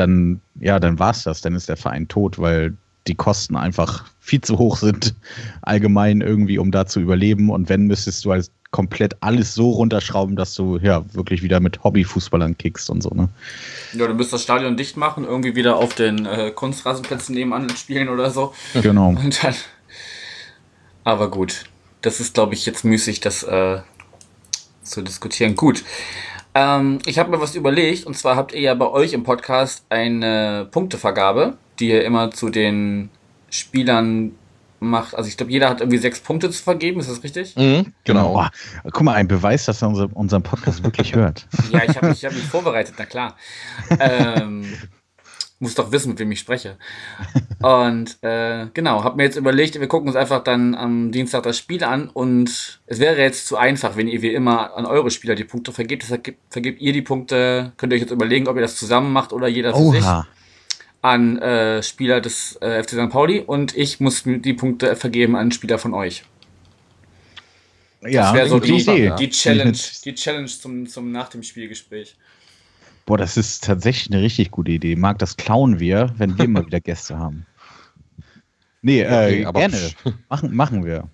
dann, 0.00 0.40
ja, 0.58 0.80
dann 0.80 0.98
war 0.98 1.10
es 1.10 1.24
das, 1.24 1.42
dann 1.42 1.54
ist 1.54 1.68
der 1.68 1.76
Verein 1.76 2.08
tot, 2.08 2.38
weil 2.38 2.76
die 3.06 3.14
Kosten 3.14 3.54
einfach 3.56 4.06
viel 4.18 4.40
zu 4.40 4.58
hoch 4.58 4.76
sind, 4.76 5.14
allgemein 5.62 6.20
irgendwie, 6.20 6.58
um 6.58 6.70
da 6.70 6.86
zu 6.86 7.00
überleben. 7.00 7.50
Und 7.50 7.68
wenn, 7.68 7.86
müsstest 7.86 8.24
du 8.24 8.32
halt 8.32 8.50
komplett 8.70 9.16
alles 9.20 9.54
so 9.54 9.70
runterschrauben, 9.70 10.36
dass 10.36 10.54
du 10.54 10.78
ja 10.78 11.04
wirklich 11.12 11.42
wieder 11.42 11.60
mit 11.60 11.82
Hobbyfußballern 11.82 12.56
kickst 12.56 12.88
und 12.88 13.02
so, 13.02 13.10
ne? 13.10 13.28
Ja, 13.92 14.06
du 14.06 14.14
müsst 14.14 14.32
das 14.32 14.42
Stadion 14.42 14.76
dicht 14.76 14.96
machen, 14.96 15.24
irgendwie 15.24 15.56
wieder 15.56 15.76
auf 15.76 15.94
den 15.94 16.24
äh, 16.24 16.52
Kunstrasenplätzen 16.52 17.34
nebenan 17.34 17.68
spielen 17.70 18.08
oder 18.08 18.30
so. 18.30 18.54
Genau. 18.74 19.14
Dann, 19.42 19.54
aber 21.02 21.30
gut, 21.30 21.64
das 22.00 22.20
ist, 22.20 22.34
glaube 22.34 22.54
ich, 22.54 22.64
jetzt 22.64 22.84
müßig, 22.84 23.20
das 23.20 23.42
äh, 23.42 23.80
zu 24.82 25.02
diskutieren. 25.02 25.56
Gut. 25.56 25.84
Ähm, 26.54 26.98
ich 27.06 27.18
habe 27.18 27.30
mir 27.30 27.40
was 27.40 27.54
überlegt, 27.54 28.06
und 28.06 28.16
zwar 28.16 28.36
habt 28.36 28.52
ihr 28.52 28.60
ja 28.60 28.74
bei 28.74 28.88
euch 28.88 29.12
im 29.12 29.22
Podcast 29.22 29.84
eine 29.88 30.68
Punktevergabe, 30.70 31.56
die 31.78 31.90
ihr 31.90 32.04
immer 32.04 32.30
zu 32.30 32.50
den 32.50 33.10
Spielern 33.50 34.32
macht. 34.80 35.14
Also 35.14 35.28
ich 35.28 35.36
glaube, 35.36 35.52
jeder 35.52 35.68
hat 35.68 35.80
irgendwie 35.80 35.98
sechs 35.98 36.20
Punkte 36.20 36.50
zu 36.50 36.62
vergeben, 36.62 37.00
ist 37.00 37.10
das 37.10 37.22
richtig? 37.22 37.54
Mhm, 37.56 37.92
genau. 38.04 38.40
Oh, 38.40 38.90
guck 38.90 39.02
mal, 39.02 39.14
ein 39.14 39.28
Beweis, 39.28 39.66
dass 39.66 39.82
er 39.82 39.88
unser, 39.88 40.08
unseren 40.14 40.42
Podcast 40.42 40.82
wirklich 40.82 41.14
hört. 41.14 41.46
ja, 41.70 41.84
ich 41.84 41.96
habe 41.96 42.08
mich, 42.08 42.24
hab 42.24 42.32
mich 42.32 42.44
vorbereitet, 42.44 42.94
na 42.98 43.04
klar. 43.06 43.36
Ähm, 44.00 44.64
muss 45.60 45.74
doch 45.74 45.92
wissen, 45.92 46.10
mit 46.10 46.18
wem 46.18 46.32
ich 46.32 46.40
spreche. 46.40 46.76
Und 47.62 48.16
äh, 48.22 48.66
genau, 48.72 49.04
habe 49.04 49.18
mir 49.18 49.24
jetzt 49.24 49.36
überlegt, 49.36 49.78
wir 49.78 49.86
gucken 49.86 50.08
uns 50.08 50.16
einfach 50.16 50.42
dann 50.42 50.74
am 50.74 51.12
Dienstag 51.12 51.42
das 51.42 51.58
Spiel 51.58 51.84
an 51.84 52.08
und 52.08 52.80
es 52.86 52.98
wäre 52.98 53.20
jetzt 53.20 53.46
zu 53.46 53.56
einfach, 53.56 53.96
wenn 53.96 54.08
ihr 54.08 54.22
wie 54.22 54.32
immer 54.32 54.74
an 54.74 54.86
eure 54.86 55.10
Spieler 55.10 55.34
die 55.34 55.44
Punkte 55.44 55.72
vergebt. 55.72 56.02
Deshalb 56.02 56.34
vergebt 56.48 56.80
ihr 56.80 56.92
die 56.92 57.02
Punkte, 57.02 57.72
könnt 57.76 57.92
ihr 57.92 57.96
euch 57.96 58.02
jetzt 58.02 58.10
überlegen, 58.10 58.48
ob 58.48 58.56
ihr 58.56 58.62
das 58.62 58.76
zusammen 58.76 59.12
macht 59.12 59.32
oder 59.32 59.46
jeder 59.46 59.74
für 59.74 59.80
Oha. 59.80 59.92
sich 59.92 60.30
an 61.02 61.38
äh, 61.38 61.82
Spieler 61.82 62.20
des 62.20 62.56
äh, 62.60 62.82
FC 62.82 62.90
St. 62.90 63.10
Pauli 63.10 63.40
und 63.40 63.76
ich 63.76 64.00
muss 64.00 64.22
die 64.24 64.54
Punkte 64.54 64.96
vergeben 64.96 65.36
an 65.36 65.52
Spieler 65.52 65.78
von 65.78 65.94
euch. 65.94 66.24
Ja, 68.02 68.22
das 68.22 68.34
wäre 68.34 68.48
so 68.48 68.60
die, 68.60 69.12
die 69.18 69.30
Challenge, 69.30 69.76
die 70.04 70.14
Challenge 70.14 70.46
zum, 70.46 70.86
zum 70.86 71.12
nach 71.12 71.28
dem 71.28 71.42
Spielgespräch. 71.42 72.16
Boah, 73.06 73.18
das 73.18 73.36
ist 73.36 73.64
tatsächlich 73.64 74.12
eine 74.12 74.22
richtig 74.22 74.50
gute 74.50 74.72
Idee. 74.72 74.96
Marc, 74.96 75.18
das 75.18 75.36
klauen 75.36 75.80
wir, 75.80 76.12
wenn 76.16 76.38
wir 76.38 76.48
mal 76.48 76.66
wieder 76.66 76.80
Gäste 76.80 77.18
haben. 77.18 77.46
Nee, 78.82 79.02
äh, 79.02 79.46
okay, 79.46 79.52
gerne. 79.52 79.90
Machen, 80.28 80.54
machen 80.54 80.84
wir. 80.84 81.08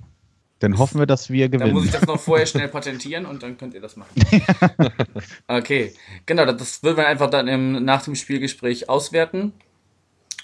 Dann 0.61 0.79
hoffen 0.79 0.99
wir, 0.99 1.07
dass 1.07 1.29
wir 1.29 1.49
gewinnen. 1.49 1.69
Dann 1.69 1.75
muss 1.75 1.85
ich 1.85 1.91
das 1.91 2.07
noch 2.07 2.19
vorher 2.19 2.47
schnell 2.47 2.69
patentieren 2.69 3.27
und 3.27 3.43
dann 3.43 3.59
könnt 3.59 3.75
ihr 3.75 3.81
das 3.81 3.97
machen. 3.97 4.09
okay, 5.49 5.93
genau, 6.25 6.47
das 6.47 6.83
würden 6.83 6.97
wir 6.97 7.07
einfach 7.07 7.29
dann 7.29 7.47
im, 7.47 7.85
nach 7.85 8.03
dem 8.03 8.15
Spielgespräch 8.15 8.89
auswerten. 8.89 9.53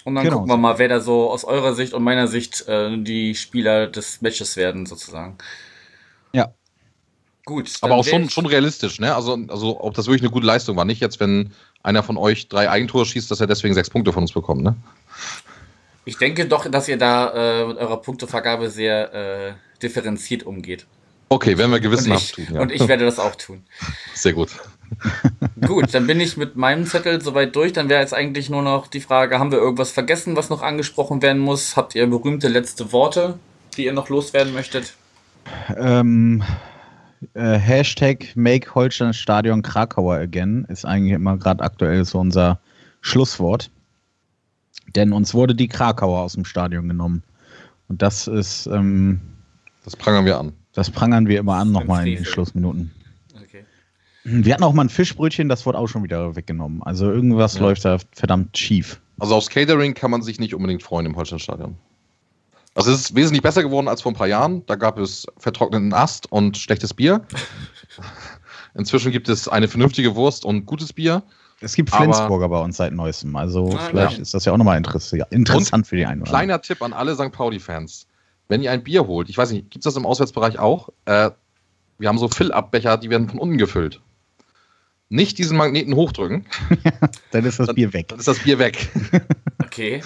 Und 0.03 0.15
dann 0.15 0.25
genau. 0.25 0.37
gucken 0.37 0.51
wir 0.51 0.57
mal, 0.57 0.77
wer 0.77 0.89
da 0.89 0.99
so 0.99 1.31
aus 1.31 1.45
eurer 1.45 1.73
Sicht 1.73 1.93
und 1.93 2.03
meiner 2.03 2.27
Sicht 2.27 2.67
äh, 2.67 2.95
die 3.01 3.33
Spieler 3.35 3.87
des 3.87 4.21
Matches 4.21 4.55
werden, 4.55 4.85
sozusagen. 4.85 5.37
Ja. 6.33 6.53
Gut. 7.45 7.71
Aber 7.81 7.95
auch 7.95 8.05
schon, 8.05 8.29
schon 8.29 8.45
realistisch, 8.45 8.99
ne? 8.99 9.13
Also, 9.13 9.37
also, 9.49 9.81
ob 9.81 9.93
das 9.95 10.07
wirklich 10.07 10.21
eine 10.21 10.31
gute 10.31 10.45
Leistung 10.45 10.77
war. 10.77 10.85
Nicht 10.85 11.01
jetzt, 11.01 11.19
wenn 11.19 11.51
einer 11.81 12.01
von 12.01 12.17
euch 12.17 12.47
drei 12.47 12.69
Eigentore 12.69 13.05
schießt, 13.05 13.29
dass 13.29 13.41
er 13.41 13.47
deswegen 13.47 13.73
sechs 13.73 13.89
Punkte 13.89 14.13
von 14.13 14.23
uns 14.23 14.31
bekommt, 14.31 14.63
ne? 14.63 14.75
Ich 16.05 16.17
denke 16.17 16.45
doch, 16.45 16.69
dass 16.69 16.87
ihr 16.87 16.97
da 16.97 17.61
äh, 17.61 17.67
mit 17.67 17.77
eurer 17.77 17.97
Punktevergabe 17.97 18.69
sehr 18.69 19.13
äh, 19.13 19.53
differenziert 19.81 20.43
umgeht. 20.43 20.85
Okay, 21.29 21.57
werden 21.57 21.71
wir 21.71 21.79
gewissenhaft 21.79 22.35
tun. 22.35 22.47
Ja. 22.53 22.61
Und 22.61 22.71
ich 22.71 22.87
werde 22.87 23.05
das 23.05 23.19
auch 23.19 23.35
tun. 23.35 23.63
Sehr 24.13 24.33
gut. 24.33 24.49
Gut, 25.65 25.93
dann 25.93 26.05
bin 26.05 26.19
ich 26.19 26.37
mit 26.37 26.55
meinem 26.55 26.85
Zettel 26.85 27.19
soweit 27.21 27.55
durch. 27.55 27.73
Dann 27.73 27.89
wäre 27.89 28.01
jetzt 28.01 28.13
eigentlich 28.13 28.51
nur 28.51 28.61
noch 28.61 28.85
die 28.85 28.99
Frage, 28.99 29.39
haben 29.39 29.51
wir 29.51 29.57
irgendwas 29.57 29.89
vergessen, 29.89 30.35
was 30.35 30.51
noch 30.51 30.61
angesprochen 30.61 31.23
werden 31.23 31.41
muss? 31.41 31.75
Habt 31.75 31.95
ihr 31.95 32.05
berühmte 32.05 32.47
letzte 32.49 32.91
Worte, 32.91 33.39
die 33.75 33.85
ihr 33.85 33.93
noch 33.93 34.09
loswerden 34.09 34.53
möchtet? 34.53 34.93
Ähm, 35.75 36.43
äh, 37.33 37.57
Hashtag 37.57 38.35
Make 38.35 38.73
Holstein 38.73 39.13
Stadion 39.13 39.61
Krakauer 39.61 40.15
again 40.15 40.65
ist 40.69 40.85
eigentlich 40.85 41.13
immer 41.13 41.37
gerade 41.37 41.63
aktuell 41.63 42.03
so 42.05 42.19
unser 42.19 42.59
Schlusswort. 43.01 43.69
Denn 44.95 45.13
uns 45.13 45.33
wurde 45.33 45.55
die 45.55 45.67
Krakauer 45.67 46.21
aus 46.21 46.33
dem 46.33 46.45
Stadion 46.45 46.87
genommen. 46.87 47.23
Und 47.87 48.01
das 48.01 48.27
ist. 48.27 48.67
Ähm, 48.67 49.21
das 49.83 49.95
prangern 49.95 50.25
wir 50.25 50.39
an. 50.39 50.53
Das 50.73 50.89
prangern 50.89 51.27
wir 51.27 51.39
immer 51.39 51.55
an, 51.55 51.71
nochmal 51.71 52.07
in 52.07 52.15
den 52.15 52.25
Schlussminuten. 52.25 52.91
Wir 54.23 54.53
hatten 54.53 54.63
auch 54.63 54.73
mal 54.73 54.85
ein 54.85 54.89
Fischbrötchen, 54.89 55.49
das 55.49 55.65
wurde 55.65 55.77
auch 55.77 55.87
schon 55.87 56.03
wieder 56.03 56.35
weggenommen. 56.35 56.81
Also 56.83 57.11
irgendwas 57.11 57.55
ja. 57.55 57.61
läuft 57.61 57.83
da 57.83 57.97
verdammt 58.13 58.57
schief. 58.57 59.01
Also 59.19 59.35
aufs 59.35 59.49
Catering 59.49 59.93
kann 59.93 60.11
man 60.11 60.21
sich 60.21 60.39
nicht 60.39 60.55
unbedingt 60.55 60.81
freuen 60.81 61.05
im 61.05 61.15
Holsteinstadion. 61.15 61.75
Also 62.75 62.91
es 62.91 63.01
ist 63.01 63.15
wesentlich 63.15 63.43
besser 63.43 63.61
geworden 63.61 63.87
als 63.87 64.01
vor 64.01 64.11
ein 64.11 64.15
paar 64.15 64.27
Jahren. 64.27 64.65
Da 64.65 64.75
gab 64.75 64.97
es 64.97 65.27
vertrockneten 65.37 65.93
Ast 65.93 66.31
und 66.31 66.57
schlechtes 66.57 66.93
Bier. 66.93 67.25
Inzwischen 68.73 69.11
gibt 69.11 69.29
es 69.29 69.47
eine 69.47 69.67
vernünftige 69.67 70.15
Wurst 70.15 70.45
und 70.45 70.65
gutes 70.65 70.93
Bier. 70.93 71.21
Es 71.61 71.75
gibt 71.75 71.91
Flensburger 71.91 72.49
bei 72.49 72.59
uns 72.59 72.77
seit 72.77 72.91
neuestem. 72.91 73.35
Also 73.35 73.69
ah, 73.77 73.79
vielleicht 73.89 74.17
ja. 74.17 74.21
ist 74.21 74.33
das 74.33 74.45
ja 74.45 74.51
auch 74.51 74.57
nochmal 74.57 74.77
interessant, 74.77 75.23
interessant 75.29 75.87
für 75.87 75.95
die 75.95 76.05
einen. 76.05 76.23
Kleiner 76.23 76.61
Tipp 76.61 76.81
an 76.81 76.91
alle 76.93 77.15
St. 77.15 77.31
Pauli-Fans. 77.31 78.07
Wenn 78.49 78.61
ihr 78.61 78.71
ein 78.71 78.83
Bier 78.83 79.07
holt, 79.07 79.29
ich 79.29 79.37
weiß 79.37 79.51
nicht, 79.51 79.69
gibt 79.69 79.85
es 79.85 79.93
das 79.93 79.95
im 79.95 80.05
Auswärtsbereich 80.05 80.59
auch? 80.59 80.89
Äh, 81.05 81.29
wir 81.99 82.09
haben 82.09 82.17
so 82.17 82.27
Fill-Up-Becher, 82.27 82.97
die 82.97 83.09
werden 83.09 83.29
von 83.29 83.39
unten 83.39 83.57
gefüllt 83.57 84.01
nicht 85.13 85.37
diesen 85.37 85.57
Magneten 85.57 85.95
hochdrücken. 85.95 86.45
dann 87.31 87.45
ist 87.45 87.59
das 87.59 87.67
dann, 87.67 87.75
Bier 87.75 87.93
weg. 87.93 88.07
Dann 88.07 88.19
ist 88.19 88.27
das 88.27 88.39
Bier 88.39 88.59
weg. 88.59 88.89
Okay. 89.63 90.03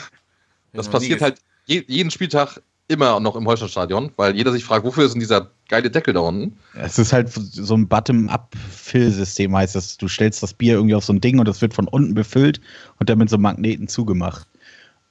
Das 0.71 0.87
passiert 0.87 1.21
halt 1.21 1.41
je, 1.67 1.83
jeden 1.87 2.09
Spieltag 2.09 2.61
immer 2.87 3.19
noch 3.19 3.35
im 3.35 3.45
Holsteinstadion, 3.45 4.11
weil 4.15 4.35
jeder 4.35 4.51
sich 4.51 4.63
fragt, 4.63 4.85
wofür 4.85 5.05
ist 5.05 5.13
denn 5.13 5.19
dieser 5.19 5.51
geile 5.67 5.91
Deckel 5.91 6.13
da 6.13 6.21
unten? 6.21 6.57
Es 6.73 6.97
ist 6.97 7.11
halt 7.11 7.29
so 7.29 7.75
ein 7.75 7.87
Bottom-up-Fill-System, 7.87 9.55
heißt 9.55 9.75
das. 9.75 9.97
Du 9.97 10.07
stellst 10.07 10.41
das 10.41 10.53
Bier 10.53 10.75
irgendwie 10.75 10.95
auf 10.95 11.03
so 11.03 11.11
ein 11.11 11.19
Ding 11.19 11.37
und 11.37 11.47
das 11.47 11.61
wird 11.61 11.73
von 11.73 11.87
unten 11.87 12.13
befüllt 12.13 12.61
und 12.99 13.09
dann 13.09 13.17
mit 13.17 13.29
so 13.29 13.35
einem 13.35 13.43
Magneten 13.43 13.89
zugemacht. 13.89 14.47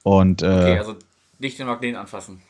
Und, 0.03 0.41
äh, 0.41 0.45
okay, 0.45 0.77
also 0.79 0.95
nicht 1.37 1.59
den 1.59 1.67
Magneten 1.67 1.97
anfassen. 1.97 2.41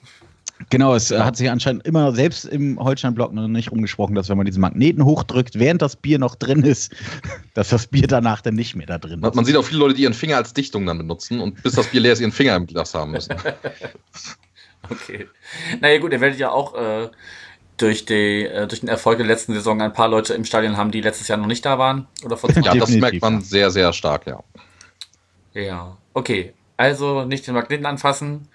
Genau, 0.70 0.96
es 0.96 1.10
ja. 1.10 1.24
hat 1.24 1.38
sich 1.38 1.50
anscheinend 1.50 1.86
immer 1.86 2.14
selbst 2.14 2.46
im 2.46 2.80
Holstein-Block 2.80 3.32
noch 3.34 3.48
nicht 3.48 3.72
rumgesprochen, 3.72 4.16
dass 4.16 4.28
wenn 4.30 4.38
man 4.38 4.46
diesen 4.46 4.62
Magneten 4.62 5.06
hochdrückt, 5.06 5.60
während 5.60 5.82
das 5.82 5.96
Bier 5.96 6.20
noch 6.20 6.36
drin 6.36 6.64
ist, 6.64 6.94
dass 7.54 7.70
das 7.70 7.88
Bier 7.88 8.08
danach 8.08 8.42
dann 8.42 8.56
nicht 8.56 8.76
mehr 8.76 8.88
da 8.88 8.98
drin 8.98 9.22
ist. 9.24 9.36
Man 9.36 9.46
sieht 9.46 9.56
auch 9.56 9.64
viele 9.64 9.80
Leute, 9.80 9.94
die 9.94 10.04
ihren 10.04 10.14
Finger 10.14 10.38
als 10.38 10.54
Dichtung 10.54 10.86
dann 10.86 10.98
benutzen 10.98 11.40
und 11.40 11.62
bis 11.64 11.74
das 11.74 11.88
Bier 11.88 12.02
leer 12.02 12.14
ist, 12.14 12.22
ihren 12.22 12.32
Finger 12.32 12.56
im 12.56 12.66
Glas 12.66 12.94
haben 12.94 13.12
müssen. 13.12 13.36
okay. 14.90 15.28
Naja 15.80 16.00
gut, 16.00 16.12
ihr 16.12 16.22
werdet 16.22 16.40
ja 16.40 16.50
auch 16.52 16.76
äh, 16.76 17.10
durch, 17.78 18.06
die, 18.06 18.46
äh, 18.46 18.68
durch 18.68 18.82
den 18.82 18.90
Erfolg 18.90 19.18
der 19.18 19.28
letzten 19.28 19.54
Saison 19.54 19.82
ein 19.82 19.94
paar 19.94 20.10
Leute 20.10 20.34
im 20.34 20.44
Stadion 20.44 20.76
haben, 20.76 20.92
die 20.92 21.02
letztes 21.02 21.28
Jahr 21.28 21.38
noch 21.38 21.48
nicht 21.48 21.66
da 21.66 21.78
waren. 21.78 22.08
Oder 22.24 22.36
vor 22.36 22.50
ja, 22.52 22.74
das 22.74 22.90
merkt 22.90 23.22
man 23.22 23.42
sehr, 23.42 23.72
sehr 23.72 23.94
stark, 23.94 24.26
ja. 24.26 24.44
Ja, 25.54 25.98
okay. 26.14 26.54
Also 26.78 27.26
nicht 27.26 27.48
den 27.48 27.56
Magneten 27.56 27.86
anfassen. 27.86 28.48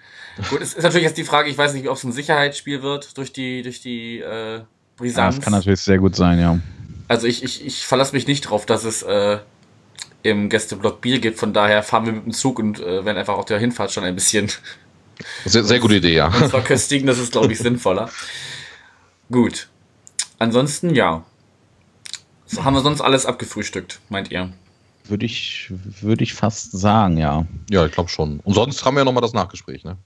Gut, 0.49 0.61
es 0.61 0.73
ist 0.73 0.83
natürlich 0.83 1.05
jetzt 1.05 1.17
die 1.17 1.23
Frage, 1.23 1.49
ich 1.49 1.57
weiß 1.57 1.73
nicht, 1.73 1.87
ob 1.87 1.97
es 1.97 2.03
ein 2.03 2.11
Sicherheitsspiel 2.11 2.81
wird 2.81 3.17
durch 3.17 3.33
die, 3.33 3.61
durch 3.61 3.81
die 3.81 4.19
äh, 4.19 4.61
Brisanz. 4.97 5.35
Ja, 5.35 5.39
das 5.39 5.41
kann 5.41 5.53
natürlich 5.53 5.81
sehr 5.81 5.99
gut 5.99 6.15
sein, 6.15 6.39
ja. 6.39 6.59
Also 7.07 7.27
ich, 7.27 7.43
ich, 7.43 7.65
ich 7.65 7.85
verlasse 7.85 8.13
mich 8.13 8.27
nicht 8.27 8.41
drauf, 8.41 8.65
dass 8.65 8.83
es 8.83 9.03
äh, 9.03 9.39
im 10.23 10.49
Gästeblock 10.49 11.01
Bier 11.01 11.19
gibt. 11.19 11.37
Von 11.37 11.53
daher 11.53 11.83
fahren 11.83 12.05
wir 12.05 12.13
mit 12.13 12.25
dem 12.25 12.33
Zug 12.33 12.59
und 12.59 12.79
äh, 12.79 13.05
werden 13.05 13.17
einfach 13.17 13.37
auf 13.37 13.45
der 13.45 13.59
Hinfahrt 13.59 13.91
schon 13.91 14.03
ein 14.03 14.15
bisschen. 14.15 14.49
Sehr, 15.45 15.63
sehr 15.63 15.79
gute 15.79 15.97
Idee, 15.97 16.15
ja. 16.15 16.27
Und 16.27 16.49
zwar 16.49 16.63
köstigen, 16.63 17.05
das 17.05 17.19
ist, 17.19 17.31
glaube 17.31 17.53
ich, 17.53 17.59
sinnvoller. 17.59 18.09
Gut. 19.31 19.69
Ansonsten, 20.39 20.95
ja. 20.95 21.23
So 22.47 22.65
haben 22.65 22.73
wir 22.73 22.81
sonst 22.81 22.99
alles 22.99 23.27
abgefrühstückt, 23.27 23.99
meint 24.09 24.31
ihr? 24.31 24.51
Würde 25.05 25.27
ich, 25.27 25.71
würde 26.01 26.23
ich 26.23 26.33
fast 26.33 26.71
sagen, 26.71 27.17
ja. 27.17 27.45
Ja, 27.69 27.85
ich 27.85 27.91
glaube 27.91 28.09
schon. 28.09 28.39
Und 28.39 28.55
sonst 28.55 28.83
haben 28.83 28.95
wir 28.95 29.01
ja 29.01 29.05
nochmal 29.05 29.21
das 29.21 29.33
Nachgespräch, 29.33 29.83
ne? 29.83 29.97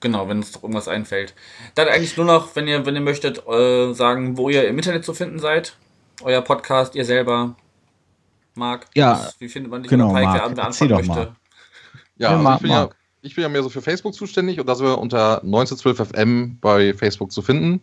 Genau, 0.00 0.28
wenn 0.28 0.38
uns 0.38 0.52
doch 0.52 0.62
irgendwas 0.62 0.88
einfällt. 0.88 1.34
Dann 1.74 1.88
eigentlich 1.88 2.16
nur 2.16 2.26
noch, 2.26 2.54
wenn 2.54 2.68
ihr, 2.68 2.84
wenn 2.84 2.94
ihr 2.94 3.00
möchtet, 3.00 3.46
äh, 3.48 3.92
sagen, 3.94 4.36
wo 4.36 4.50
ihr 4.50 4.68
im 4.68 4.76
Internet 4.76 5.04
zu 5.04 5.14
finden 5.14 5.38
seid. 5.38 5.76
Euer 6.22 6.42
Podcast, 6.42 6.94
ihr 6.94 7.04
selber. 7.04 7.56
Marc, 8.54 8.86
ja, 8.94 9.28
wie 9.38 9.48
findet 9.48 9.70
man 9.70 9.82
dich 9.82 9.90
genau, 9.90 10.12
Marc, 10.12 10.34
wer, 10.34 10.64
anfangen 10.64 10.90
möchte? 10.90 11.08
Mal. 11.08 11.36
Ja, 12.16 12.30
also 12.30 12.54
ich, 12.54 12.62
bin 12.62 12.70
ja, 12.70 12.88
ich 13.20 13.34
bin 13.34 13.42
ja 13.42 13.48
mehr 13.48 13.62
so 13.62 13.68
für 13.68 13.82
Facebook 13.82 14.14
zuständig 14.14 14.58
und 14.58 14.66
da 14.66 14.74
sind 14.74 14.86
wir 14.86 14.98
unter 14.98 15.42
1912fm 15.44 16.56
bei 16.60 16.94
Facebook 16.94 17.32
zu 17.32 17.42
finden 17.42 17.82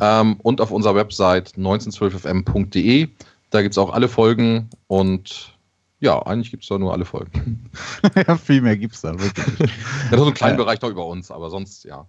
ähm, 0.00 0.36
und 0.42 0.60
auf 0.60 0.70
unserer 0.70 0.94
Website 0.94 1.52
1912fm.de. 1.56 3.08
Da 3.50 3.62
gibt 3.62 3.72
es 3.72 3.78
auch 3.78 3.92
alle 3.92 4.08
Folgen 4.08 4.70
und 4.86 5.55
ja, 6.00 6.20
eigentlich 6.22 6.50
gibt 6.50 6.62
es 6.62 6.68
da 6.68 6.78
nur 6.78 6.92
alle 6.92 7.04
Folgen. 7.04 7.70
ja, 8.26 8.36
viel 8.36 8.60
mehr 8.60 8.76
gibt 8.76 8.94
es 8.94 9.00
da 9.00 9.18
wirklich. 9.18 9.70
ja, 10.10 10.18
so 10.18 10.24
einen 10.24 10.34
kleinen 10.34 10.56
äh, 10.56 10.58
Bereich 10.58 10.80
noch 10.82 10.90
über 10.90 11.06
uns, 11.06 11.30
aber 11.30 11.50
sonst 11.50 11.84
ja. 11.84 12.06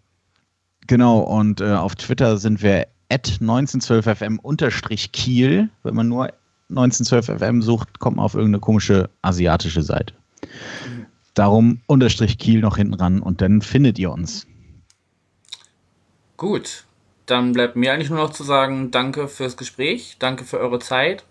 Genau, 0.88 1.20
und 1.20 1.62
äh, 1.62 1.74
auf 1.74 1.96
Twitter 1.96 2.38
sind 2.38 2.62
wir 2.62 2.88
at 3.10 3.28
1912fm-kiel. 3.42 5.70
Wenn 5.84 5.96
man 5.96 6.10
nur 6.10 6.34
1912fm 6.70 7.62
sucht, 7.62 8.00
kommt 8.00 8.18
man 8.18 8.26
auf 8.26 8.34
irgendeine 8.34 8.60
komische 8.60 9.10
asiatische 9.22 9.84
Seite. 9.84 10.14
Darum 11.34 11.82
unterstrich 11.88 12.38
Kiel 12.38 12.60
noch 12.62 12.78
hinten 12.78 12.94
ran 12.96 13.22
und 13.22 13.42
dann 13.42 13.62
findet 13.62 14.00
ihr 14.00 14.12
uns. 14.12 14.48
Gut, 16.36 16.86
dann 17.26 17.54
bleibt 17.54 17.76
mir 17.76 17.94
eigentlich 17.94 18.10
nur 18.10 18.20
noch 18.20 18.32
zu 18.32 18.44
sagen, 18.44 18.92
danke 18.92 19.28
fürs 19.28 19.58
Gespräch, 19.58 20.18
danke 20.20 20.44
für 20.44 20.60
eure 20.60 20.80
Zeit. 20.80 21.26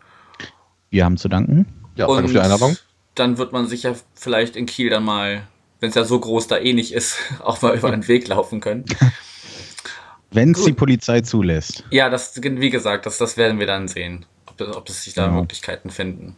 Wir 0.91 1.05
haben 1.05 1.17
zu 1.17 1.29
danken. 1.29 1.67
Ja, 1.97 2.07
danke 2.07 2.29
für 2.29 2.35
die 2.35 2.41
Einladung. 2.41 2.77
Dann 3.15 3.39
wird 3.39 3.53
man 3.53 3.67
sicher 3.67 3.97
vielleicht 4.15 4.57
in 4.57 4.67
Kiel 4.67 4.91
dann 4.91 5.05
mal, 5.05 5.43
wenn 5.81 5.89
es 5.89 5.95
ja 5.95 6.05
so 6.05 6.21
groß 6.21 6.47
da 6.49 6.59
eh 6.59 6.73
nicht 6.73 6.93
ist, 6.93 7.19
auch 7.43 7.63
mal 7.63 7.77
über 7.77 7.91
den 7.91 8.07
Weg 8.09 8.29
laufen 8.29 8.61
können. 8.61 8.85
wenn 10.31 10.53
es 10.53 10.65
die 10.65 10.73
Polizei 10.73 11.23
zulässt. 11.23 11.85
Ja, 11.91 12.11
das, 12.11 12.41
wie 12.43 12.71
gesagt, 12.71 13.07
das, 13.07 13.19
das 13.19 13.37
werden 13.37 13.59
wir 13.59 13.67
dann 13.67 13.89
sehen, 13.89 14.27
ob, 14.47 14.61
ob 14.61 14.85
das 14.87 15.05
sich 15.05 15.15
da 15.15 15.27
ja. 15.27 15.33
Möglichkeiten 15.33 15.91
finden. 15.91 16.37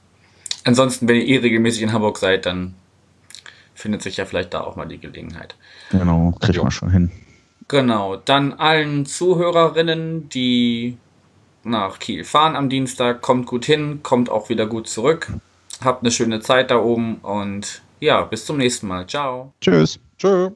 Ansonsten, 0.65 1.09
wenn 1.09 1.17
ihr 1.17 1.27
eh 1.27 1.39
regelmäßig 1.39 1.83
in 1.83 1.93
Hamburg 1.93 2.19
seid, 2.19 2.47
dann 2.47 2.75
findet 3.75 4.03
sich 4.03 4.17
ja 4.17 4.25
vielleicht 4.25 4.55
da 4.55 4.61
auch 4.61 4.77
mal 4.77 4.87
die 4.87 4.99
Gelegenheit. 4.99 5.57
Genau, 5.91 6.35
kriegt 6.41 6.63
man 6.63 6.71
schon 6.71 6.91
hin. 6.91 7.11
Genau, 7.69 8.17
dann 8.17 8.55
allen 8.55 9.07
Zuhörerinnen, 9.07 10.29
die 10.29 10.97
nach 11.65 11.99
Kiel 11.99 12.25
fahren 12.25 12.57
am 12.57 12.69
Dienstag, 12.69 13.21
kommt 13.21 13.47
gut 13.47 13.65
hin, 13.65 14.01
kommt 14.03 14.31
auch 14.31 14.49
wieder 14.49 14.67
gut 14.67 14.89
zurück. 14.89 15.33
Habt 15.83 16.03
eine 16.03 16.11
schöne 16.11 16.41
Zeit 16.41 16.71
da 16.71 16.79
oben 16.79 17.17
und 17.17 17.83
ja, 18.01 18.23
bis 18.23 18.45
zum 18.47 18.57
nächsten 18.59 18.87
Mal. 18.87 19.07
Ciao. 19.07 19.53
Tschüss. 19.61 19.99
Tschüss. 20.17 20.53